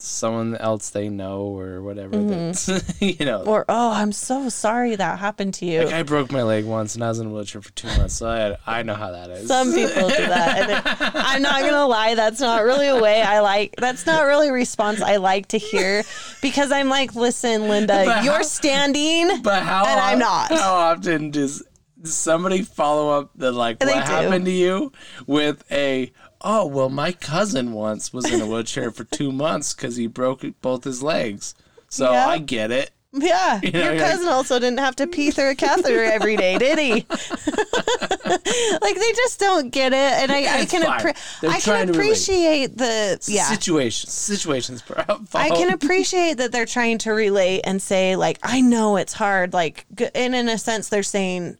someone 0.00 0.56
else 0.56 0.90
they 0.90 1.08
know 1.08 1.40
or 1.58 1.82
whatever. 1.82 2.16
That's, 2.16 2.68
mm-hmm. 2.68 3.04
you 3.20 3.26
know, 3.26 3.42
Or, 3.42 3.64
"Oh, 3.68 3.90
I'm 3.90 4.12
so 4.12 4.48
sorry 4.48 4.94
that 4.94 5.18
happened 5.18 5.54
to 5.54 5.66
you." 5.66 5.82
like 5.84 5.92
I 5.94 6.02
broke 6.04 6.30
my 6.30 6.42
leg 6.42 6.64
once 6.64 6.94
and 6.94 7.02
I 7.02 7.08
was 7.08 7.18
in 7.18 7.26
a 7.26 7.30
wheelchair 7.30 7.60
for 7.60 7.72
two 7.72 7.88
months, 7.88 8.14
so 8.14 8.28
I 8.28 8.78
I 8.78 8.82
know 8.84 8.94
how 8.94 9.10
that 9.10 9.28
is. 9.30 9.48
Some 9.48 9.72
people 9.72 10.08
do 10.08 10.26
that. 10.26 10.70
And 10.70 11.16
I'm 11.16 11.42
not 11.42 11.60
gonna 11.62 11.86
lie, 11.86 12.14
that's 12.14 12.40
not 12.40 12.62
really 12.62 12.86
a 12.88 13.00
way 13.00 13.22
I 13.22 13.40
like. 13.40 13.74
That's 13.76 14.06
not 14.06 14.22
really 14.22 14.48
a 14.48 14.52
response 14.52 15.02
I 15.02 15.16
like 15.16 15.48
to 15.48 15.58
hear 15.58 16.04
because 16.42 16.70
I'm 16.70 16.88
like, 16.88 17.14
listen, 17.16 17.68
Linda, 17.68 18.04
But 18.06 18.24
you're 18.24 18.34
how- 18.34 18.42
standing. 18.42 19.42
but 19.42 19.62
how 19.64 19.84
and 19.86 19.98
I'm 20.00 20.18
not. 20.20 20.50
How 20.52 20.74
often 20.74 21.30
does 21.32 21.62
somebody 22.04 22.62
follow 22.62 23.18
up 23.18 23.30
the 23.34 23.50
like 23.50 23.80
They 23.80 23.86
what 23.86 23.94
do. 24.06 24.12
happened 24.12 24.44
to 24.44 24.52
you 24.52 24.92
with 25.26 25.64
a 25.72 26.12
oh 26.48 26.64
well 26.66 26.88
my 26.88 27.12
cousin 27.12 27.72
once 27.72 28.12
was 28.12 28.24
in 28.32 28.40
a 28.40 28.46
wheelchair 28.46 28.90
for 28.90 29.04
two 29.04 29.30
months 29.30 29.74
because 29.74 29.96
he 29.96 30.06
broke 30.06 30.44
both 30.62 30.82
his 30.82 31.02
legs, 31.02 31.54
so 31.88 32.10
Yeah. 32.10 32.26
I 32.26 32.38
get 32.38 32.70
it. 32.72 32.90
Yeah, 33.12 33.60
You 33.62 33.70
know, 33.72 33.78
your 33.80 33.92
you're 33.94 34.02
like- 34.02 34.10
cousin 34.12 34.28
also 34.28 34.58
didn't 34.58 34.78
have 34.80 34.96
to 34.96 35.06
pee 35.06 35.30
through 35.30 35.50
a 35.50 35.54
catheter 35.54 36.02
every 36.04 36.36
day, 36.36 36.58
did 36.58 36.78
he? 36.78 36.92
like 37.08 38.94
they 38.94 39.12
just 39.14 39.40
don't 39.40 39.70
get 39.70 39.92
it, 39.92 39.96
and 39.96 40.30
I, 40.32 40.60
I 40.60 40.64
can 40.66 40.82
appre- 40.82 41.48
I 41.48 41.60
can 41.60 41.88
appreciate 41.88 42.76
the 42.76 43.18
yeah. 43.26 43.44
Situations. 43.44 44.82
I 45.34 45.48
can 45.50 45.70
appreciate 45.72 46.34
that 46.38 46.52
they're 46.52 46.66
trying 46.66 46.98
to 46.98 47.12
relate 47.12 47.62
and 47.64 47.80
say 47.80 48.16
like 48.16 48.38
I 48.42 48.60
know 48.60 48.96
it's 48.96 49.12
hard 49.14 49.52
like 49.52 49.86
and 50.14 50.34
in 50.34 50.48
a 50.48 50.58
sense 50.58 50.88
they're 50.88 51.02
saying 51.02 51.56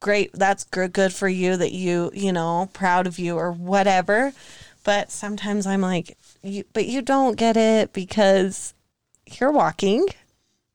great 0.00 0.30
that's 0.34 0.64
gr- 0.64 0.86
good 0.86 1.12
for 1.12 1.28
you 1.28 1.56
that 1.56 1.72
you 1.72 2.10
you 2.14 2.32
know 2.32 2.68
proud 2.72 3.06
of 3.06 3.18
you 3.18 3.36
or 3.36 3.50
whatever 3.52 4.32
but 4.84 5.10
sometimes 5.10 5.66
I'm 5.66 5.80
like 5.80 6.16
you 6.42 6.64
but 6.72 6.86
you 6.86 7.02
don't 7.02 7.36
get 7.36 7.56
it 7.56 7.92
because 7.92 8.74
you're 9.40 9.50
walking 9.52 10.06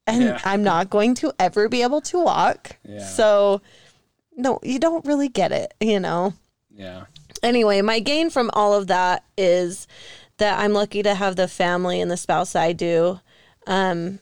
and 0.07 0.23
Yeah. 0.23 0.41
I'm 0.43 0.63
not 0.63 0.89
going 0.89 1.13
to 1.15 1.31
ever 1.39 1.69
be 1.69 1.81
able 1.83 2.01
to 2.01 2.19
walk 2.23 2.77
Yeah. 2.83 3.05
so 3.05 3.61
no 4.35 4.59
you 4.63 4.79
don't 4.79 5.05
really 5.05 5.29
get 5.29 5.51
it 5.51 5.73
you 5.79 5.99
know 5.99 6.33
Yeah. 6.75 7.05
anyway, 7.43 7.81
my 7.81 7.99
gain 7.99 8.29
from 8.31 8.49
all 8.53 8.73
of 8.73 8.87
that 8.87 9.23
is 9.37 9.87
that 10.37 10.59
I'm 10.59 10.73
lucky 10.73 11.03
to 11.03 11.13
have 11.13 11.35
the 11.35 11.47
family 11.47 12.01
and 12.01 12.09
the 12.09 12.17
spouse 12.17 12.55
I 12.55 12.73
do. 12.73 13.19
Um, 13.67 14.17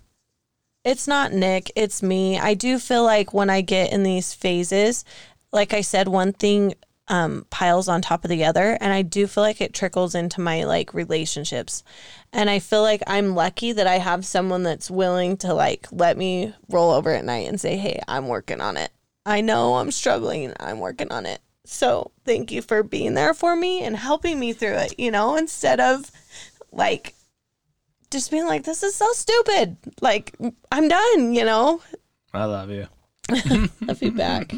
it's 0.83 1.07
not 1.07 1.33
Nick, 1.33 1.71
it's 1.75 2.01
me. 2.01 2.39
I 2.39 2.53
do 2.53 2.79
feel 2.79 3.03
like 3.03 3.33
when 3.33 3.49
I 3.49 3.61
get 3.61 3.91
in 3.91 4.03
these 4.03 4.33
phases, 4.33 5.03
like 5.51 5.73
I 5.73 5.81
said, 5.81 6.07
one 6.07 6.33
thing 6.33 6.75
um, 7.09 7.45
piles 7.49 7.87
on 7.87 8.01
top 8.01 8.23
of 8.23 8.29
the 8.29 8.45
other, 8.45 8.77
and 8.79 8.93
I 8.93 9.01
do 9.01 9.25
feel 9.27 9.43
like 9.43 9.61
it 9.61 9.73
trickles 9.73 10.13
into 10.15 10.41
my 10.41 10.63
like 10.63 10.93
relationships. 10.93 11.83
And 12.31 12.49
I 12.49 12.59
feel 12.59 12.83
like 12.83 13.01
I'm 13.07 13.35
lucky 13.35 13.71
that 13.71 13.87
I 13.87 13.97
have 13.97 14.25
someone 14.25 14.63
that's 14.63 14.91
willing 14.91 15.37
to 15.37 15.53
like 15.53 15.87
let 15.91 16.17
me 16.17 16.53
roll 16.69 16.91
over 16.91 17.11
at 17.11 17.25
night 17.25 17.47
and 17.47 17.59
say, 17.59 17.77
"Hey, 17.77 17.99
I'm 18.07 18.27
working 18.27 18.61
on 18.61 18.77
it. 18.77 18.91
I 19.25 19.41
know 19.41 19.75
I'm 19.75 19.91
struggling. 19.91 20.53
I'm 20.59 20.79
working 20.79 21.11
on 21.11 21.25
it." 21.25 21.41
So 21.65 22.11
thank 22.25 22.51
you 22.51 22.61
for 22.61 22.83
being 22.83 23.15
there 23.15 23.33
for 23.33 23.55
me 23.55 23.83
and 23.83 23.95
helping 23.95 24.39
me 24.39 24.53
through 24.53 24.75
it, 24.75 24.99
you 24.99 25.11
know, 25.11 25.35
instead 25.35 25.79
of 25.79 26.11
like 26.71 27.15
just 28.11 28.31
being 28.31 28.45
like, 28.45 28.63
this 28.63 28.83
is 28.83 28.95
so 28.95 29.11
stupid. 29.13 29.77
Like, 30.01 30.35
I'm 30.71 30.87
done, 30.87 31.33
you 31.33 31.45
know? 31.45 31.81
I 32.33 32.45
love 32.45 32.69
you. 32.69 32.87
Love 33.81 34.01
you 34.01 34.11
back. 34.11 34.51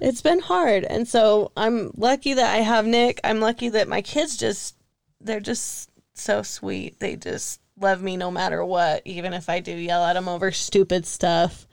it's 0.00 0.22
been 0.22 0.38
hard. 0.38 0.84
And 0.84 1.08
so 1.08 1.50
I'm 1.56 1.90
lucky 1.96 2.34
that 2.34 2.54
I 2.54 2.58
have 2.58 2.86
Nick. 2.86 3.20
I'm 3.24 3.40
lucky 3.40 3.68
that 3.70 3.88
my 3.88 4.00
kids 4.00 4.36
just, 4.36 4.76
they're 5.20 5.40
just 5.40 5.90
so 6.14 6.42
sweet. 6.42 7.00
They 7.00 7.16
just 7.16 7.60
love 7.80 8.00
me 8.02 8.16
no 8.16 8.30
matter 8.30 8.64
what, 8.64 9.02
even 9.04 9.32
if 9.32 9.48
I 9.48 9.58
do 9.60 9.72
yell 9.72 10.04
at 10.04 10.12
them 10.12 10.28
over 10.28 10.52
stupid 10.52 11.06
stuff. 11.06 11.66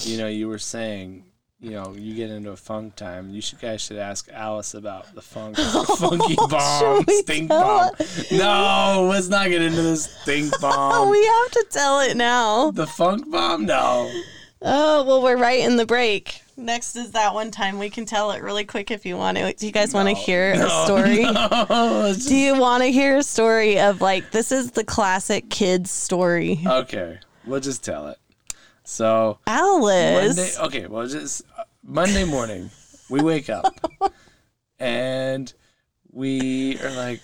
You 0.00 0.18
know, 0.18 0.28
you 0.28 0.48
were 0.48 0.58
saying, 0.58 1.24
you 1.62 1.70
know, 1.70 1.94
you 1.96 2.14
get 2.16 2.28
into 2.28 2.50
a 2.50 2.56
funk 2.56 2.96
time. 2.96 3.30
You 3.30 3.40
should 3.40 3.60
guys 3.60 3.80
should 3.80 3.96
ask 3.96 4.28
Alice 4.32 4.74
about 4.74 5.14
the 5.14 5.22
funk, 5.22 5.56
the 5.56 5.86
oh, 5.88 5.96
funky 5.96 6.34
bomb, 6.34 7.04
stink 7.08 7.48
bomb. 7.48 7.90
No, 8.32 9.08
let's 9.08 9.28
not 9.28 9.48
get 9.48 9.62
into 9.62 9.80
this 9.80 10.10
stink 10.10 10.52
bomb. 10.60 10.72
Oh, 10.74 11.08
we 11.08 11.24
have 11.24 11.50
to 11.52 11.66
tell 11.70 12.00
it 12.00 12.16
now. 12.16 12.72
the 12.72 12.86
funk 12.88 13.30
bomb? 13.30 13.64
No. 13.66 14.10
Oh, 14.60 15.04
well, 15.04 15.22
we're 15.22 15.36
right 15.36 15.60
in 15.60 15.76
the 15.76 15.86
break. 15.86 16.42
Next 16.56 16.96
is 16.96 17.12
that 17.12 17.32
one 17.32 17.50
time. 17.52 17.78
We 17.78 17.90
can 17.90 18.06
tell 18.06 18.32
it 18.32 18.42
really 18.42 18.64
quick 18.64 18.90
if 18.90 19.06
you 19.06 19.16
want 19.16 19.38
to. 19.38 19.52
Do 19.52 19.66
you 19.66 19.72
guys 19.72 19.94
want 19.94 20.08
to 20.08 20.14
hear 20.14 20.52
a 20.52 20.68
story? 20.84 21.22
No, 21.22 22.06
it's 22.06 22.26
Do 22.26 22.36
you 22.36 22.58
want 22.58 22.82
to 22.82 22.90
hear 22.90 23.16
a 23.18 23.22
story 23.22 23.78
of 23.78 24.00
like, 24.00 24.32
this 24.32 24.50
is 24.52 24.72
the 24.72 24.84
classic 24.84 25.48
kids 25.48 25.90
story? 25.92 26.60
okay, 26.66 27.18
we'll 27.46 27.60
just 27.60 27.84
tell 27.84 28.08
it. 28.08 28.18
So 28.84 29.38
Alice. 29.46 30.36
Monday, 30.36 30.50
okay, 30.66 30.86
well, 30.86 31.06
just 31.06 31.42
uh, 31.58 31.64
Monday 31.84 32.24
morning, 32.24 32.70
we 33.08 33.20
wake 33.22 33.48
up 33.50 33.74
and 34.78 35.52
we 36.10 36.78
are 36.80 36.90
like, 36.90 37.20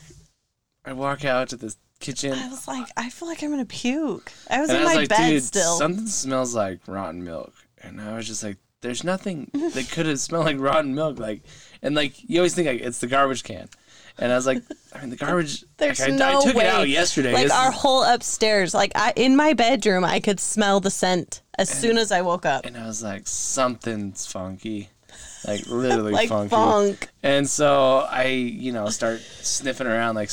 I 0.84 0.92
walk 0.92 1.24
out 1.24 1.48
to 1.50 1.56
the 1.56 1.74
kitchen. 2.00 2.32
I 2.32 2.48
was 2.48 2.68
like, 2.68 2.86
I 2.96 3.11
feel 3.11 3.28
like 3.28 3.42
I'm 3.42 3.50
gonna 3.50 3.64
puke. 3.64 4.32
I 4.50 4.61
was 4.61 4.70
And 4.70 4.78
in 4.78 4.82
I 4.82 4.86
was 4.86 4.94
my 4.94 5.00
like, 5.00 5.09
bed 5.09 5.30
dude, 5.30 5.42
still. 5.42 5.76
something 5.78 6.06
smells 6.06 6.54
like 6.54 6.80
rotten 6.86 7.24
milk. 7.24 7.52
And 7.82 8.00
I 8.00 8.16
was 8.16 8.26
just 8.26 8.42
like, 8.42 8.56
there's 8.80 9.02
nothing 9.04 9.50
that 9.52 9.88
could 9.90 10.06
have 10.06 10.20
smelled 10.20 10.44
like 10.46 10.59
rotten 10.61 10.94
milk. 10.94 11.18
Like, 11.18 11.42
and 11.82 11.94
like, 11.94 12.28
you 12.28 12.38
always 12.38 12.54
think 12.54 12.68
like 12.68 12.80
it's 12.80 12.98
the 13.00 13.06
garbage 13.09 13.42
can. 13.44 13.68
And 14.18 14.32
I 14.32 14.36
was 14.36 14.46
like, 14.46 14.62
I 14.94 15.00
mean, 15.00 15.10
the 15.10 15.16
garbage. 15.16 15.64
There's 15.76 16.00
like, 16.00 16.10
I, 16.10 16.16
no 16.16 16.40
I 16.40 16.42
took 16.44 16.54
way. 16.56 16.64
it 16.64 16.68
out 16.68 16.88
yesterday. 16.88 17.32
like 17.32 17.50
our 17.52 17.70
whole 17.70 18.02
upstairs, 18.02 18.74
like 18.74 18.92
I 18.94 19.12
in 19.16 19.36
my 19.36 19.52
bedroom, 19.52 20.04
I 20.04 20.20
could 20.20 20.40
smell 20.40 20.80
the 20.80 20.90
scent 20.90 21.42
as 21.58 21.68
soon 21.68 21.98
as 21.98 22.10
I 22.12 22.22
woke 22.22 22.44
up. 22.46 22.66
and 22.66 22.76
I 22.76 22.86
was 22.86 23.02
like, 23.02 23.26
something's 23.26 24.26
funky. 24.26 24.90
Like, 25.46 25.66
literally 25.68 26.12
Like 26.20 26.28
funky. 26.28 26.50
funk. 26.50 27.08
And 27.22 27.48
so 27.48 28.06
I, 28.10 28.24
you 28.26 28.72
know, 28.72 28.88
start 28.88 29.20
sniffing 29.20 29.86
around 29.86 30.16
like 30.16 30.30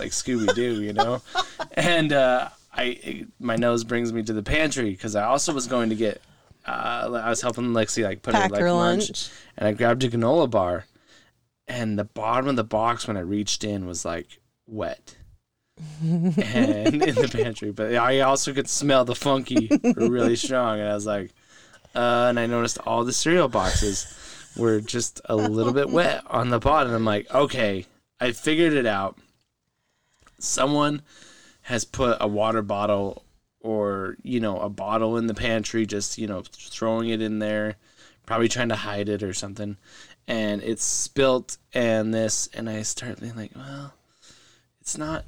like 0.00 0.10
Scooby 0.10 0.52
Doo, 0.54 0.82
you 0.82 0.92
know, 0.92 1.22
and 1.74 2.12
uh, 2.12 2.48
I 2.74 3.26
my 3.38 3.54
nose 3.56 3.84
brings 3.84 4.12
me 4.12 4.22
to 4.24 4.32
the 4.32 4.42
pantry 4.42 4.90
because 4.90 5.14
I 5.14 5.24
also 5.26 5.52
was 5.52 5.66
going 5.68 5.90
to 5.90 5.94
get. 5.96 6.20
Uh, 6.66 7.20
I 7.24 7.28
was 7.28 7.40
helping 7.40 7.66
Lexi 7.72 8.04
like 8.04 8.22
put 8.22 8.34
Pack 8.34 8.44
her 8.44 8.50
like 8.50 8.60
her 8.62 8.72
lunch, 8.72 9.08
lunch. 9.08 9.30
and 9.58 9.68
I 9.68 9.72
grabbed 9.72 10.04
a 10.04 10.08
granola 10.08 10.48
bar, 10.48 10.86
and 11.68 11.98
the 11.98 12.04
bottom 12.04 12.48
of 12.48 12.56
the 12.56 12.64
box 12.64 13.06
when 13.06 13.16
I 13.16 13.20
reached 13.20 13.64
in 13.64 13.86
was 13.86 14.04
like 14.04 14.40
wet. 14.66 15.16
and 16.02 17.02
in 17.02 17.14
the 17.14 17.30
pantry, 17.32 17.72
but 17.72 17.94
I 17.94 18.20
also 18.20 18.52
could 18.52 18.68
smell 18.68 19.04
the 19.04 19.14
funky 19.14 19.70
really 19.96 20.36
strong, 20.36 20.78
and 20.80 20.88
I 20.88 20.94
was 20.94 21.06
like, 21.06 21.32
uh, 21.94 22.26
and 22.28 22.38
I 22.38 22.46
noticed 22.46 22.78
all 22.78 23.04
the 23.04 23.12
cereal 23.12 23.48
boxes 23.48 24.06
were 24.56 24.80
just 24.80 25.20
a 25.24 25.36
little 25.36 25.72
bit 25.72 25.90
wet 25.90 26.22
on 26.26 26.50
the 26.50 26.58
bottom. 26.58 26.92
I'm 26.92 27.04
like, 27.04 27.32
okay, 27.34 27.86
I 28.20 28.32
figured 28.32 28.72
it 28.72 28.86
out. 28.86 29.18
Someone 30.38 31.02
has 31.62 31.84
put 31.84 32.18
a 32.20 32.28
water 32.28 32.62
bottle 32.62 33.24
or, 33.60 34.16
you 34.22 34.40
know, 34.40 34.58
a 34.58 34.68
bottle 34.68 35.16
in 35.16 35.26
the 35.26 35.34
pantry, 35.34 35.86
just, 35.86 36.18
you 36.18 36.26
know, 36.26 36.42
throwing 36.52 37.08
it 37.08 37.22
in 37.22 37.38
there, 37.38 37.76
probably 38.26 38.48
trying 38.48 38.68
to 38.68 38.76
hide 38.76 39.08
it 39.08 39.22
or 39.22 39.32
something. 39.32 39.76
And 40.32 40.62
it's 40.62 40.82
spilt 40.82 41.58
and 41.74 42.12
this, 42.14 42.48
and 42.54 42.68
I 42.68 42.82
start 42.82 43.20
being 43.20 43.36
like, 43.36 43.50
well, 43.54 43.92
it's 44.80 44.96
not, 44.96 45.26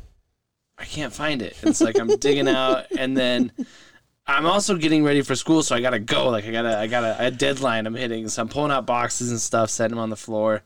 I 0.78 0.84
can't 0.86 1.12
find 1.12 1.42
it. 1.42 1.57
It's 1.62 1.82
like 1.82 1.98
I'm 1.98 2.16
digging 2.16 2.48
out, 2.48 2.86
and 2.96 3.14
then 3.14 3.52
I'm 4.26 4.46
also 4.46 4.76
getting 4.76 5.05
ready 5.05 5.20
for 5.20 5.34
school, 5.36 5.62
so 5.62 5.76
I 5.76 5.82
gotta 5.82 5.98
go. 5.98 6.30
Like 6.30 6.46
I 6.46 6.50
gotta, 6.52 6.78
I 6.78 6.86
gotta 6.86 7.16
a 7.18 7.30
deadline 7.30 7.86
I'm 7.86 7.94
hitting, 7.94 8.28
so 8.28 8.40
I'm 8.40 8.48
pulling 8.48 8.72
out 8.72 8.86
boxes 8.86 9.30
and 9.30 9.38
stuff, 9.38 9.68
setting 9.68 9.94
them 9.96 10.02
on 10.02 10.09
the 10.09 10.16
floor, 10.16 10.62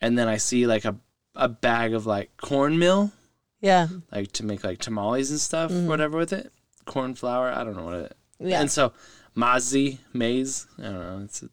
and 0.00 0.18
then 0.18 0.28
I 0.28 0.38
see 0.38 0.66
like 0.66 0.86
a 0.86 0.96
a 1.34 1.48
bag 1.48 1.92
of 1.92 2.06
like 2.06 2.30
cornmeal, 2.38 3.12
Yeah. 3.60 3.88
like 4.10 4.32
to 4.32 4.46
make 4.46 4.64
like 4.64 4.78
tamales 4.78 5.30
and 5.30 5.40
stuff, 5.40 5.70
mm-hmm. 5.70 5.88
whatever 5.88 6.16
with 6.16 6.32
it, 6.32 6.52
corn 6.86 7.14
flour. 7.14 7.52
I 7.52 7.64
don't 7.64 7.76
know 7.76 7.84
what 7.84 7.94
it. 7.94 8.16
Yeah. 8.38 8.60
And 8.60 8.70
so 8.70 8.92
mazi 9.36 9.98
maize, 10.14 10.66
I 10.78 10.84
don't 10.84 10.94
know. 10.94 11.20
It's 11.24 11.42
a 11.42 11.50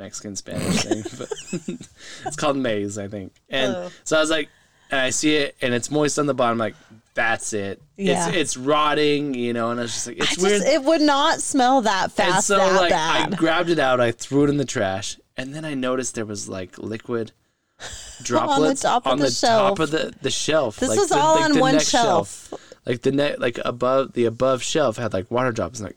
Mexican 0.00 0.34
Spanish 0.34 0.82
thing, 0.82 1.02
but 1.18 1.28
it's 2.26 2.36
called 2.36 2.56
maize, 2.56 2.98
I 2.98 3.06
think. 3.06 3.32
And 3.48 3.74
Oh. 3.76 3.90
so 4.02 4.16
I 4.16 4.20
was 4.20 4.30
like, 4.30 4.48
and 4.90 4.98
I 5.00 5.10
see 5.10 5.36
it, 5.36 5.54
and 5.62 5.72
it's 5.72 5.90
moist 5.90 6.18
on 6.18 6.26
the 6.26 6.34
bottom. 6.34 6.58
like 6.58 6.74
that's 7.14 7.52
it. 7.52 7.80
Yeah. 7.96 8.28
It's 8.28 8.36
it's 8.36 8.56
rotting, 8.56 9.34
you 9.34 9.52
know. 9.52 9.70
And 9.70 9.78
I 9.78 9.82
was 9.84 9.92
just 9.92 10.06
like, 10.08 10.16
it's 10.18 10.30
just, 10.30 10.42
weird. 10.42 10.62
it 10.62 10.82
would 10.82 11.00
not 11.02 11.40
smell 11.40 11.82
that 11.82 12.04
And 12.04 12.12
fast, 12.12 12.46
so 12.48 12.56
that 12.56 12.80
like 12.80 12.90
bad. 12.90 13.34
I 13.34 13.36
grabbed 13.36 13.68
it 13.70 13.78
out, 13.78 14.00
I 14.00 14.10
threw 14.10 14.44
it 14.44 14.50
in 14.50 14.56
the 14.56 14.64
trash, 14.64 15.18
and 15.36 15.54
then 15.54 15.64
I 15.64 15.74
noticed 15.74 16.14
there 16.16 16.24
was 16.26 16.48
like 16.48 16.78
liquid 16.78 17.32
droplets 18.22 18.82
top 18.82 19.06
of 19.06 19.12
on 19.12 19.18
the 19.18 19.26
the, 19.26 19.30
shelf. 19.30 19.76
top 19.76 19.80
of 19.80 19.90
the, 19.90 20.14
the 20.22 20.30
shelf. 20.30 20.76
this 20.76 20.88
like 20.88 20.98
was 20.98 21.08
the, 21.10 21.18
all 21.18 21.36
like 21.36 21.50
on 21.50 21.58
one 21.58 21.72
next 21.74 21.88
shelf. 21.90 22.52
Like 22.86 23.02
the 23.02 23.12
net 23.12 23.40
like 23.40 23.58
above 23.64 24.12
the 24.14 24.24
above 24.24 24.62
shelf 24.62 24.96
had 24.96 25.12
like 25.12 25.30
water 25.30 25.52
drops. 25.52 25.78
And 25.80 25.88
like, 25.88 25.96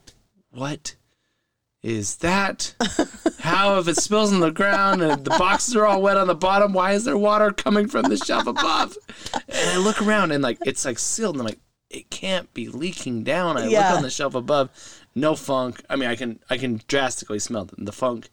what 0.52 0.96
is 1.84 2.16
that? 2.18 2.74
How 3.40 3.78
if 3.78 3.88
it 3.90 3.98
spills 3.98 4.32
on 4.34 4.40
the 4.40 4.52
ground 4.52 5.02
and 5.02 5.24
the 5.26 5.32
boxes 5.32 5.76
are 5.76 5.86
all 5.86 6.02
wet 6.02 6.16
on 6.18 6.28
the 6.28 6.36
bottom, 6.36 6.74
why 6.74 6.94
is 6.94 7.04
there 7.04 7.18
water 7.18 7.52
coming 7.52 7.88
from 7.88 8.04
the 8.04 8.18
shelf 8.18 8.48
above? 8.48 8.98
And 9.34 9.70
I 9.70 9.78
look 9.78 10.02
around 10.02 10.32
and 10.32 10.42
like 10.42 10.58
it's 10.66 10.86
like 10.86 10.98
sealed 10.98 11.36
and 11.36 11.42
I'm 11.42 11.48
like, 11.48 11.60
it 11.90 12.10
can't 12.10 12.52
be 12.54 12.70
leaking 12.70 13.24
down. 13.24 13.58
I 13.58 13.68
Yeah. 13.68 13.90
look 13.90 13.98
on 13.98 14.04
the 14.04 14.10
shelf 14.10 14.34
above, 14.34 14.70
no 15.14 15.36
funk. 15.36 15.84
I 15.90 15.98
mean, 15.98 16.10
I 16.10 16.16
can 16.16 16.40
I 16.50 16.58
can 16.58 16.82
drastically 16.88 17.40
smell 17.40 17.66
the, 17.66 17.76
the 17.78 17.92
funk. 17.92 18.30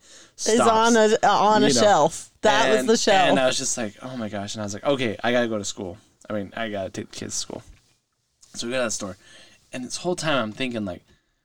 Is 0.46 0.60
on 0.60 0.96
a 0.96 1.08
on 1.26 1.64
a 1.64 1.66
know. 1.66 1.72
shelf. 1.72 2.30
That 2.42 2.70
was 2.74 2.86
the 2.86 2.96
shelf. 2.96 3.28
And 3.30 3.38
I 3.38 3.46
was 3.46 3.58
just 3.58 3.76
like, 3.76 3.96
oh 4.00 4.16
my 4.16 4.28
gosh. 4.28 4.54
And 4.54 4.62
I 4.62 4.64
was 4.64 4.74
like, 4.74 4.84
okay, 4.84 5.16
I 5.24 5.32
gotta 5.32 5.48
go 5.48 5.58
to 5.58 5.64
school. 5.64 5.98
I 6.28 6.34
mean, 6.34 6.52
I 6.56 6.70
gotta 6.70 6.90
take 6.90 7.10
the 7.10 7.16
kids 7.16 7.34
to 7.34 7.40
school. 7.40 7.62
So 8.54 8.66
we 8.68 8.72
go 8.72 8.78
to 8.78 8.84
the 8.84 8.90
store. 8.90 9.16
And 9.72 9.84
this 9.84 9.96
whole 9.96 10.16
time 10.16 10.42
I'm 10.42 10.52
thinking 10.52 10.84
like, 10.84 11.02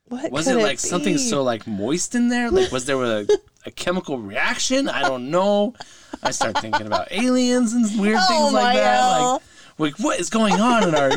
what 0.08 0.32
was 0.32 0.46
could 0.46 0.58
it 0.58 0.64
like 0.64 0.80
something 0.80 1.14
be? 1.14 1.20
so 1.20 1.44
like 1.44 1.66
moist 1.66 2.16
in 2.16 2.30
there? 2.30 2.52
Like 2.52 2.72
was 2.72 2.86
there 2.86 3.02
a, 3.04 3.28
a 3.66 3.72
chemical 3.72 4.20
reaction? 4.20 4.88
I 4.88 5.02
don't 5.02 5.32
know. 5.32 5.74
I 6.22 6.32
start 6.32 6.60
thinking 6.60 6.88
about 6.88 7.12
aliens 7.12 7.74
and 7.74 7.84
weird 8.00 8.18
Oh 8.20 8.28
things 8.28 8.54
like 8.54 8.76
that. 8.78 9.20
Like, 9.20 9.42
like 9.78 10.00
what 10.00 10.20
is 10.20 10.30
going 10.30 10.54
on 10.54 10.90
in 10.90 10.96
our 10.96 11.12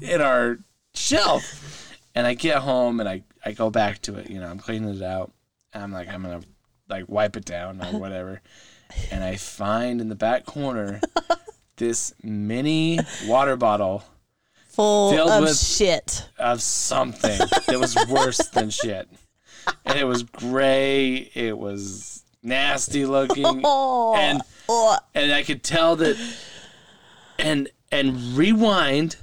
in 0.00 0.20
our 0.20 0.58
shelf? 0.94 1.98
And 2.14 2.26
I 2.26 2.34
get 2.34 2.58
home 2.58 3.00
and 3.00 3.08
I, 3.08 3.22
I 3.44 3.52
go 3.52 3.70
back 3.70 4.00
to 4.02 4.16
it, 4.16 4.30
you 4.30 4.40
know, 4.40 4.48
I'm 4.48 4.58
cleaning 4.58 4.94
it 4.94 5.02
out. 5.02 5.32
And 5.72 5.82
I'm 5.82 5.92
like, 5.92 6.08
I'm 6.08 6.22
gonna 6.22 6.40
like 6.88 7.04
wipe 7.08 7.36
it 7.36 7.44
down 7.44 7.80
or 7.82 7.98
whatever. 7.98 8.40
And 9.10 9.22
I 9.22 9.36
find 9.36 10.00
in 10.00 10.08
the 10.08 10.14
back 10.14 10.46
corner 10.46 11.00
this 11.76 12.14
mini 12.22 12.98
water 13.26 13.56
bottle 13.56 14.04
full 14.76 15.10
filled 15.12 15.30
of 15.30 15.42
with- 15.42 15.58
shit. 15.58 16.28
of 16.38 16.62
something 16.62 17.38
that 17.66 17.78
was 17.80 17.96
worse 18.08 18.38
than 18.48 18.70
shit. 18.70 19.08
And 19.84 19.98
it 19.98 20.04
was 20.04 20.22
gray, 20.22 21.30
it 21.34 21.58
was 21.58 22.22
nasty 22.42 23.04
looking, 23.06 23.44
Oh, 23.64 24.14
and 24.14 24.40
oh, 24.68 24.96
and 25.14 25.32
I 25.32 25.42
could 25.42 25.62
tell 25.64 25.96
that 25.96 26.16
and 27.38 27.68
and 27.90 28.36
rewind 28.36 29.16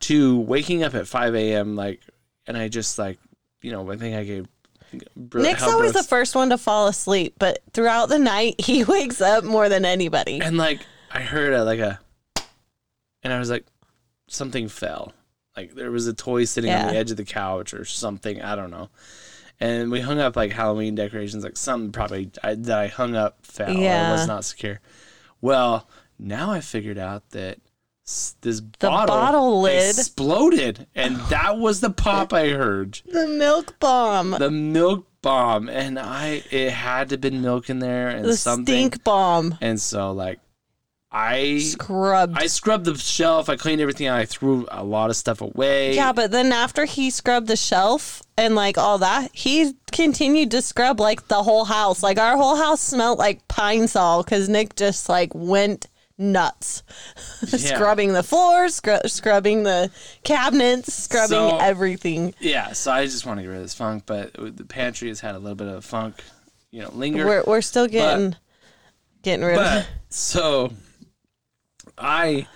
to 0.00 0.38
waking 0.40 0.82
up 0.84 0.94
at 0.94 1.08
five 1.08 1.34
AM 1.34 1.74
like 1.76 2.00
and 2.46 2.56
I 2.56 2.68
just 2.68 2.98
like 2.98 3.18
you 3.62 3.72
know, 3.72 3.90
I 3.90 3.96
think 3.96 4.14
I 4.16 4.24
gave 4.24 4.46
Bro- 5.16 5.42
Nick's 5.42 5.62
always 5.64 5.92
the 5.92 6.02
first 6.02 6.34
one 6.34 6.48
to 6.50 6.56
fall 6.58 6.86
asleep, 6.86 7.34
but 7.38 7.58
throughout 7.72 8.08
the 8.08 8.18
night 8.18 8.60
he 8.60 8.84
wakes 8.94 9.20
up 9.20 9.44
more 9.44 9.68
than 9.68 9.84
anybody. 9.84 10.40
and 10.40 10.56
like 10.56 10.80
I 11.10 11.20
heard 11.20 11.52
a 11.54 11.64
like 11.64 11.80
a 11.80 11.98
and 13.22 13.32
I 13.32 13.38
was 13.38 13.48
like 13.50 13.64
something 14.28 14.68
fell. 14.68 15.12
Like 15.56 15.74
there 15.74 15.90
was 15.90 16.06
a 16.06 16.14
toy 16.14 16.44
sitting 16.44 16.70
on 16.72 16.92
the 16.92 16.96
edge 16.98 17.10
of 17.10 17.16
the 17.16 17.24
couch 17.24 17.74
or 17.74 17.84
something. 17.84 18.40
I 18.40 18.54
don't 18.54 18.70
know. 18.70 18.90
And 19.60 19.90
we 19.90 20.00
hung 20.00 20.20
up 20.20 20.36
like 20.36 20.52
Halloween 20.52 20.94
decorations, 20.94 21.42
like 21.42 21.56
something 21.56 21.90
probably 21.90 22.30
I, 22.44 22.54
that 22.54 22.78
I 22.78 22.86
hung 22.86 23.16
up 23.16 23.44
fell 23.44 23.76
or 23.76 23.80
Yeah. 23.80 24.12
was 24.12 24.26
not 24.28 24.44
secure. 24.44 24.80
Well, 25.40 25.88
now 26.18 26.50
I 26.52 26.60
figured 26.60 26.98
out 26.98 27.30
that 27.30 27.58
this 28.04 28.34
The 28.78 28.88
bottle, 28.88 29.14
bottle 29.16 29.60
lid. 29.60 29.98
exploded, 29.98 30.86
and 30.94 31.16
that 31.28 31.58
was 31.58 31.80
the 31.80 31.90
pop 31.90 32.32
I 32.32 32.50
heard. 32.50 33.00
The 33.04 33.26
milk 33.26 33.78
bomb. 33.80 34.30
The 34.38 34.50
milk 34.50 35.06
bomb, 35.22 35.68
and 35.68 35.98
I 35.98 36.42
it 36.52 36.70
had 36.70 37.08
to 37.08 37.14
have 37.14 37.20
been 37.20 37.42
milk 37.42 37.68
in 37.68 37.80
there 37.80 38.08
and 38.08 38.24
The 38.24 38.36
something. 38.36 38.64
stink 38.64 39.02
bomb. 39.04 39.58
And 39.60 39.80
so 39.80 40.12
like 40.12 40.38
I 41.10 41.58
Scrubbed. 41.60 42.36
I 42.38 42.46
scrubbed 42.48 42.84
the 42.84 42.96
shelf. 42.98 43.48
I 43.48 43.56
cleaned 43.56 43.80
everything 43.80 44.06
out. 44.08 44.18
I 44.18 44.26
threw 44.26 44.66
a 44.70 44.84
lot 44.84 45.08
of 45.08 45.16
stuff 45.16 45.40
away. 45.40 45.94
yeah, 45.94 46.12
but 46.12 46.30
then 46.30 46.52
after 46.52 46.84
he 46.84 47.08
scrubbed 47.10 47.46
the 47.48 47.56
shelf 47.56 48.22
and 48.36 48.54
like 48.54 48.76
all 48.76 48.98
that, 48.98 49.30
he 49.32 49.72
continued 49.90 50.50
to 50.50 50.60
scrub 50.60 51.00
like 51.00 51.28
the 51.28 51.42
whole 51.42 51.64
house. 51.64 52.02
Like 52.02 52.18
our 52.18 52.36
whole 52.36 52.56
house 52.56 52.82
smelled 52.82 53.18
like 53.18 53.48
Pine-Sol 53.48 54.22
because 54.22 54.50
Nick 54.50 54.76
just 54.76 55.08
like 55.08 55.34
went 55.34 55.86
nuts, 56.18 56.82
scrubbing 57.46 58.12
the 58.12 58.22
floors, 58.22 58.74
scrub- 58.74 59.08
scrubbing 59.08 59.62
the 59.62 59.90
cabinets, 60.24 60.92
scrubbing 60.92 61.28
So- 61.28 61.56
everything. 61.58 62.34
Yeah, 62.38 62.72
so 62.72 62.92
I 62.92 63.06
just 63.06 63.24
want 63.24 63.38
to 63.38 63.42
get 63.44 63.48
rid 63.48 63.56
of 63.58 63.62
this 63.62 63.74
funk, 63.74 64.02
but 64.04 64.34
the 64.34 64.64
pantry 64.64 65.08
has 65.08 65.20
had 65.20 65.34
a 65.34 65.38
little 65.38 65.56
bit 65.56 65.68
of 65.68 65.84
funk, 65.86 66.16
you 66.70 66.82
know, 66.82 66.90
linger. 66.92 67.24
We're 67.24 67.44
we're 67.46 67.60
still 67.62 67.86
getting 67.86 68.36
getting 69.22 69.44
rid 69.46 69.56
of 69.58 69.64
but 69.64 69.78
it. 69.82 69.86
so 70.10 70.72
I 72.00 72.46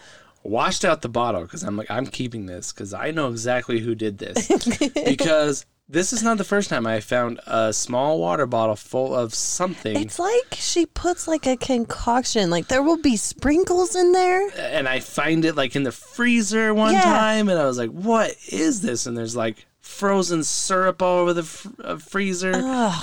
washed 0.43 0.85
out 0.85 1.03
the 1.03 1.09
bottle 1.09 1.43
because 1.43 1.63
I'm 1.63 1.77
like, 1.77 1.91
I'm 1.91 2.07
keeping 2.07 2.47
this 2.47 2.73
because 2.73 2.93
I 2.95 3.11
know 3.11 3.29
exactly 3.31 3.81
who 3.81 3.95
did 3.95 4.19
this. 4.19 4.49
because 5.05 5.65
this 5.89 6.13
is 6.13 6.23
not 6.23 6.39
the 6.39 6.45
first 6.45 6.71
time 6.71 6.87
I 6.87 7.01
found 7.01 7.39
a 7.47 7.73
small 7.73 8.19
water 8.19 8.47
bottle 8.47 8.77
full 8.77 9.15
of 9.15 9.35
something. 9.35 9.97
It's 9.97 10.19
like 10.19 10.55
she 10.55 10.87
puts 10.87 11.29
like 11.29 11.47
a 11.47 11.57
concoction. 11.57 12.51
Like 12.51 12.69
there 12.69 12.83
will 12.83 12.97
be 13.01 13.17
sprinkles 13.17 13.95
in 13.95 14.13
there. 14.13 14.49
and 14.59 14.89
I 14.89 15.01
find 15.01 15.45
it 15.45 15.55
like 15.55 15.77
in 15.77 15.83
the 15.83 15.93
freezer 15.93 16.73
one 16.75 16.95
Yeah. 16.95 17.03
time, 17.03 17.49
and 17.49 17.59
I 17.59 17.67
was 17.67 17.79
like, 17.79 17.91
"What 17.91 18.35
is 18.51 18.81
this?" 18.81 19.07
And 19.07 19.17
there's 19.17 19.37
like 19.37 19.67
frozen 19.93 20.43
syrup 20.43 21.03
all 21.03 21.19
over 21.19 21.33
the 21.33 21.43
fr- 21.43 21.69
uh, 21.85 21.97
freezer. 21.97 22.53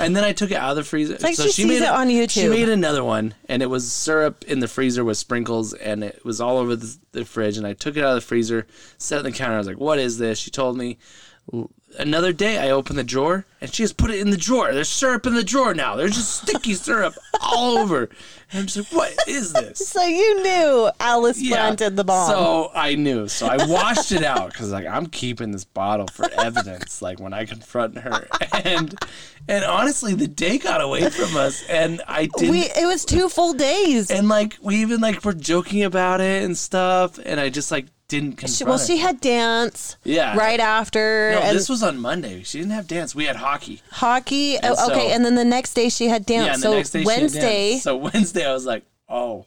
And 0.01 0.15
then 0.15 0.23
I 0.23 0.33
took 0.33 0.51
it 0.51 0.55
out 0.55 0.71
of 0.71 0.75
the 0.77 0.83
freezer. 0.83 1.17
like 1.21 1.35
she 1.35 1.49
sees 1.51 1.81
it 1.81 1.87
on 1.87 2.09
YouTube. 2.09 2.29
She 2.31 2.49
made 2.49 2.67
another 2.69 3.03
one, 3.03 3.35
and 3.47 3.61
it 3.61 3.67
was 3.67 3.91
syrup 3.91 4.43
in 4.45 4.59
the 4.59 4.67
freezer 4.67 5.05
with 5.05 5.17
sprinkles, 5.17 5.73
and 5.73 6.03
it 6.03 6.25
was 6.25 6.41
all 6.41 6.57
over 6.57 6.75
the, 6.75 6.97
the 7.11 7.25
fridge. 7.25 7.57
And 7.57 7.65
I 7.67 7.73
took 7.73 7.95
it 7.95 8.03
out 8.03 8.09
of 8.09 8.15
the 8.15 8.27
freezer, 8.27 8.67
set 8.97 9.17
it 9.17 9.25
on 9.25 9.31
the 9.31 9.37
counter. 9.37 9.55
I 9.55 9.57
was 9.59 9.67
like, 9.67 9.79
"What 9.79 9.99
is 9.99 10.17
this?" 10.17 10.39
She 10.39 10.51
told 10.51 10.77
me. 10.77 10.97
Another 11.97 12.31
day, 12.31 12.59
I 12.59 12.69
opened 12.69 12.99
the 12.99 13.03
drawer, 13.03 13.45
and 13.59 13.73
she 13.73 13.81
just 13.81 13.97
put 13.97 14.11
it 14.11 14.19
in 14.19 14.29
the 14.29 14.37
drawer. 14.37 14.71
There's 14.71 14.89
syrup 14.89 15.25
in 15.25 15.33
the 15.33 15.43
drawer 15.43 15.73
now. 15.73 15.95
There's 15.95 16.15
just 16.15 16.43
sticky 16.43 16.73
syrup 16.75 17.15
all 17.41 17.77
over. 17.77 18.09
And 18.51 18.61
I'm 18.61 18.65
just 18.65 18.77
like, 18.77 19.15
"What 19.15 19.27
is 19.27 19.53
this?" 19.53 19.87
So 19.87 20.03
you 20.03 20.43
knew 20.43 20.89
Alice 20.99 21.41
planted 21.47 21.95
the 21.95 22.03
bomb. 22.03 22.29
So 22.29 22.71
I 22.73 22.95
knew. 22.95 23.27
So 23.27 23.47
I 23.47 23.65
washed 23.67 24.11
it 24.11 24.23
out 24.23 24.51
because 24.51 24.71
like 24.71 24.85
I'm 24.87 25.05
keeping 25.05 25.51
this 25.51 25.65
bottle 25.65 26.07
for 26.07 26.29
evidence. 26.31 27.01
like 27.01 27.19
when 27.19 27.33
I 27.33 27.45
confront 27.45 27.97
her, 27.97 28.27
and 28.63 28.97
and 29.47 29.63
honestly, 29.65 30.13
the 30.15 30.27
day 30.27 30.57
got 30.57 30.81
away 30.81 31.09
from 31.09 31.35
us, 31.37 31.63
and 31.69 32.01
I 32.07 32.27
didn't. 32.37 32.51
we 32.51 32.61
it 32.61 32.85
was 32.85 33.05
two 33.05 33.29
full 33.29 33.53
days. 33.53 34.09
and 34.11 34.27
like 34.29 34.57
we 34.61 34.77
even 34.77 34.99
like 35.01 35.23
were 35.23 35.33
joking 35.33 35.83
about 35.83 36.21
it 36.21 36.43
and 36.43 36.57
stuff, 36.57 37.19
and 37.23 37.39
I 37.39 37.49
just 37.49 37.71
like 37.71 37.87
didn't 38.09 38.33
confront. 38.33 38.55
She, 38.55 38.63
well, 38.65 38.77
her. 38.77 38.85
she 38.85 38.97
had 38.97 39.21
dance 39.21 39.95
yeah. 40.03 40.35
right 40.35 40.59
after, 40.59 41.31
No, 41.33 41.39
and 41.39 41.55
this 41.55 41.69
was 41.69 41.81
on 41.81 41.97
Monday. 41.97 42.43
She 42.43 42.57
didn't 42.57 42.73
have 42.73 42.87
dance. 42.87 43.15
We 43.15 43.25
had 43.25 43.37
hockey. 43.37 43.81
hockey. 43.91 44.57
oh, 44.61 44.75
so- 44.75 44.91
okay, 44.91 45.13
and 45.13 45.23
then 45.23 45.35
the 45.35 45.45
next 45.45 45.75
day 45.75 45.87
she 45.87 46.07
had 46.07 46.25
dance. 46.25 46.45
Yeah, 46.47 46.53
and 46.53 46.61
so 46.61 46.71
the 46.71 46.75
next 46.77 46.89
day 46.89 47.05
Wednesday. 47.05 47.77
So 47.77 47.95
Wednesday, 48.13 48.45
I 48.45 48.51
was 48.51 48.65
like, 48.65 48.83
oh, 49.07 49.45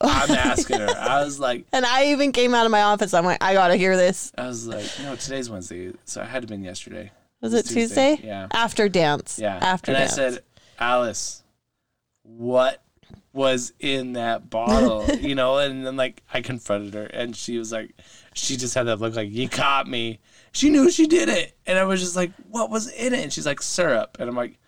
I'm 0.00 0.30
asking 0.36 0.78
her. 0.80 0.88
I 0.88 1.24
was 1.24 1.38
like, 1.38 1.66
and 1.72 1.84
I 1.84 2.06
even 2.06 2.32
came 2.32 2.54
out 2.54 2.64
of 2.64 2.72
my 2.72 2.82
office. 2.82 3.12
I'm 3.12 3.24
like, 3.24 3.42
I 3.42 3.52
gotta 3.52 3.76
hear 3.76 3.96
this. 3.96 4.32
I 4.38 4.46
was 4.46 4.66
like, 4.66 4.86
no, 5.02 5.16
today's 5.16 5.50
Wednesday, 5.50 5.92
so 6.04 6.22
I 6.22 6.24
had 6.24 6.42
to 6.42 6.48
been 6.48 6.62
yesterday. 6.62 7.10
Was 7.40 7.52
it 7.52 7.66
Tuesday, 7.66 8.16
Tuesday? 8.16 8.26
yeah. 8.26 8.46
After 8.52 8.88
dance. 8.88 9.38
Yeah. 9.38 9.58
After 9.60 9.92
dance. 9.92 10.12
and 10.12 10.18
dance. 10.18 10.34
I 10.34 10.36
said, 10.36 10.44
Alice, 10.78 11.42
what 12.22 12.80
was 13.34 13.72
in 13.80 14.14
that 14.14 14.48
bottle? 14.48 15.04
you 15.16 15.34
know, 15.34 15.58
and 15.58 15.84
then 15.86 15.96
like 15.96 16.22
I 16.32 16.40
confronted 16.40 16.94
her 16.94 17.04
and 17.04 17.36
she 17.36 17.58
was 17.58 17.70
like, 17.72 17.94
she 18.32 18.56
just 18.56 18.74
had 18.74 18.84
that 18.84 19.00
look 19.00 19.14
like, 19.14 19.30
you 19.30 19.48
caught 19.48 19.86
me. 19.86 20.20
She 20.52 20.70
knew 20.70 20.90
she 20.90 21.06
did 21.06 21.28
it. 21.28 21.56
And 21.66 21.78
I 21.78 21.84
was 21.84 22.00
just 22.00 22.16
like, 22.16 22.32
what 22.48 22.70
was 22.70 22.90
in 22.92 23.12
it? 23.12 23.20
And 23.22 23.32
she's 23.32 23.44
like, 23.46 23.60
syrup. 23.60 24.16
And 24.20 24.28
I'm 24.30 24.36
like, 24.36 24.58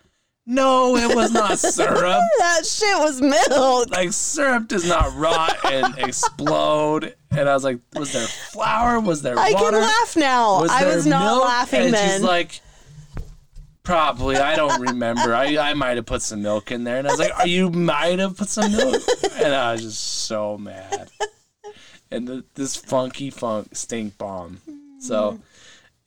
no, 0.45 0.95
it 0.95 1.13
was 1.13 1.31
not 1.31 1.59
syrup. 1.59 2.21
that 2.39 2.65
shit 2.65 2.97
was 2.99 3.21
milk. 3.21 3.89
Like 3.89 4.13
syrup 4.13 4.67
does 4.69 4.87
not 4.87 5.13
rot 5.15 5.57
and 5.65 5.97
explode. 5.97 7.15
And 7.31 7.49
I 7.49 7.53
was 7.53 7.63
like, 7.65 7.79
was 7.95 8.13
there 8.13 8.27
flour? 8.27 8.99
Was 9.01 9.21
there 9.21 9.37
I 9.37 9.51
water? 9.51 9.71
can 9.77 9.81
laugh 9.81 10.15
now. 10.15 10.63
I 10.69 10.85
was 10.85 11.05
not 11.05 11.25
milk? 11.25 11.43
laughing 11.45 11.81
and 11.85 11.93
then. 11.93 12.09
She's 12.11 12.21
like, 12.23 12.61
probably. 13.87 14.35
I 14.35 14.55
don't 14.55 14.81
remember. 14.81 15.33
I, 15.33 15.57
I 15.57 15.73
might 15.73 15.95
have 15.95 16.05
put 16.05 16.21
some 16.21 16.41
milk 16.41 16.71
in 16.71 16.83
there. 16.83 16.97
And 16.97 17.07
I 17.07 17.11
was 17.11 17.19
like, 17.19 17.37
Are 17.39 17.47
you 17.47 17.69
might 17.69 18.19
have 18.19 18.37
put 18.37 18.49
some 18.49 18.71
milk. 18.71 19.01
And 19.39 19.55
I 19.55 19.71
was 19.71 19.81
just 19.81 20.03
so 20.25 20.57
mad. 20.57 21.09
And 22.11 22.27
the, 22.27 22.45
this 22.55 22.75
funky 22.75 23.29
funk 23.29 23.69
stink 23.73 24.17
bomb. 24.17 24.61
So 24.99 25.39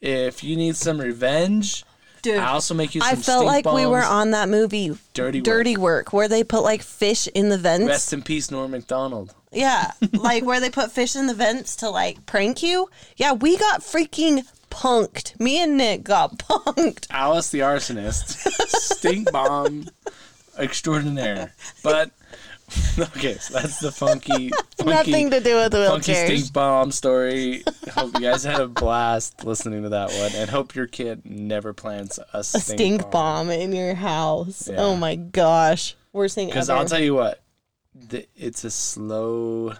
if 0.01 0.45
you 0.45 0.57
need 0.57 0.77
some 0.77 1.01
revenge, 1.01 1.85
Dude, 2.23 2.39
I 2.39 2.49
also 2.49 2.75
make 2.75 2.95
you 2.95 3.01
some 3.01 3.11
I 3.11 3.15
felt 3.15 3.47
like 3.47 3.65
we 3.65 3.87
were 3.87 4.03
on 4.03 4.33
that 4.33 4.49
movie 4.49 4.97
Dirty 5.15 5.39
Work. 5.39 5.45
Dirty 5.45 5.77
Work, 5.77 6.13
where 6.13 6.29
they 6.29 6.45
put 6.45 6.63
like 6.63 6.83
fish 6.83 7.29
in 7.29 7.49
the 7.49 7.57
vents. 7.57 7.87
Rest 7.87 8.13
in 8.13 8.23
peace, 8.23 8.51
Norm 8.51 8.73
Macdonald. 8.73 9.35
Yeah, 9.53 9.93
like 10.13 10.45
where 10.45 10.61
they 10.61 10.71
put 10.71 10.93
fish 10.93 11.17
in 11.17 11.27
the 11.27 11.35
vents 11.35 11.77
to 11.77 11.89
like 11.89 12.27
prank 12.27 12.63
you. 12.63 12.91
Yeah, 13.17 13.33
we 13.33 13.57
got 13.57 13.81
freaking 13.81 14.47
punked. 14.71 15.39
Me 15.41 15.63
and 15.63 15.77
Nick 15.77 16.05
got 16.05 16.39
punked. 16.39 17.07
Alice 17.11 17.51
the 17.51 17.61
arsonist, 17.61 18.39
stink 18.69 19.31
bomb 19.33 19.89
extraordinaire. 20.59 21.53
But 21.83 22.11
okay, 22.99 23.35
so 23.35 23.55
that's 23.55 23.81
the 23.81 23.91
funky, 23.91 24.51
funky 24.77 24.85
Nothing 24.85 25.31
to 25.31 25.41
do 25.41 25.57
with 25.57 25.73
funky 25.73 26.15
stink 26.15 26.53
bomb 26.53 26.93
story. 26.93 27.63
Hope 27.93 28.15
you 28.15 28.21
guys 28.21 28.45
had 28.45 28.61
a 28.61 28.69
blast 28.69 29.45
listening 29.45 29.83
to 29.83 29.89
that 29.91 30.11
one, 30.13 30.33
and 30.35 30.49
hope 30.51 30.75
your 30.75 30.87
kid 30.87 31.23
never 31.25 31.73
plants 31.73 32.19
a 32.33 32.39
A 32.39 32.45
stink, 32.45 32.63
stink 33.03 33.11
bomb 33.11 33.51
in 33.51 33.73
your 33.73 33.95
house. 33.95 34.69
Yeah. 34.69 34.77
Oh 34.79 34.97
my 34.97 35.17
gosh, 35.17 35.97
worst 36.13 36.35
thing 36.37 36.49
Because. 36.49 36.71
I'll 36.71 36.85
tell 36.85 37.01
you 37.03 37.15
what, 37.15 37.43
the, 37.95 38.27
it's 38.37 38.65
a 38.65 38.71
slow 38.71 39.75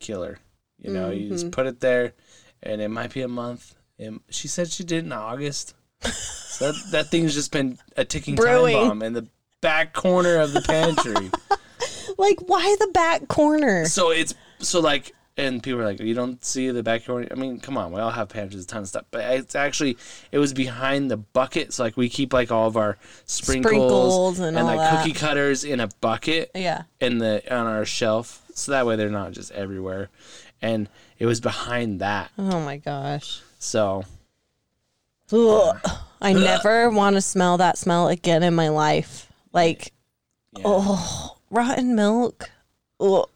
killer. 0.00 0.38
You 0.80 0.92
know, 0.92 1.10
you 1.10 1.24
Mm-hmm. 1.24 1.32
just 1.32 1.50
put 1.50 1.66
it 1.66 1.80
there, 1.80 2.12
and 2.62 2.80
it 2.82 2.88
might 2.90 3.12
be 3.14 3.22
a 3.22 3.28
month. 3.28 3.74
And 3.98 4.20
she 4.30 4.48
said 4.48 4.70
she 4.70 4.84
did 4.84 5.04
in 5.04 5.12
August. 5.12 5.74
So 6.02 6.72
that, 6.72 6.90
that 6.90 7.06
thing's 7.10 7.34
just 7.34 7.52
been 7.52 7.78
a 7.96 8.04
ticking 8.04 8.34
Brewing. 8.34 8.74
time 8.76 8.88
bomb 8.88 9.02
in 9.02 9.12
the 9.12 9.26
back 9.60 9.92
corner 9.92 10.36
of 10.40 10.52
the 10.52 10.60
pantry. 10.62 11.30
like, 12.18 12.38
why 12.46 12.76
the 12.80 12.88
back 12.88 13.28
corner? 13.28 13.86
so 13.86 14.10
it's 14.10 14.34
so 14.58 14.80
like, 14.80 15.12
and 15.36 15.62
people 15.62 15.80
are 15.80 15.84
like, 15.84 15.98
you 16.00 16.14
don't 16.14 16.44
see 16.44 16.70
the 16.70 16.82
back 16.82 17.04
corner. 17.06 17.26
I 17.30 17.34
mean, 17.34 17.58
come 17.58 17.76
on, 17.76 17.90
we 17.92 18.00
all 18.00 18.10
have 18.10 18.28
pantries, 18.28 18.62
a 18.64 18.66
ton 18.66 18.82
of 18.82 18.88
stuff, 18.88 19.04
but 19.10 19.22
it's 19.34 19.54
actually 19.54 19.96
it 20.30 20.38
was 20.38 20.52
behind 20.52 21.10
the 21.10 21.16
bucket. 21.16 21.72
So 21.72 21.82
like, 21.84 21.96
we 21.96 22.08
keep 22.08 22.32
like 22.32 22.52
all 22.52 22.66
of 22.68 22.76
our 22.76 22.98
sprinkles, 23.26 23.70
Sprinkles 23.72 24.38
and 24.40 24.56
all 24.58 24.64
like 24.64 24.78
that. 24.78 25.02
cookie 25.04 25.12
cutters 25.18 25.64
in 25.64 25.80
a 25.80 25.88
bucket 26.00 26.50
Yeah. 26.54 26.82
in 27.00 27.18
the 27.18 27.42
on 27.52 27.66
our 27.66 27.84
shelf, 27.84 28.42
so 28.54 28.72
that 28.72 28.86
way 28.86 28.96
they're 28.96 29.08
not 29.10 29.32
just 29.32 29.50
everywhere. 29.52 30.10
And 30.62 30.88
it 31.18 31.26
was 31.26 31.40
behind 31.40 32.00
that, 32.00 32.30
Oh 32.38 32.60
my 32.60 32.76
gosh. 32.76 33.40
So 33.64 34.04
Ugh. 35.32 35.80
I 36.20 36.32
never 36.34 36.90
want 36.90 37.16
to 37.16 37.22
smell 37.22 37.56
that 37.58 37.78
smell 37.78 38.08
again 38.08 38.42
in 38.42 38.54
my 38.54 38.68
life. 38.68 39.32
Like, 39.52 39.92
yeah. 40.56 40.62
oh, 40.66 41.38
rotten 41.50 41.94
milk. 41.94 42.50
Ugh. 43.00 43.26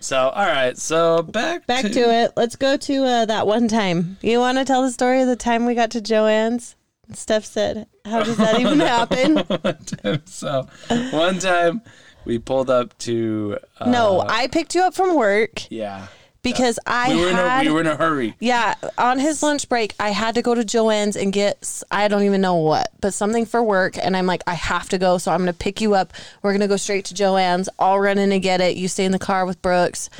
So 0.00 0.28
all 0.28 0.46
right, 0.46 0.76
so 0.76 1.22
back 1.22 1.66
Back 1.66 1.86
to 1.86 2.00
it. 2.00 2.32
Let's 2.36 2.56
go 2.56 2.76
to 2.76 3.04
uh, 3.04 3.24
that 3.26 3.46
one 3.46 3.66
time. 3.66 4.18
You 4.20 4.40
want 4.40 4.58
to 4.58 4.64
tell 4.64 4.82
the 4.82 4.90
story 4.90 5.22
of 5.22 5.26
the 5.26 5.36
time 5.36 5.64
we 5.64 5.74
got 5.74 5.90
to 5.92 6.00
Joann's? 6.00 6.76
Steph 7.12 7.46
said, 7.46 7.86
"How 8.04 8.22
does 8.22 8.36
that 8.36 8.60
even 8.60 8.80
happen?" 8.80 10.22
so 10.26 10.66
one 11.12 11.38
time 11.38 11.80
we 12.24 12.38
pulled 12.38 12.68
up 12.68 12.96
to 12.98 13.58
uh, 13.80 13.90
no, 13.90 14.20
I 14.20 14.48
picked 14.48 14.74
you 14.74 14.82
up 14.82 14.94
from 14.94 15.14
work 15.16 15.70
yeah 15.70 16.08
because 16.42 16.78
I 16.86 17.14
we 17.14 17.20
were 17.20 17.28
in 17.30 17.36
a, 17.36 17.60
we 17.64 17.70
were 17.70 17.80
in 17.80 17.86
a 17.86 17.96
hurry. 17.96 18.34
yeah, 18.40 18.74
on 18.98 19.18
his 19.18 19.42
lunch 19.42 19.68
break, 19.68 19.94
I 20.00 20.10
had 20.10 20.34
to 20.34 20.42
go 20.42 20.54
to 20.54 20.62
Joann's 20.62 21.16
and 21.16 21.32
get 21.32 21.82
I 21.90 22.08
don't 22.08 22.22
even 22.24 22.40
know 22.40 22.56
what, 22.56 22.88
but 23.00 23.14
something 23.14 23.46
for 23.46 23.62
work. 23.62 23.96
And 23.96 24.16
I'm 24.16 24.26
like, 24.26 24.42
I 24.46 24.54
have 24.54 24.88
to 24.90 24.98
go, 24.98 25.18
so 25.18 25.30
I'm 25.32 25.38
gonna 25.40 25.52
pick 25.52 25.80
you 25.80 25.94
up. 25.94 26.12
We're 26.42 26.52
gonna 26.52 26.68
go 26.68 26.76
straight 26.76 27.04
to 27.06 27.14
Joann's. 27.14 27.68
I'll 27.78 28.00
run 28.00 28.18
in 28.18 28.32
and 28.32 28.42
get 28.42 28.60
it. 28.60 28.76
You 28.76 28.88
stay 28.88 29.04
in 29.04 29.12
the 29.12 29.18
car 29.18 29.46
with 29.46 29.62
Brooks. 29.62 30.10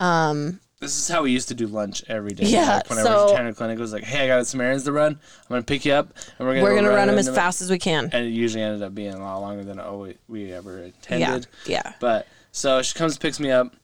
Um, 0.00 0.60
This 0.80 0.96
is 0.96 1.08
how 1.08 1.22
we 1.22 1.30
used 1.32 1.48
to 1.48 1.54
do 1.54 1.66
lunch 1.66 2.04
every 2.08 2.32
day. 2.32 2.44
Yeah, 2.46 2.76
like 2.76 2.90
when 2.90 2.98
I 2.98 3.02
was 3.02 3.10
at 3.10 3.28
so- 3.30 3.36
Tanner 3.36 3.52
Clinic, 3.54 3.78
it 3.78 3.80
was 3.82 3.92
like, 3.92 4.04
hey, 4.04 4.24
I 4.24 4.26
got 4.28 4.46
some 4.46 4.60
errands 4.60 4.84
to 4.84 4.92
run. 4.92 5.12
I'm 5.12 5.48
gonna 5.48 5.62
pick 5.62 5.84
you 5.84 5.92
up, 5.94 6.12
and 6.38 6.46
we're 6.46 6.54
gonna 6.54 6.64
we're 6.64 6.74
gonna 6.76 6.90
run 6.90 7.08
them 7.08 7.18
as 7.18 7.26
into 7.28 7.38
it." 7.38 7.42
fast 7.42 7.62
as 7.62 7.70
we 7.70 7.78
can. 7.78 8.10
And 8.12 8.26
it 8.26 8.30
usually 8.30 8.62
ended 8.62 8.82
up 8.82 8.94
being 8.94 9.14
a 9.14 9.18
lot 9.18 9.38
longer 9.38 9.64
than 9.64 9.80
we, 9.98 10.16
we 10.28 10.52
ever 10.52 10.82
intended. 10.82 11.46
Yeah, 11.66 11.82
yeah. 11.86 11.92
But 11.98 12.26
so 12.52 12.82
she 12.82 12.96
comes, 12.96 13.16
picks 13.18 13.40
me 13.40 13.50
up, 13.50 13.74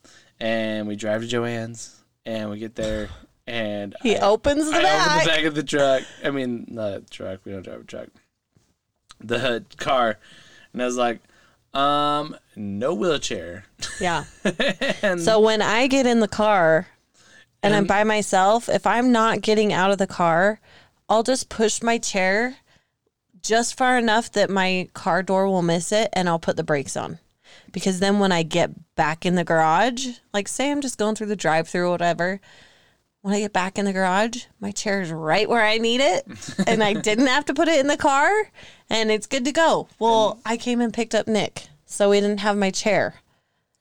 and 0.42 0.88
we 0.88 0.96
drive 0.96 1.22
to 1.22 1.28
Joann's, 1.28 2.02
and 2.26 2.50
we 2.50 2.58
get 2.58 2.74
there, 2.74 3.08
and 3.46 3.94
He 4.02 4.16
I, 4.16 4.26
opens 4.26 4.68
the 4.68 4.76
I 4.76 4.82
back. 4.82 5.06
open 5.06 5.18
the 5.18 5.30
back 5.30 5.44
of 5.44 5.54
the 5.54 5.62
truck. 5.62 6.02
I 6.24 6.30
mean, 6.30 6.66
not 6.68 7.04
the 7.06 7.10
truck. 7.10 7.40
We 7.44 7.52
don't 7.52 7.62
drive 7.62 7.80
a 7.80 7.84
truck. 7.84 8.08
The 9.20 9.64
car, 9.76 10.18
and 10.72 10.82
I 10.82 10.84
was 10.84 10.96
like, 10.96 11.20
um, 11.74 12.36
no 12.56 12.92
wheelchair. 12.92 13.64
Yeah. 14.00 14.24
and 15.02 15.20
So 15.22 15.38
when 15.40 15.62
I 15.62 15.86
get 15.86 16.06
in 16.06 16.18
the 16.20 16.28
car 16.28 16.88
and, 17.62 17.72
I'm 17.74 17.86
by 17.86 18.02
myself, 18.04 18.68
if 18.68 18.86
I'm 18.86 19.12
not 19.12 19.40
getting 19.42 19.72
out 19.72 19.92
of 19.92 19.98
the 19.98 20.08
car, 20.08 20.60
I'll 21.08 21.22
just 21.22 21.48
push 21.48 21.80
my 21.82 21.98
chair 21.98 22.56
just 23.42 23.76
far 23.78 23.96
enough 23.96 24.32
that 24.32 24.50
my 24.50 24.88
car 24.92 25.22
door 25.22 25.46
will 25.46 25.62
miss 25.62 25.92
it 25.92 26.08
and 26.12 26.28
I'll 26.28 26.38
put 26.38 26.56
the 26.56 26.64
brakes 26.64 26.96
on. 26.96 27.18
Because 27.72 28.00
then 28.00 28.18
when 28.18 28.32
I 28.32 28.42
get 28.42 28.70
back 28.94 29.24
in 29.24 29.34
the 29.34 29.44
garage, 29.44 30.06
like 30.32 30.48
say 30.48 30.70
I'm 30.70 30.80
just 30.80 30.98
going 30.98 31.14
through 31.14 31.28
the 31.28 31.36
drive 31.36 31.68
through 31.68 31.88
or 31.88 31.90
whatever, 31.90 32.40
when 33.22 33.34
I 33.34 33.40
get 33.40 33.52
back 33.52 33.78
in 33.78 33.84
the 33.84 33.92
garage, 33.92 34.44
my 34.60 34.72
chair 34.72 35.00
is 35.00 35.10
right 35.12 35.48
where 35.48 35.64
I 35.64 35.78
need 35.78 36.00
it 36.00 36.26
and 36.66 36.82
I 36.82 36.92
didn't 36.92 37.28
have 37.28 37.44
to 37.46 37.54
put 37.54 37.68
it 37.68 37.78
in 37.78 37.86
the 37.86 37.96
car 37.96 38.30
and 38.90 39.10
it's 39.10 39.26
good 39.26 39.44
to 39.44 39.52
go. 39.52 39.88
Well, 39.98 40.40
I 40.44 40.56
came 40.56 40.80
and 40.80 40.92
picked 40.92 41.14
up 41.14 41.26
Nick, 41.28 41.68
so 41.86 42.10
we 42.10 42.20
didn't 42.20 42.40
have 42.40 42.56
my 42.56 42.70
chair. 42.70 43.14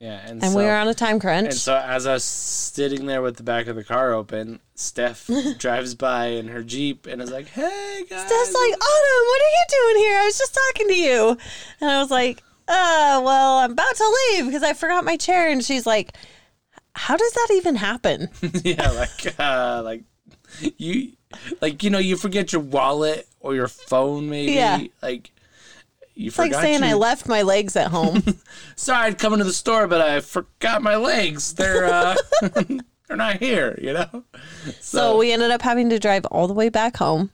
yeah, 0.00 0.20
and, 0.24 0.42
And 0.42 0.52
so, 0.52 0.58
we 0.58 0.64
were 0.64 0.72
on 0.74 0.88
a 0.88 0.94
time 0.94 1.18
crunch. 1.20 1.46
And 1.46 1.54
so 1.54 1.76
as 1.76 2.06
I 2.06 2.14
was 2.14 2.24
sitting 2.24 3.06
there 3.06 3.20
with 3.20 3.36
the 3.36 3.42
back 3.42 3.66
of 3.66 3.76
the 3.76 3.84
car 3.84 4.12
open, 4.14 4.60
Steph 4.76 5.28
drives 5.58 5.94
by 5.96 6.26
in 6.26 6.48
her 6.48 6.62
Jeep 6.62 7.06
and 7.06 7.20
is 7.20 7.30
like, 7.32 7.48
Hey 7.48 8.04
guys. 8.08 8.26
Steph's 8.26 8.54
like, 8.54 8.72
Autumn, 8.72 9.26
what 9.26 9.42
are 9.42 9.54
you 9.54 9.64
doing 9.68 10.04
here? 10.04 10.18
I 10.18 10.24
was 10.24 10.38
just 10.38 10.54
talking 10.54 10.88
to 10.88 10.96
you. 10.96 11.36
And 11.80 11.90
I 11.90 12.00
was 12.00 12.10
like, 12.12 12.42
uh, 12.72 13.20
well, 13.22 13.58
I'm 13.58 13.72
about 13.72 13.96
to 13.96 14.18
leave 14.30 14.46
because 14.46 14.62
I 14.62 14.72
forgot 14.72 15.04
my 15.04 15.16
chair. 15.16 15.50
And 15.50 15.62
she's 15.62 15.86
like, 15.86 16.16
how 16.94 17.16
does 17.16 17.32
that 17.32 17.48
even 17.52 17.76
happen? 17.76 18.28
yeah, 18.64 18.90
like 18.90 19.38
uh 19.38 19.82
like 19.84 20.04
you 20.78 21.12
like 21.60 21.82
you 21.82 21.90
know, 21.90 21.98
you 21.98 22.16
forget 22.16 22.52
your 22.52 22.62
wallet 22.62 23.28
or 23.40 23.54
your 23.54 23.68
phone, 23.68 24.28
maybe. 24.28 24.52
Yeah. 24.52 24.80
Like 25.02 25.30
you 26.14 26.30
forgot. 26.30 26.46
It's 26.46 26.56
like 26.56 26.62
saying 26.62 26.82
I 26.82 26.94
left 26.94 27.28
my 27.28 27.42
legs 27.42 27.76
at 27.76 27.90
home. 27.90 28.22
Sorry, 28.76 29.06
I'd 29.06 29.18
come 29.18 29.32
into 29.34 29.44
the 29.44 29.52
store, 29.52 29.86
but 29.86 30.00
I 30.00 30.20
forgot 30.20 30.82
my 30.82 30.96
legs. 30.96 31.54
They're 31.54 31.86
uh, 31.86 32.16
they're 32.56 33.16
not 33.16 33.36
here. 33.36 33.78
You 33.80 33.94
know. 33.94 34.24
so 34.80 35.18
we 35.18 35.32
ended 35.32 35.50
up 35.50 35.62
having 35.62 35.90
to 35.90 35.98
drive 35.98 36.24
all 36.26 36.46
the 36.46 36.54
way 36.54 36.68
back 36.70 36.96
home, 36.96 37.30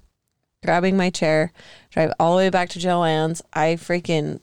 grabbing 0.65 0.97
my 0.97 1.11
chair, 1.11 1.53
drive 1.91 2.13
all 2.19 2.33
the 2.33 2.39
way 2.39 2.51
back 2.51 2.71
to 2.71 2.79
Joann's. 2.79 3.43
I 3.53 3.75
freaking 3.75 4.41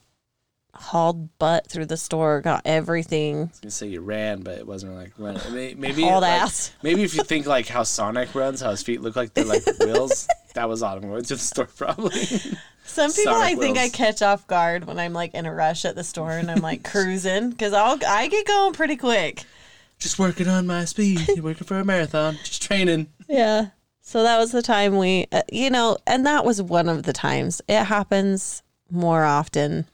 hauled 0.75 1.37
butt 1.39 1.67
through 1.67 1.85
the 1.85 1.97
store, 1.97 2.41
got 2.41 2.61
everything. 2.65 3.51
You 3.63 3.69
say 3.69 3.87
you 3.87 4.01
ran, 4.01 4.41
but 4.41 4.57
it 4.57 4.67
wasn't 4.67 4.95
like 4.95 5.13
running. 5.17 5.41
May- 5.53 5.73
Maybe 5.77 6.03
Hauled 6.03 6.21
like, 6.21 6.41
ass. 6.41 6.71
Maybe 6.83 7.03
if 7.03 7.15
you 7.15 7.23
think 7.23 7.45
like 7.45 7.67
how 7.67 7.83
Sonic 7.83 8.33
runs, 8.35 8.61
how 8.61 8.71
his 8.71 8.83
feet 8.83 9.01
look 9.01 9.15
like 9.15 9.33
they're 9.33 9.45
like 9.45 9.65
wheels. 9.79 10.27
That 10.55 10.69
was 10.69 10.81
Autumn 10.81 11.09
going 11.09 11.21
to 11.21 11.35
the 11.35 11.41
store 11.41 11.65
probably. 11.65 12.25
Some 12.85 13.11
people 13.11 13.33
Sonic 13.33 13.41
I 13.41 13.55
think 13.55 13.77
I 13.77 13.89
catch 13.89 14.21
off 14.21 14.47
guard 14.47 14.87
when 14.87 14.99
I'm 14.99 15.11
like 15.11 15.33
in 15.33 15.45
a 15.45 15.53
rush 15.53 15.83
at 15.83 15.95
the 15.95 16.03
store 16.05 16.31
and 16.31 16.49
I'm 16.49 16.61
like 16.61 16.81
cruising 16.89 17.49
because 17.49 17.73
I'll 17.73 17.99
I 18.07 18.29
get 18.29 18.47
going 18.47 18.71
pretty 18.71 18.95
quick. 18.95 19.43
Just 19.99 20.17
working 20.17 20.47
on 20.47 20.65
my 20.65 20.85
speed. 20.85 21.27
You're 21.27 21.43
working 21.43 21.67
for 21.67 21.77
a 21.77 21.83
marathon. 21.83 22.37
Just 22.45 22.61
training. 22.61 23.07
Yeah. 23.27 23.71
So 23.99 24.23
that 24.23 24.37
was 24.37 24.53
the 24.53 24.61
time 24.61 24.97
we, 24.97 25.27
uh, 25.33 25.41
you 25.51 25.69
know, 25.69 25.97
and 26.07 26.25
that 26.25 26.45
was 26.45 26.61
one 26.61 26.87
of 26.87 27.03
the 27.03 27.11
times. 27.11 27.61
It 27.67 27.83
happens 27.83 28.63
more 28.89 29.23
often. 29.23 29.87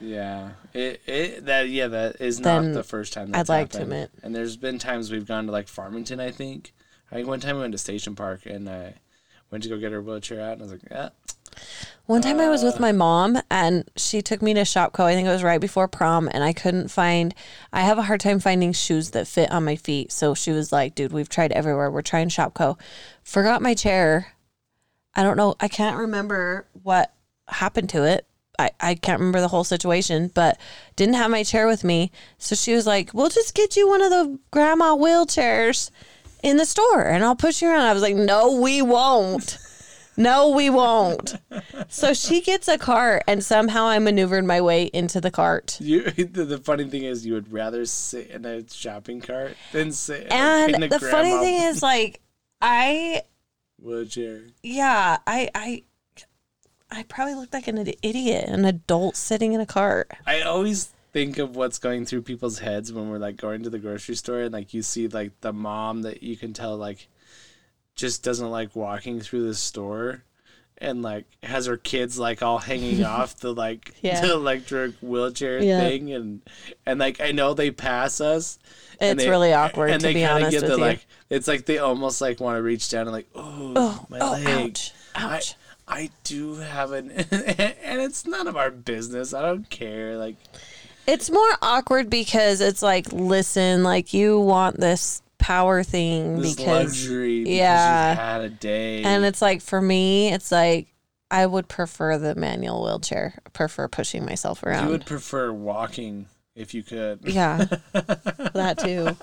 Yeah. 0.00 0.50
It, 0.74 1.00
it 1.06 1.46
that 1.46 1.68
yeah 1.68 1.88
that 1.88 2.20
is 2.20 2.40
not 2.40 2.62
Then 2.62 2.72
the 2.72 2.82
first 2.84 3.12
time 3.12 3.30
that's 3.32 3.48
I'd 3.50 3.52
like 3.52 3.70
to 3.70 3.78
happened. 3.78 3.92
admit. 3.92 4.10
And 4.22 4.34
there's 4.34 4.56
been 4.56 4.78
times 4.78 5.10
we've 5.10 5.26
gone 5.26 5.46
to 5.46 5.52
like 5.52 5.68
Farmington. 5.68 6.20
I 6.20 6.30
think. 6.30 6.72
I 7.10 7.16
think 7.16 7.28
one 7.28 7.40
time 7.40 7.56
we 7.56 7.62
went 7.62 7.72
to 7.72 7.78
Station 7.78 8.14
Park 8.14 8.44
and 8.46 8.68
I 8.68 8.94
went 9.50 9.62
to 9.64 9.70
go 9.70 9.78
get 9.78 9.92
her 9.92 10.02
wheelchair 10.02 10.40
out 10.42 10.52
and 10.52 10.60
I 10.62 10.64
was 10.64 10.72
like, 10.72 10.82
yeah, 10.90 11.08
One 12.04 12.20
time 12.20 12.38
I 12.38 12.50
was 12.50 12.62
Uh. 12.62 12.66
with 12.66 12.78
my 12.80 12.92
mom 12.92 13.40
and 13.50 13.90
she 13.96 14.20
took 14.20 14.42
me 14.42 14.52
to 14.54 14.60
Shopko. 14.60 15.04
I 15.04 15.14
think 15.14 15.26
it 15.26 15.30
was 15.32 15.42
right 15.42 15.60
before 15.60 15.88
prom 15.88 16.28
and 16.30 16.44
I 16.44 16.52
couldn't 16.52 16.88
find 16.88 17.34
I 17.72 17.80
have 17.80 17.96
a 17.98 18.02
hard 18.02 18.20
time 18.20 18.40
finding 18.40 18.72
shoes 18.72 19.10
that 19.12 19.26
fit 19.26 19.50
on 19.50 19.64
my 19.64 19.74
feet. 19.74 20.12
So 20.12 20.34
she 20.34 20.52
was 20.52 20.70
like, 20.70 20.94
"Dude, 20.94 21.12
we've 21.12 21.28
tried 21.30 21.50
everywhere. 21.52 21.90
We're 21.90 22.02
trying 22.02 22.28
Shopko." 22.28 22.78
Forgot 23.24 23.62
my 23.62 23.72
chair. 23.74 24.34
I 25.14 25.22
don't 25.24 25.36
know. 25.38 25.56
I 25.58 25.66
can't 25.68 25.96
remember 25.96 26.66
what 26.82 27.12
happened 27.48 27.88
to 27.90 28.04
it. 28.04 28.26
I, 28.58 28.70
I 28.80 28.94
can't 28.96 29.20
remember 29.20 29.40
the 29.40 29.48
whole 29.48 29.64
situation, 29.64 30.30
but 30.34 30.58
didn't 30.96 31.14
have 31.14 31.30
my 31.30 31.42
chair 31.42 31.66
with 31.66 31.84
me. 31.84 32.10
So 32.38 32.54
she 32.56 32.74
was 32.74 32.86
like, 32.86 33.14
We'll 33.14 33.28
just 33.28 33.54
get 33.54 33.76
you 33.76 33.88
one 33.88 34.02
of 34.02 34.10
the 34.10 34.38
grandma 34.50 34.96
wheelchairs 34.96 35.90
in 36.42 36.56
the 36.56 36.64
store 36.64 37.02
and 37.02 37.24
I'll 37.24 37.36
push 37.36 37.62
you 37.62 37.68
around. 37.68 37.86
I 37.86 37.92
was 37.92 38.02
like, 38.02 38.16
No, 38.16 38.60
we 38.60 38.82
won't. 38.82 39.58
No, 40.16 40.48
we 40.50 40.68
won't. 40.68 41.36
So 41.88 42.12
she 42.12 42.40
gets 42.40 42.66
a 42.66 42.76
cart 42.76 43.22
and 43.28 43.44
somehow 43.44 43.84
I 43.86 44.00
maneuvered 44.00 44.44
my 44.44 44.60
way 44.60 44.86
into 44.86 45.20
the 45.20 45.30
cart. 45.30 45.80
You, 45.80 46.02
the, 46.10 46.44
the 46.44 46.58
funny 46.58 46.88
thing 46.88 47.04
is, 47.04 47.24
you 47.24 47.34
would 47.34 47.52
rather 47.52 47.86
sit 47.86 48.28
in 48.30 48.44
a 48.44 48.68
shopping 48.68 49.20
cart 49.20 49.56
than 49.70 49.92
sit 49.92 50.26
And 50.32 50.74
in 50.74 50.82
a 50.82 50.88
the 50.88 50.98
funny 50.98 51.38
thing 51.38 51.62
is 51.68 51.84
like 51.84 52.20
I 52.60 53.22
wheelchair. 53.80 54.40
yeah, 54.64 55.18
I 55.24 55.50
I 55.54 55.82
I 56.90 57.02
probably 57.04 57.34
looked 57.34 57.52
like 57.52 57.68
an 57.68 57.78
idiot, 58.02 58.44
an 58.48 58.64
adult 58.64 59.16
sitting 59.16 59.52
in 59.52 59.60
a 59.60 59.66
cart. 59.66 60.10
I 60.26 60.40
always 60.42 60.90
think 61.12 61.38
of 61.38 61.56
what's 61.56 61.78
going 61.78 62.04
through 62.04 62.22
people's 62.22 62.58
heads 62.60 62.92
when 62.92 63.08
we're 63.10 63.18
like 63.18 63.36
going 63.36 63.62
to 63.62 63.70
the 63.70 63.78
grocery 63.78 64.14
store 64.14 64.40
and 64.42 64.52
like 64.52 64.74
you 64.74 64.82
see 64.82 65.08
like 65.08 65.32
the 65.40 65.52
mom 65.52 66.02
that 66.02 66.22
you 66.22 66.36
can 66.36 66.52
tell 66.52 66.76
like 66.76 67.08
just 67.94 68.22
doesn't 68.22 68.50
like 68.50 68.76
walking 68.76 69.18
through 69.20 69.46
the 69.46 69.54
store 69.54 70.22
and 70.76 71.02
like 71.02 71.24
has 71.42 71.64
her 71.66 71.76
kids 71.78 72.18
like 72.18 72.42
all 72.42 72.58
hanging 72.58 73.02
off 73.16 73.36
the 73.38 73.52
like 73.54 73.94
Yeah. 74.02 74.20
the 74.20 74.32
electric 74.34 74.94
wheelchair 75.00 75.62
Yeah. 75.62 75.80
thing 75.80 76.12
and 76.12 76.42
and 76.86 77.00
like 77.00 77.20
I 77.22 77.32
know 77.32 77.54
they 77.54 77.70
pass 77.70 78.20
us 78.20 78.58
and 79.00 79.18
It's 79.18 79.24
they- 79.24 79.30
really 79.30 79.52
awkward 79.54 79.90
and 79.90 80.00
to 80.00 80.06
they 80.08 80.12
be 80.14 80.20
kinda 80.20 80.34
honest 80.34 80.50
get 80.52 80.62
with 80.62 80.70
the 80.72 80.76
you. 80.76 80.82
like 80.84 81.06
it's 81.30 81.48
like 81.48 81.64
they 81.64 81.78
almost 81.78 82.20
like 82.20 82.38
want 82.38 82.58
to 82.58 82.62
reach 82.62 82.88
down 82.90 83.02
and 83.02 83.12
like 83.12 83.28
oh, 83.34 83.72
oh, 83.76 84.06
my 84.10 84.18
oh, 84.20 84.32
leg 84.32 84.46
ouch, 84.46 84.92
ouch. 85.16 85.54
I 85.54 85.67
do 86.24 86.56
have 86.56 86.92
an 86.92 87.10
and 87.30 88.00
it's 88.00 88.26
none 88.26 88.46
of 88.46 88.56
our 88.56 88.70
business 88.70 89.32
I 89.34 89.42
don't 89.42 89.68
care 89.68 90.16
like 90.16 90.36
It's 91.06 91.30
more 91.30 91.50
awkward 91.62 92.10
because 92.10 92.60
it's 92.60 92.82
like, 92.82 93.12
listen, 93.12 93.82
like 93.82 94.12
you 94.12 94.38
want 94.38 94.78
this 94.78 95.22
power 95.38 95.82
thing 95.82 96.40
this 96.40 96.56
because 96.56 96.66
luxury 96.66 97.44
because 97.44 97.56
yeah. 97.56 98.10
you've 98.10 98.18
had 98.18 98.40
a 98.42 98.50
day 98.50 99.02
and 99.02 99.24
it's 99.24 99.40
like 99.40 99.62
for 99.62 99.80
me, 99.80 100.32
it's 100.32 100.52
like 100.52 100.92
I 101.30 101.46
would 101.46 101.68
prefer 101.68 102.18
the 102.18 102.34
manual 102.34 102.84
wheelchair. 102.84 103.34
I 103.46 103.48
prefer 103.50 103.88
pushing 103.88 104.24
myself 104.24 104.62
around. 104.62 104.86
you 104.86 104.90
would 104.92 105.06
prefer 105.06 105.52
walking 105.52 106.26
if 106.54 106.74
you 106.74 106.82
could 106.82 107.20
yeah. 107.24 107.64
that 107.92 108.78
too. 108.78 109.16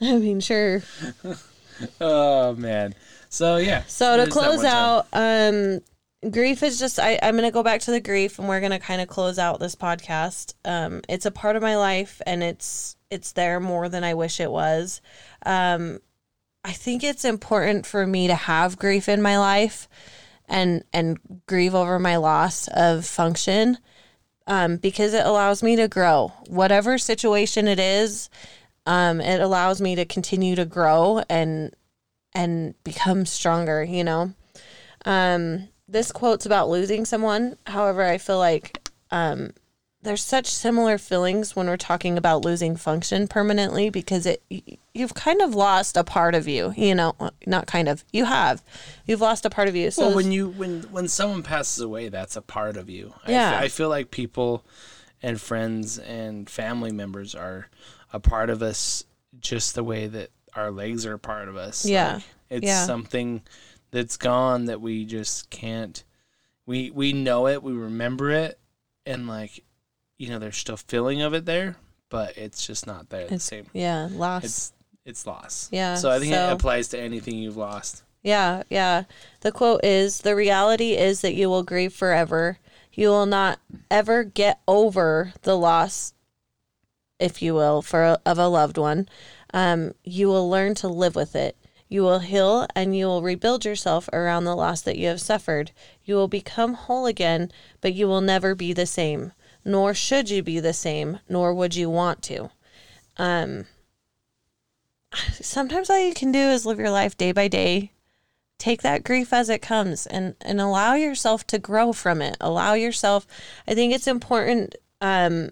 I 0.00 0.18
mean, 0.18 0.40
sure. 0.40 0.82
oh 2.00 2.54
man 2.54 2.94
so 3.28 3.56
yeah 3.56 3.82
So 3.86 4.24
to 4.24 4.30
close 4.30 4.64
out, 4.64 5.06
um, 5.12 5.80
grief 6.30 6.62
is 6.62 6.78
just 6.78 6.98
I, 6.98 7.18
I'm 7.22 7.36
gonna 7.36 7.50
go 7.50 7.62
back 7.62 7.80
to 7.82 7.90
the 7.90 8.00
grief 8.00 8.38
and 8.38 8.48
we're 8.48 8.60
gonna 8.60 8.78
kind 8.78 9.00
of 9.00 9.08
close 9.08 9.38
out 9.38 9.60
this 9.60 9.74
podcast. 9.74 10.54
Um, 10.64 11.02
it's 11.08 11.26
a 11.26 11.30
part 11.30 11.56
of 11.56 11.62
my 11.62 11.76
life 11.76 12.22
and 12.26 12.42
it's 12.42 12.96
it's 13.10 13.32
there 13.32 13.60
more 13.60 13.88
than 13.88 14.04
I 14.04 14.14
wish 14.14 14.40
it 14.40 14.50
was. 14.50 15.00
Um, 15.44 16.00
I 16.64 16.72
think 16.72 17.04
it's 17.04 17.24
important 17.24 17.86
for 17.86 18.06
me 18.06 18.26
to 18.26 18.34
have 18.34 18.78
grief 18.78 19.08
in 19.08 19.22
my 19.22 19.38
life 19.38 19.88
and 20.48 20.84
and 20.92 21.18
grieve 21.46 21.74
over 21.74 21.98
my 21.98 22.16
loss 22.16 22.68
of 22.68 23.04
function 23.04 23.78
um, 24.46 24.76
because 24.76 25.14
it 25.14 25.26
allows 25.26 25.62
me 25.62 25.76
to 25.76 25.88
grow. 25.88 26.32
Whatever 26.46 26.98
situation 26.98 27.68
it 27.68 27.78
is, 27.78 28.30
um, 28.86 29.20
it 29.20 29.40
allows 29.40 29.80
me 29.80 29.94
to 29.96 30.04
continue 30.04 30.54
to 30.56 30.64
grow 30.64 31.22
and 31.28 31.74
and 32.34 32.74
become 32.84 33.26
stronger, 33.26 33.82
you 33.82 34.04
know. 34.04 34.32
Um, 35.04 35.68
this 35.88 36.12
quote's 36.12 36.46
about 36.46 36.68
losing 36.68 37.04
someone. 37.04 37.56
However, 37.66 38.02
I 38.02 38.18
feel 38.18 38.38
like 38.38 38.90
um, 39.10 39.52
there's 40.02 40.22
such 40.22 40.46
similar 40.46 40.98
feelings 40.98 41.56
when 41.56 41.66
we're 41.66 41.76
talking 41.76 42.18
about 42.18 42.44
losing 42.44 42.76
function 42.76 43.26
permanently 43.26 43.88
because 43.90 44.26
it 44.26 44.42
you've 44.94 45.14
kind 45.14 45.40
of 45.42 45.54
lost 45.54 45.96
a 45.96 46.04
part 46.04 46.34
of 46.34 46.46
you, 46.46 46.72
you 46.76 46.94
know, 46.94 47.14
not 47.46 47.66
kind 47.66 47.88
of. 47.88 48.04
You 48.12 48.26
have. 48.26 48.62
You've 49.06 49.20
lost 49.20 49.44
a 49.44 49.50
part 49.50 49.68
of 49.68 49.76
you. 49.76 49.90
So 49.90 50.06
well 50.06 50.16
when 50.16 50.32
you 50.32 50.50
when 50.50 50.82
when 50.84 51.08
someone 51.08 51.42
passes 51.42 51.82
away 51.82 52.08
that's 52.08 52.36
a 52.36 52.42
part 52.42 52.76
of 52.76 52.88
you 52.90 53.14
Yeah. 53.26 53.58
I 53.58 53.68
feel 53.68 53.88
like 53.88 54.10
people 54.10 54.64
and 55.22 55.40
friends 55.40 55.98
and 55.98 56.48
family 56.48 56.92
members 56.92 57.34
are 57.34 57.68
a 58.12 58.20
part 58.20 58.50
of 58.50 58.62
us 58.62 59.04
just 59.40 59.74
the 59.74 59.84
way 59.84 60.06
that 60.06 60.30
our 60.54 60.70
legs 60.70 61.04
are 61.06 61.14
a 61.14 61.18
part 61.18 61.48
of 61.48 61.56
us 61.56 61.84
Yeah. 61.84 62.14
Like, 62.14 62.22
it's 62.50 62.66
Yeah. 62.66 62.84
something 62.86 63.42
that's 63.90 64.16
gone 64.16 64.66
that 64.66 64.80
we 64.80 65.04
just 65.04 65.50
can't 65.50 66.02
we 66.66 66.90
we 66.90 67.12
know 67.12 67.46
it 67.46 67.62
we 67.62 67.72
remember 67.72 68.30
it 68.30 68.58
and 69.04 69.26
like 69.28 69.62
you 70.18 70.28
know 70.28 70.38
there's 70.38 70.56
still 70.56 70.76
feeling 70.76 71.22
of 71.22 71.34
it 71.34 71.44
there 71.44 71.76
but 72.08 72.36
it's 72.36 72.66
just 72.66 72.86
not 72.86 73.08
there 73.10 73.26
the 73.28 73.38
same 73.38 73.66
yeah, 73.72 74.08
loss. 74.10 74.44
it's 74.44 74.72
it's 75.04 75.26
lost 75.26 75.72
Yeah, 75.72 75.94
so 75.96 76.10
i 76.10 76.18
think 76.18 76.32
so- 76.34 76.48
it 76.48 76.52
applies 76.52 76.88
to 76.88 76.98
anything 76.98 77.36
you've 77.38 77.56
lost 77.56 78.02
Yeah, 78.22 78.64
yeah. 78.70 79.04
The 79.42 79.52
quote 79.52 79.84
is 79.84 80.22
The 80.22 80.34
reality 80.34 80.94
is 80.94 81.20
that 81.20 81.34
you 81.34 81.48
will 81.48 81.62
grieve 81.62 81.92
forever. 81.94 82.58
You 82.92 83.10
will 83.10 83.26
not 83.26 83.60
ever 83.88 84.24
get 84.24 84.58
over 84.66 85.32
the 85.42 85.56
loss, 85.56 86.12
if 87.18 87.42
you 87.42 87.54
will, 87.54 87.82
for 87.82 88.18
of 88.24 88.38
a 88.38 88.48
loved 88.48 88.78
one. 88.78 89.08
Um, 89.54 89.94
you 90.04 90.28
will 90.28 90.48
learn 90.48 90.74
to 90.76 90.88
live 90.88 91.14
with 91.14 91.34
it. 91.34 91.56
You 91.88 92.02
will 92.02 92.18
heal 92.18 92.66
and 92.74 92.96
you 92.96 93.06
will 93.06 93.22
rebuild 93.22 93.64
yourself 93.64 94.08
around 94.12 94.44
the 94.44 94.56
loss 94.56 94.82
that 94.82 94.98
you 94.98 95.06
have 95.08 95.20
suffered. 95.20 95.70
You 96.04 96.16
will 96.16 96.28
become 96.28 96.74
whole 96.74 97.06
again, 97.06 97.52
but 97.80 97.94
you 97.94 98.08
will 98.08 98.20
never 98.20 98.54
be 98.54 98.72
the 98.72 98.86
same. 98.86 99.32
Nor 99.64 99.94
should 99.94 100.30
you 100.30 100.42
be 100.42 100.60
the 100.60 100.72
same, 100.72 101.20
nor 101.28 101.54
would 101.54 101.74
you 101.74 101.88
want 101.88 102.22
to. 102.24 102.50
Um, 103.16 103.66
sometimes 105.40 105.90
all 105.90 105.98
you 105.98 106.14
can 106.14 106.32
do 106.32 106.38
is 106.38 106.66
live 106.66 106.78
your 106.78 106.90
life 106.90 107.16
day 107.16 107.32
by 107.32 107.48
day 107.48 107.92
take 108.58 108.82
that 108.82 109.04
grief 109.04 109.32
as 109.32 109.48
it 109.48 109.60
comes 109.60 110.06
and 110.06 110.34
and 110.40 110.60
allow 110.60 110.94
yourself 110.94 111.46
to 111.46 111.58
grow 111.58 111.92
from 111.92 112.22
it 112.22 112.36
allow 112.40 112.74
yourself 112.74 113.26
i 113.66 113.74
think 113.74 113.92
it's 113.92 114.06
important 114.06 114.74
um 115.00 115.50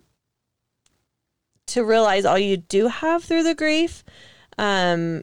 to 1.66 1.84
realize 1.84 2.24
all 2.24 2.38
you 2.38 2.56
do 2.56 2.88
have 2.88 3.24
through 3.24 3.42
the 3.42 3.54
grief 3.54 4.04
um 4.58 5.22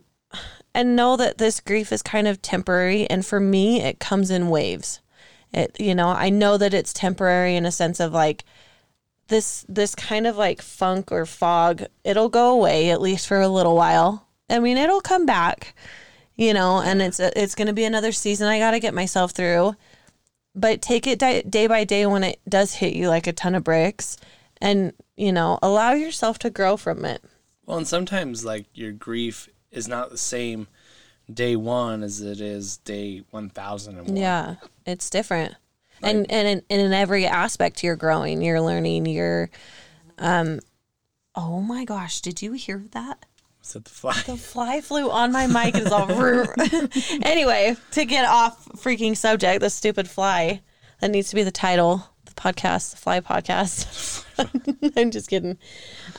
and 0.74 0.96
know 0.96 1.18
that 1.18 1.38
this 1.38 1.60
grief 1.60 1.92
is 1.92 2.02
kind 2.02 2.28
of 2.28 2.42
temporary 2.42 3.10
and 3.10 3.26
for 3.26 3.40
me 3.40 3.82
it 3.82 4.00
comes 4.00 4.32
in 4.32 4.50
waves. 4.50 5.02
It 5.54 5.78
you 5.80 5.94
know 5.94 6.10
i 6.10 6.30
know 6.30 6.58
that 6.58 6.74
it's 6.74 6.94
temporary 6.94 7.56
in 7.56 7.66
a 7.66 7.72
sense 7.72 8.00
of 8.00 8.14
like 8.14 8.46
this 9.28 9.66
this 9.68 9.96
kind 9.96 10.26
of 10.26 10.38
like 10.38 10.62
funk 10.62 11.12
or 11.12 11.26
fog 11.26 11.84
it'll 12.04 12.30
go 12.30 12.52
away 12.52 12.90
at 12.90 13.02
least 13.02 13.28
for 13.28 13.42
a 13.42 13.48
little 13.48 13.76
while. 13.76 14.28
I 14.50 14.60
mean 14.60 14.78
it'll 14.78 15.02
come 15.02 15.26
back 15.26 15.76
you 16.42 16.56
know, 16.56 16.82
and 16.82 17.04
it's 17.04 17.20
a, 17.20 17.40
it's 17.40 17.54
going 17.54 17.68
to 17.68 17.74
be 17.74 17.84
another 17.84 18.12
season 18.12 18.48
I 18.48 18.58
got 18.58 18.72
to 18.72 18.80
get 18.80 18.96
myself 18.96 19.32
through. 19.32 19.76
But 20.56 20.82
take 20.82 21.06
it 21.06 21.20
di- 21.20 21.44
day 21.44 21.68
by 21.68 21.84
day 21.84 22.08
when 22.08 22.24
it 22.24 22.40
does 22.50 22.74
hit 22.74 22.94
you 22.94 23.10
like 23.10 23.28
a 23.28 23.32
ton 23.32 23.54
of 23.54 23.64
bricks 23.64 24.18
and, 24.62 24.94
you 25.18 25.32
know, 25.32 25.60
allow 25.62 25.94
yourself 25.94 26.40
to 26.40 26.50
grow 26.50 26.78
from 26.78 27.04
it. 27.06 27.24
Well, 27.66 27.78
and 27.78 27.88
sometimes 27.88 28.46
like 28.46 28.66
your 28.74 28.92
grief 28.92 29.50
is 29.72 29.88
not 29.88 30.10
the 30.10 30.18
same 30.18 30.68
day 31.34 31.56
one 31.56 32.04
as 32.04 32.22
it 32.22 32.42
is 32.42 32.78
day 32.78 33.24
one 33.32 33.50
thousand 33.50 33.98
and 33.98 34.08
one. 34.08 34.18
Yeah, 34.18 34.56
it's 34.86 35.10
different. 35.10 35.56
and 36.04 36.30
and 36.32 36.48
in, 36.48 36.64
and 36.70 36.82
in 36.82 36.94
every 36.94 37.26
aspect 37.26 37.84
you're 37.84 37.96
growing, 37.96 38.42
you're 38.42 38.62
learning, 38.62 39.06
you're 39.06 39.50
um 40.18 40.60
oh 41.36 41.62
my 41.62 41.86
gosh, 41.86 42.22
did 42.22 42.42
you 42.42 42.54
hear 42.54 42.84
that? 42.92 43.26
Was 43.62 43.76
it 43.76 43.86
the 43.86 43.92
fly? 43.92 44.22
The 44.26 44.38
fly 44.38 44.82
flew 44.82 45.12
on 45.12 45.32
my 45.32 45.48
mic 45.48 45.76
is 45.76 45.92
all 45.92 46.10
anyway, 47.22 47.78
to 47.92 48.06
get 48.06 48.26
off 48.26 48.66
freaking 48.78 49.16
subject, 49.16 49.62
the 49.62 49.70
stupid 49.70 50.10
fly. 50.10 50.62
That 51.00 51.12
needs 51.12 51.30
to 51.30 51.36
be 51.36 51.44
the 51.44 51.52
title, 51.52 52.10
the 52.26 52.34
podcast, 52.34 52.92
the 52.92 52.98
fly 52.98 53.20
podcast. 53.20 54.26
I'm 54.96 55.12
just 55.12 55.30
kidding. 55.30 55.58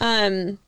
Um 0.00 0.58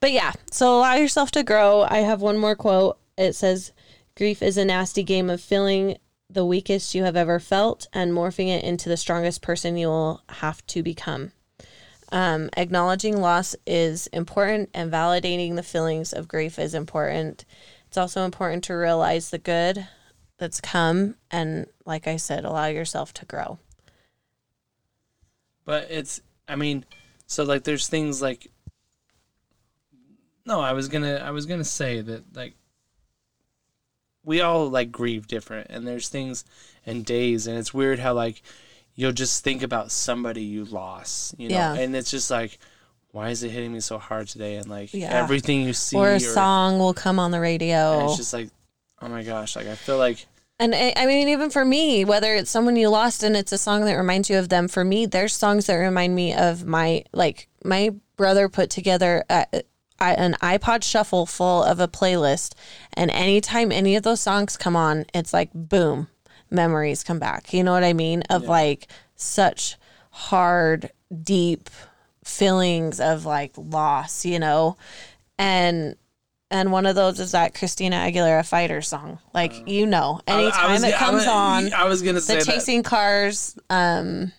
but 0.00 0.12
yeah, 0.12 0.32
so 0.50 0.78
allow 0.78 0.94
yourself 0.94 1.30
to 1.32 1.42
grow. 1.42 1.82
I 1.82 1.98
have 1.98 2.20
one 2.20 2.38
more 2.38 2.54
quote. 2.54 2.98
It 3.16 3.34
says, 3.34 3.72
Grief 4.16 4.42
is 4.42 4.56
a 4.56 4.64
nasty 4.64 5.02
game 5.02 5.30
of 5.30 5.40
feeling 5.40 5.96
the 6.28 6.44
weakest 6.44 6.94
you 6.94 7.04
have 7.04 7.16
ever 7.16 7.38
felt 7.38 7.86
and 7.92 8.12
morphing 8.12 8.48
it 8.48 8.64
into 8.64 8.88
the 8.88 8.96
strongest 8.96 9.42
person 9.42 9.76
you 9.76 9.88
will 9.88 10.22
have 10.28 10.66
to 10.66 10.82
become. 10.82 11.32
Um, 12.12 12.50
acknowledging 12.56 13.20
loss 13.20 13.56
is 13.66 14.06
important, 14.08 14.70
and 14.72 14.92
validating 14.92 15.56
the 15.56 15.62
feelings 15.62 16.12
of 16.12 16.28
grief 16.28 16.58
is 16.58 16.74
important. 16.74 17.44
It's 17.88 17.96
also 17.96 18.24
important 18.24 18.64
to 18.64 18.74
realize 18.74 19.30
the 19.30 19.38
good 19.38 19.86
that's 20.38 20.60
come, 20.60 21.16
and 21.30 21.66
like 21.84 22.06
I 22.06 22.16
said, 22.16 22.44
allow 22.44 22.66
yourself 22.66 23.12
to 23.14 23.24
grow. 23.24 23.58
But 25.64 25.90
it's, 25.90 26.20
I 26.48 26.56
mean, 26.56 26.84
so 27.26 27.44
like 27.44 27.64
there's 27.64 27.88
things 27.88 28.22
like, 28.22 28.50
no, 30.44 30.60
I 30.60 30.72
was 30.72 30.88
gonna, 30.88 31.16
I 31.16 31.30
was 31.30 31.46
gonna 31.46 31.64
say 31.64 32.00
that 32.00 32.36
like, 32.36 32.54
we 34.24 34.40
all 34.40 34.68
like 34.68 34.90
grieve 34.92 35.26
different, 35.26 35.68
and 35.70 35.86
there's 35.86 36.08
things 36.08 36.44
and 36.84 37.04
days, 37.04 37.46
and 37.46 37.58
it's 37.58 37.74
weird 37.74 37.98
how 37.98 38.12
like, 38.14 38.42
you'll 38.94 39.12
just 39.12 39.44
think 39.44 39.62
about 39.62 39.90
somebody 39.92 40.42
you 40.42 40.64
lost, 40.64 41.34
you 41.38 41.48
know, 41.48 41.54
Yeah. 41.56 41.74
and 41.74 41.94
it's 41.94 42.10
just 42.10 42.30
like, 42.30 42.58
why 43.10 43.30
is 43.30 43.42
it 43.42 43.50
hitting 43.50 43.72
me 43.72 43.80
so 43.80 43.98
hard 43.98 44.28
today? 44.28 44.56
And 44.56 44.68
like 44.68 44.92
Yeah. 44.94 45.12
everything 45.12 45.62
you 45.62 45.72
see, 45.72 45.96
Or 45.96 46.10
a 46.10 46.16
or- 46.16 46.20
song 46.20 46.78
will 46.78 46.94
come 46.94 47.18
on 47.18 47.30
the 47.30 47.36
and 47.36 47.42
radio. 47.42 48.06
it's 48.06 48.16
just 48.16 48.32
like, 48.32 48.50
oh 49.02 49.08
my 49.08 49.22
gosh, 49.22 49.56
like 49.56 49.66
I 49.66 49.74
feel 49.74 49.98
like. 49.98 50.26
And 50.58 50.74
I 50.74 50.94
I 50.96 51.06
mean, 51.06 51.28
even 51.28 51.50
for 51.50 51.64
me, 51.64 52.04
whether 52.04 52.34
it's 52.34 52.50
someone 52.50 52.76
you 52.76 52.88
lost 52.88 53.22
and 53.22 53.36
it's 53.36 53.52
a 53.52 53.58
song 53.58 53.84
that 53.84 53.94
reminds 53.94 54.30
you 54.30 54.38
of 54.38 54.48
them, 54.48 54.68
for 54.68 54.84
me, 54.84 55.06
there's 55.06 55.34
songs 55.34 55.66
that 55.66 55.74
remind 55.74 56.14
me 56.14 56.34
of 56.34 56.64
my, 56.64 57.04
like, 57.12 57.48
my 57.62 57.90
brother 58.16 58.48
put 58.48 58.70
together 58.70 59.24
a, 59.28 59.46
a, 59.52 59.62
an 60.00 60.34
iPod 60.42 60.82
shuffle 60.82 61.26
full 61.26 61.62
of 61.62 61.78
a 61.78 61.88
playlist. 61.88 62.54
And 62.94 63.10
anytime 63.10 63.70
any 63.70 63.96
of 63.96 64.02
those 64.02 64.20
songs 64.20 64.56
come 64.56 64.76
on, 64.76 65.04
it's 65.12 65.34
like, 65.34 65.50
boom, 65.52 66.08
memories 66.50 67.04
come 67.04 67.18
back. 67.18 67.52
You 67.52 67.62
know 67.62 67.72
what 67.72 67.84
I 67.84 67.92
mean? 67.92 68.22
Of 68.30 68.44
like 68.44 68.88
such 69.14 69.76
hard, 70.10 70.90
deep 71.22 71.68
feelings 72.24 72.98
of 72.98 73.26
like 73.26 73.52
loss, 73.56 74.24
you 74.24 74.38
know? 74.38 74.78
And, 75.38 75.96
and 76.50 76.70
one 76.72 76.86
of 76.86 76.94
those 76.94 77.18
is 77.20 77.32
that 77.32 77.54
Christina 77.54 77.96
Aguilera 77.96 78.46
fighter 78.46 78.80
song. 78.82 79.18
Like, 79.34 79.68
you 79.68 79.86
know, 79.86 80.20
I- 80.28 80.32
I 80.32 80.42
anytime 80.42 80.70
was- 80.72 80.82
it 80.84 80.94
I 80.94 80.98
comes 80.98 81.14
was- 81.18 81.26
on, 81.26 81.72
I 81.72 81.84
was 81.84 82.02
gonna 82.02 82.20
say 82.20 82.38
the 82.38 82.44
that. 82.44 82.52
chasing 82.52 82.82
cars 82.82 83.58
um 83.70 84.32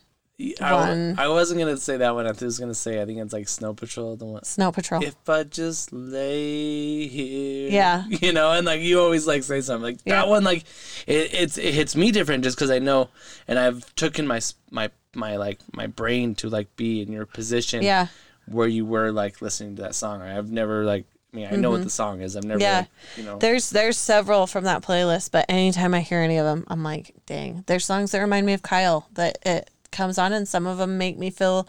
I, 0.61 0.71
one. 0.73 1.15
I 1.17 1.27
wasn't 1.29 1.59
gonna 1.59 1.77
say 1.77 1.97
that 1.97 2.13
one. 2.13 2.27
I 2.27 2.31
was 2.31 2.59
gonna 2.59 2.75
say 2.75 3.01
I 3.01 3.05
think 3.05 3.17
it's 3.19 3.33
like 3.33 3.49
Snow 3.49 3.73
Patrol, 3.73 4.15
the 4.15 4.25
one. 4.25 4.43
snow 4.43 4.71
patrol 4.71 5.03
If 5.03 5.15
I 5.27 5.43
just 5.43 5.91
lay 5.91 7.07
here, 7.07 7.69
Yeah. 7.71 8.03
you 8.09 8.33
know, 8.33 8.51
and 8.51 8.63
like 8.65 8.81
you 8.81 8.99
always 9.01 9.25
like 9.25 9.41
say 9.43 9.61
something 9.61 9.81
like 9.83 9.97
Yeah. 10.05 10.17
that 10.17 10.27
one. 10.27 10.43
Like 10.43 10.63
it, 11.07 11.33
it's 11.33 11.57
it 11.57 11.73
hits 11.73 11.95
me 11.95 12.11
different 12.11 12.43
just 12.43 12.55
because 12.55 12.69
I 12.69 12.77
know, 12.79 13.09
and 13.47 13.57
I've 13.57 13.93
taken 13.95 14.27
my 14.27 14.39
my 14.69 14.91
my 15.15 15.37
like 15.37 15.57
my 15.73 15.87
brain 15.87 16.35
to 16.35 16.49
like 16.49 16.75
be 16.75 17.01
in 17.01 17.11
your 17.11 17.25
position, 17.25 17.81
yeah 17.83 18.07
where 18.49 18.67
you 18.67 18.85
were 18.85 19.11
like 19.11 19.41
listening 19.41 19.75
to 19.75 19.81
that 19.81 19.93
song. 19.95 20.21
I've 20.21 20.49
never 20.51 20.85
like. 20.85 21.05
I 21.33 21.35
mean, 21.37 21.47
I 21.51 21.55
know 21.57 21.71
what 21.71 21.83
the 21.83 21.89
song 21.89 22.21
is. 22.21 22.35
I've 22.37 22.43
never, 22.45 22.59
Mm-hmm. 22.59 22.61
Yeah. 22.63 22.77
like, 22.79 22.87
you 23.17 23.23
know. 23.23 23.37
there's 23.37 23.69
there's 23.69 23.97
several 23.97 24.47
from 24.47 24.63
that 24.63 24.81
playlist 24.81 25.31
but 25.31 25.45
anytime 25.49 25.93
i 25.93 25.99
hear 25.99 26.19
any 26.21 26.37
of 26.37 26.45
them 26.45 26.63
i'm 26.67 26.83
like 26.83 27.13
dang 27.25 27.63
there's 27.67 27.85
songs 27.85 28.11
that 28.11 28.19
remind 28.19 28.45
me 28.45 28.53
of 28.53 28.61
kyle 28.61 29.07
that 29.13 29.37
it 29.45 29.69
comes 29.91 30.17
on 30.17 30.31
and 30.33 30.47
some 30.47 30.65
of 30.65 30.77
them 30.77 30.97
make 30.97 31.17
me 31.17 31.29
feel 31.29 31.67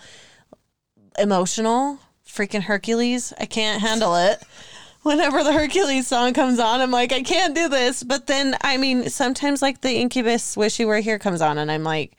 emotional 1.19 1.99
freaking 2.27 2.63
hercules 2.63 3.33
i 3.39 3.47
can't 3.47 3.81
handle 3.83 4.15
it 4.17 4.43
whenever 5.03 5.43
the 5.43 5.53
hercules 5.53 6.07
song 6.07 6.33
comes 6.33 6.59
on 6.61 6.81
i'm 6.81 6.91
like 6.91 7.13
i 7.13 7.23
can't 7.23 7.55
do 7.55 7.69
this 7.69 8.03
but 8.03 8.27
then 8.27 8.55
i 8.63 8.77
mean 8.77 9.09
sometimes 9.09 9.63
like 9.63 9.81
the 9.81 9.97
incubus 9.97 10.57
wish 10.57 10.79
you 10.79 10.87
were 10.87 11.01
here 11.01 11.19
comes 11.19 11.41
on 11.41 11.59
and 11.59 11.71
i'm 11.71 11.83
like 11.85 12.13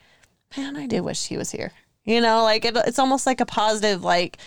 man 0.56 0.76
i 0.76 0.86
do 0.86 1.02
wish 1.02 1.26
he 1.26 1.36
was 1.36 1.50
here 1.50 1.72
you 2.04 2.20
know 2.20 2.42
like 2.42 2.64
it, 2.64 2.76
it's 2.86 2.98
almost 2.98 3.26
like 3.26 3.40
a 3.40 3.46
positive 3.46 4.02
like 4.02 4.38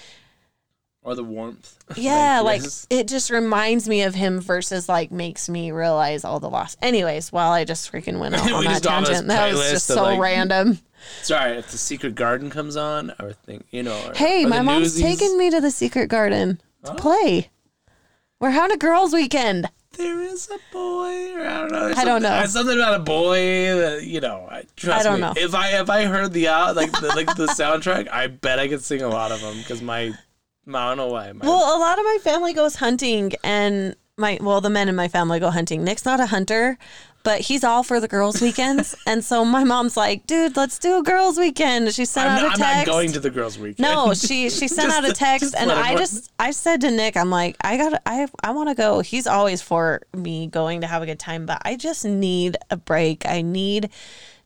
or 1.03 1.15
the 1.15 1.23
warmth. 1.23 1.77
Yeah, 1.95 2.39
like 2.39 2.61
yes. 2.63 2.87
it 2.89 3.07
just 3.07 3.29
reminds 3.29 3.87
me 3.87 4.01
of 4.03 4.15
him 4.15 4.39
versus 4.39 4.89
like 4.89 5.11
makes 5.11 5.47
me 5.47 5.71
realize 5.71 6.23
all 6.25 6.39
the 6.39 6.49
loss. 6.49 6.75
Anyways, 6.81 7.31
while 7.31 7.51
I 7.51 7.65
just 7.65 7.91
freaking 7.91 8.19
went 8.19 8.35
out 8.39 8.45
We 8.45 8.53
on 8.53 8.63
that 8.63 8.69
just 8.71 8.83
got 8.83 8.93
on 8.95 9.03
this 9.03 9.09
tangent, 9.11 9.27
that 9.27 9.53
was 9.53 9.71
just 9.71 9.85
so 9.87 10.03
like- 10.03 10.19
random. 10.19 10.79
Sorry, 11.21 11.57
if 11.57 11.69
the 11.69 11.77
Secret 11.77 12.15
Garden 12.15 12.49
comes 12.49 12.77
on, 12.77 13.13
I 13.19 13.25
would 13.25 13.37
think 13.43 13.65
you 13.71 13.83
know. 13.83 14.01
Or, 14.07 14.13
Hey, 14.15 14.45
or 14.45 14.47
my 14.47 14.61
mom's 14.61 14.97
Newsies. 14.99 15.19
taking 15.19 15.37
me 15.37 15.49
to 15.49 15.59
the 15.59 15.69
secret 15.69 16.07
garden 16.07 16.61
to 16.85 16.91
oh. 16.93 16.95
play. 16.95 17.49
We're 18.39 18.51
having 18.51 18.73
a 18.73 18.77
girls' 18.77 19.13
weekend. 19.13 19.69
There 19.97 20.21
is 20.21 20.49
a 20.49 20.57
boy, 20.73 21.33
or 21.35 21.45
I 21.45 21.59
don't 21.59 21.71
know. 21.71 21.93
I 21.95 22.03
don't 22.05 22.21
know. 22.23 22.29
Something- 22.29 22.47
Something 22.51 22.77
about 22.79 22.95
a 23.01 23.03
boy 23.03 23.35
that 23.35 24.03
you 24.05 24.21
know. 24.21 24.47
I, 24.49 24.63
trust 24.77 25.01
I 25.01 25.03
don't 25.09 25.15
me. 25.15 25.21
know. 25.21 25.33
If 25.35 25.53
I 25.53 25.79
if 25.81 25.89
I 25.89 26.05
heard 26.05 26.31
the 26.33 26.47
out 26.47 26.75
like 26.77 26.91
the 26.93 27.09
like 27.09 27.27
the 27.35 27.45
soundtrack, 27.59 28.09
I 28.09 28.27
bet 28.27 28.57
I 28.57 28.67
could 28.69 28.81
sing 28.81 29.01
a 29.01 29.09
lot 29.09 29.31
of 29.33 29.41
them 29.41 29.57
because 29.57 29.81
my, 29.81 30.13
don't 30.65 30.97
know 30.97 31.07
why. 31.07 31.31
Well, 31.31 31.77
a 31.77 31.79
lot 31.79 31.99
of 31.99 32.05
my 32.05 32.17
family 32.21 32.53
goes 32.53 32.75
hunting, 32.75 33.33
and 33.43 33.95
my 34.17 34.37
well, 34.41 34.61
the 34.61 34.69
men 34.69 34.89
in 34.89 34.95
my 34.95 35.07
family 35.07 35.39
go 35.39 35.49
hunting. 35.49 35.83
Nick's 35.83 36.05
not 36.05 36.19
a 36.19 36.27
hunter, 36.27 36.77
but 37.23 37.41
he's 37.41 37.63
all 37.63 37.83
for 37.83 37.99
the 37.99 38.07
girls' 38.07 38.41
weekends, 38.41 38.95
and 39.07 39.23
so 39.23 39.43
my 39.43 39.63
mom's 39.63 39.97
like, 39.97 40.25
"Dude, 40.27 40.55
let's 40.55 40.77
do 40.79 40.99
a 40.99 41.03
girls' 41.03 41.37
weekend." 41.37 41.93
She 41.93 42.05
sent 42.05 42.29
I'm, 42.29 42.37
out 42.37 42.41
not, 42.41 42.49
a 42.49 42.53
I'm 42.53 42.59
text. 42.59 42.87
not 42.87 42.93
going 42.93 43.11
to 43.13 43.19
the 43.19 43.29
girls' 43.29 43.57
weekend. 43.57 43.79
No, 43.79 44.13
she 44.13 44.49
she 44.49 44.67
sent 44.67 44.91
out 44.91 45.07
a 45.07 45.13
text, 45.13 45.55
and 45.57 45.71
I 45.71 45.95
just 45.95 46.31
I 46.39 46.51
said 46.51 46.81
to 46.81 46.91
Nick, 46.91 47.17
I'm 47.17 47.29
like, 47.29 47.57
I 47.61 47.77
got 47.77 48.01
I 48.05 48.27
I 48.43 48.51
want 48.51 48.69
to 48.69 48.75
go. 48.75 48.99
He's 48.99 49.27
always 49.27 49.61
for 49.61 50.01
me 50.15 50.47
going 50.47 50.81
to 50.81 50.87
have 50.87 51.01
a 51.01 51.05
good 51.05 51.19
time, 51.19 51.45
but 51.45 51.61
I 51.65 51.75
just 51.75 52.05
need 52.05 52.57
a 52.69 52.77
break. 52.77 53.25
I 53.25 53.41
need 53.41 53.89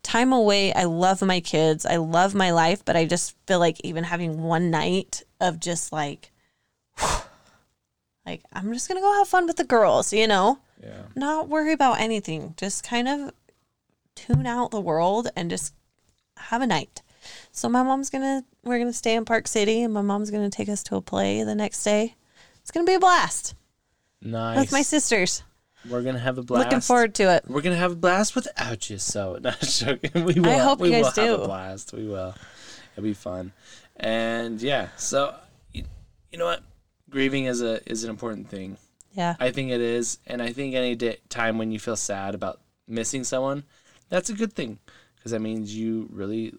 time 0.07 0.31
away. 0.33 0.73
I 0.73 0.85
love 0.85 1.21
my 1.21 1.39
kids. 1.41 1.85
I 1.85 1.97
love 1.97 2.33
my 2.33 2.51
life, 2.51 2.83
but 2.85 2.95
I 2.95 3.05
just 3.05 3.35
feel 3.45 3.59
like 3.59 3.77
even 3.83 4.05
having 4.05 4.41
one 4.41 4.71
night 4.71 5.23
of 5.41 5.59
just 5.59 5.91
like, 5.91 6.31
like 8.25 8.41
I'm 8.53 8.73
just 8.73 8.87
gonna 8.87 9.01
go 9.01 9.13
have 9.13 9.27
fun 9.27 9.45
with 9.47 9.57
the 9.57 9.63
girls, 9.63 10.13
you 10.13 10.27
know, 10.27 10.59
Yeah. 10.81 11.03
not 11.15 11.49
worry 11.49 11.73
about 11.73 11.99
anything. 11.99 12.53
Just 12.57 12.83
kind 12.83 13.07
of 13.07 13.31
tune 14.15 14.47
out 14.47 14.71
the 14.71 14.81
world 14.81 15.29
and 15.35 15.49
just 15.49 15.73
have 16.37 16.61
a 16.61 16.67
night. 16.67 17.01
So 17.51 17.67
my 17.69 17.83
mom's 17.83 18.09
gonna 18.09 18.43
we're 18.63 18.79
gonna 18.79 18.93
stay 18.93 19.15
in 19.15 19.25
Park 19.25 19.47
City 19.47 19.83
and 19.83 19.93
my 19.93 20.01
mom's 20.01 20.31
gonna 20.31 20.49
take 20.49 20.69
us 20.69 20.83
to 20.83 20.95
a 20.95 21.01
play 21.01 21.43
the 21.43 21.55
next 21.55 21.83
day. 21.83 22.15
It's 22.61 22.71
gonna 22.71 22.85
be 22.85 22.93
a 22.95 22.99
blast 22.99 23.55
Nice. 24.21 24.57
with 24.57 24.71
my 24.71 24.81
sisters. 24.81 25.43
We're 25.89 26.03
gonna 26.03 26.19
have 26.19 26.37
a 26.37 26.43
blast. 26.43 26.65
Looking 26.65 26.81
forward 26.81 27.15
to 27.15 27.35
it. 27.35 27.45
We're 27.47 27.61
gonna 27.61 27.75
have 27.75 27.93
a 27.93 27.95
blast 27.95 28.35
without 28.35 28.89
you. 28.89 28.97
So 28.97 29.37
not 29.41 29.59
joking. 29.59 30.25
We 30.25 30.33
will. 30.39 30.49
I 30.49 30.57
hope 30.57 30.79
we 30.79 30.89
you 30.89 30.97
will 30.97 31.03
guys 31.03 31.15
have 31.15 31.37
do. 31.37 31.43
a 31.43 31.47
blast. 31.47 31.93
We 31.93 32.07
will. 32.07 32.35
It'll 32.93 33.03
be 33.03 33.13
fun. 33.13 33.53
And 33.95 34.61
yeah. 34.61 34.89
So 34.97 35.35
you, 35.71 35.83
you 36.31 36.37
know 36.39 36.45
what? 36.45 36.61
Grieving 37.09 37.45
is 37.45 37.61
a 37.61 37.79
is 37.89 38.03
an 38.03 38.09
important 38.09 38.49
thing. 38.49 38.77
Yeah. 39.13 39.35
I 39.39 39.51
think 39.51 39.71
it 39.71 39.81
is, 39.81 40.19
and 40.27 40.43
I 40.43 40.53
think 40.53 40.75
any 40.75 40.95
day, 40.95 41.17
time 41.27 41.57
when 41.57 41.71
you 41.71 41.79
feel 41.79 41.95
sad 41.95 42.35
about 42.35 42.59
missing 42.87 43.23
someone, 43.23 43.63
that's 44.09 44.29
a 44.29 44.33
good 44.33 44.53
thing 44.53 44.77
because 45.15 45.31
that 45.31 45.41
means 45.41 45.75
you 45.75 46.07
really 46.11 46.53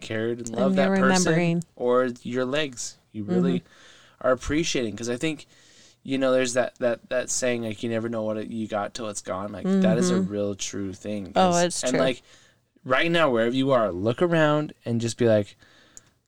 cared 0.00 0.40
and 0.40 0.48
loved 0.50 0.76
that 0.76 0.88
person. 0.88 1.32
Mm-hmm. 1.34 1.60
or 1.76 2.08
your 2.22 2.44
legs. 2.44 2.96
You 3.12 3.24
really 3.24 3.62
are 4.20 4.32
appreciating 4.32 4.92
because 4.92 5.08
I 5.08 5.16
think, 5.16 5.46
you 6.02 6.18
know, 6.18 6.32
there's 6.32 6.54
that 6.54 6.76
that 6.78 7.08
that 7.10 7.30
saying 7.30 7.62
like 7.62 7.82
you 7.82 7.90
never 7.90 8.08
know 8.08 8.22
what 8.22 8.48
you 8.48 8.66
got 8.66 8.94
till 8.94 9.08
it's 9.08 9.22
gone. 9.22 9.52
Like 9.52 9.64
that 9.64 9.98
is 9.98 10.10
a 10.10 10.20
real 10.20 10.54
true 10.54 10.92
thing. 10.92 11.26
Mm-hmm. 11.28 11.38
Oh, 11.38 11.56
it's 11.64 11.82
and 11.82 11.90
true. 11.92 12.00
like 12.00 12.22
right 12.84 13.10
now, 13.10 13.30
wherever 13.30 13.54
you 13.54 13.72
are, 13.72 13.92
look 13.92 14.22
around 14.22 14.72
and 14.84 15.00
just 15.00 15.16
be 15.18 15.26
like, 15.28 15.56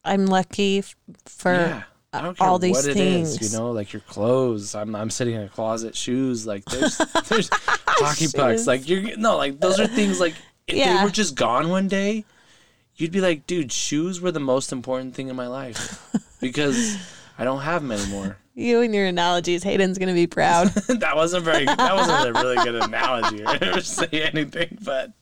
I'm 0.05 0.27
lucky 0.27 0.79
f- 0.81 0.95
for 1.27 1.53
yeah. 1.55 1.83
I 2.15 2.21
don't 2.21 2.37
care 2.37 2.47
all 2.47 2.59
these 2.59 2.77
what 2.77 2.87
it 2.89 2.97
is, 2.99 3.39
things. 3.39 3.53
you 3.53 3.59
know, 3.59 3.71
like 3.71 3.93
your 3.95 4.01
clothes. 4.01 4.75
I'm 4.75 4.95
I'm 4.95 5.09
sitting 5.09 5.35
in 5.35 5.43
a 5.43 5.49
closet, 5.49 5.97
shoes. 5.97 6.47
Like 6.47 6.65
there's 6.67 6.99
there's 7.29 7.49
hockey 7.53 8.27
pucks. 8.35 8.67
Like 8.67 8.87
you're 8.89 9.17
no, 9.17 9.37
like 9.39 9.61
those 9.61 9.81
are 9.81 9.87
things 9.87 10.21
like 10.21 10.35
if 10.67 10.77
Yeah. 10.77 10.99
they 10.99 11.05
were 11.05 11.11
just 11.11 11.35
gone 11.35 11.71
one 11.71 11.89
day, 11.89 12.27
you'd 12.97 13.13
be 13.13 13.23
like, 13.23 13.47
dude, 13.47 13.73
shoes 13.73 14.21
were 14.21 14.31
the 14.31 14.41
most 14.41 14.73
important 14.73 15.15
thing 15.15 15.29
in 15.29 15.37
my 15.37 15.47
life 15.47 16.05
because 16.41 16.99
I 17.39 17.45
don't 17.45 17.61
have 17.63 17.81
them 17.81 17.93
anymore. 17.93 18.37
You 18.55 18.83
and 18.83 18.95
your 18.95 19.07
analogies. 19.07 19.63
Hayden's 19.63 19.97
gonna 19.97 20.13
be 20.13 20.27
proud. 20.27 20.69
that 20.89 21.17
wasn't 21.17 21.45
very. 21.45 21.65
That 21.65 21.95
wasn't 21.95 22.29
a 22.29 22.33
really 22.41 22.57
good 22.57 22.75
analogy 22.75 23.43
or 23.45 23.81
say 23.81 24.09
anything, 24.13 24.79
but 24.83 25.13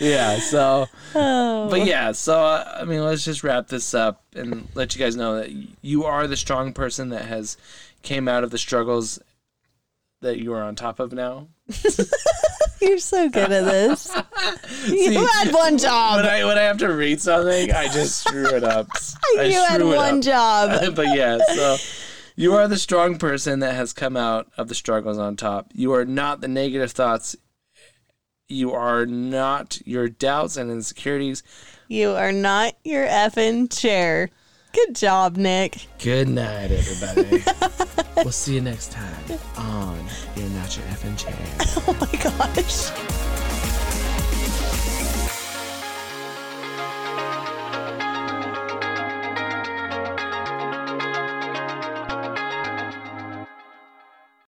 yeah. 0.00 0.38
So, 0.38 0.86
oh. 1.14 1.68
but 1.68 1.84
yeah. 1.84 2.12
So 2.12 2.40
uh, 2.40 2.78
I 2.80 2.84
mean, 2.84 3.04
let's 3.04 3.24
just 3.24 3.44
wrap 3.44 3.68
this 3.68 3.92
up 3.92 4.22
and 4.34 4.66
let 4.74 4.94
you 4.94 4.98
guys 4.98 5.14
know 5.14 5.36
that 5.36 5.50
you 5.82 6.04
are 6.04 6.26
the 6.26 6.36
strong 6.36 6.72
person 6.72 7.10
that 7.10 7.26
has 7.26 7.58
came 8.02 8.28
out 8.28 8.44
of 8.44 8.50
the 8.50 8.58
struggles 8.58 9.20
that 10.22 10.38
you 10.38 10.52
are 10.52 10.62
on 10.62 10.74
top 10.74 11.00
of 11.00 11.12
now. 11.12 11.48
You're 12.80 12.98
so 12.98 13.28
good 13.28 13.52
at 13.52 13.64
this. 13.64 14.16
you 14.86 15.26
had 15.26 15.52
one 15.52 15.76
job. 15.76 16.16
When 16.16 16.26
I 16.26 16.44
when 16.44 16.56
I 16.56 16.62
have 16.62 16.78
to 16.78 16.88
read 16.88 17.20
something, 17.20 17.72
I 17.72 17.88
just 17.88 18.20
screw 18.20 18.46
it 18.46 18.64
up. 18.64 18.88
I 19.38 19.42
you 19.44 19.62
had 19.64 19.82
one 19.82 20.18
up. 20.18 20.22
job. 20.22 20.94
but 20.94 21.08
yeah, 21.08 21.38
so 21.54 21.76
you 22.40 22.54
are 22.54 22.66
the 22.66 22.78
strong 22.78 23.18
person 23.18 23.60
that 23.60 23.74
has 23.74 23.92
come 23.92 24.16
out 24.16 24.50
of 24.56 24.68
the 24.68 24.74
struggles 24.74 25.18
on 25.18 25.36
top. 25.36 25.70
You 25.74 25.92
are 25.92 26.06
not 26.06 26.40
the 26.40 26.48
negative 26.48 26.90
thoughts. 26.90 27.36
You 28.48 28.72
are 28.72 29.04
not 29.04 29.78
your 29.84 30.08
doubts 30.08 30.56
and 30.56 30.70
insecurities. 30.70 31.42
You 31.88 32.12
are 32.12 32.32
not 32.32 32.76
your 32.82 33.06
effing 33.06 33.70
chair. 33.70 34.30
Good 34.72 34.96
job, 34.96 35.36
Nick. 35.36 35.86
Good 35.98 36.30
night, 36.30 36.70
everybody. 36.70 37.44
we'll 38.16 38.32
see 38.32 38.54
you 38.54 38.62
next 38.62 38.90
time 38.90 39.38
on 39.58 40.02
You're 40.34 40.48
Not 40.48 40.74
Your 40.78 40.86
Effing 40.86 41.18
Chair. 41.18 41.36
Oh 41.86 41.96
my 42.00 42.22
gosh. 42.22 43.29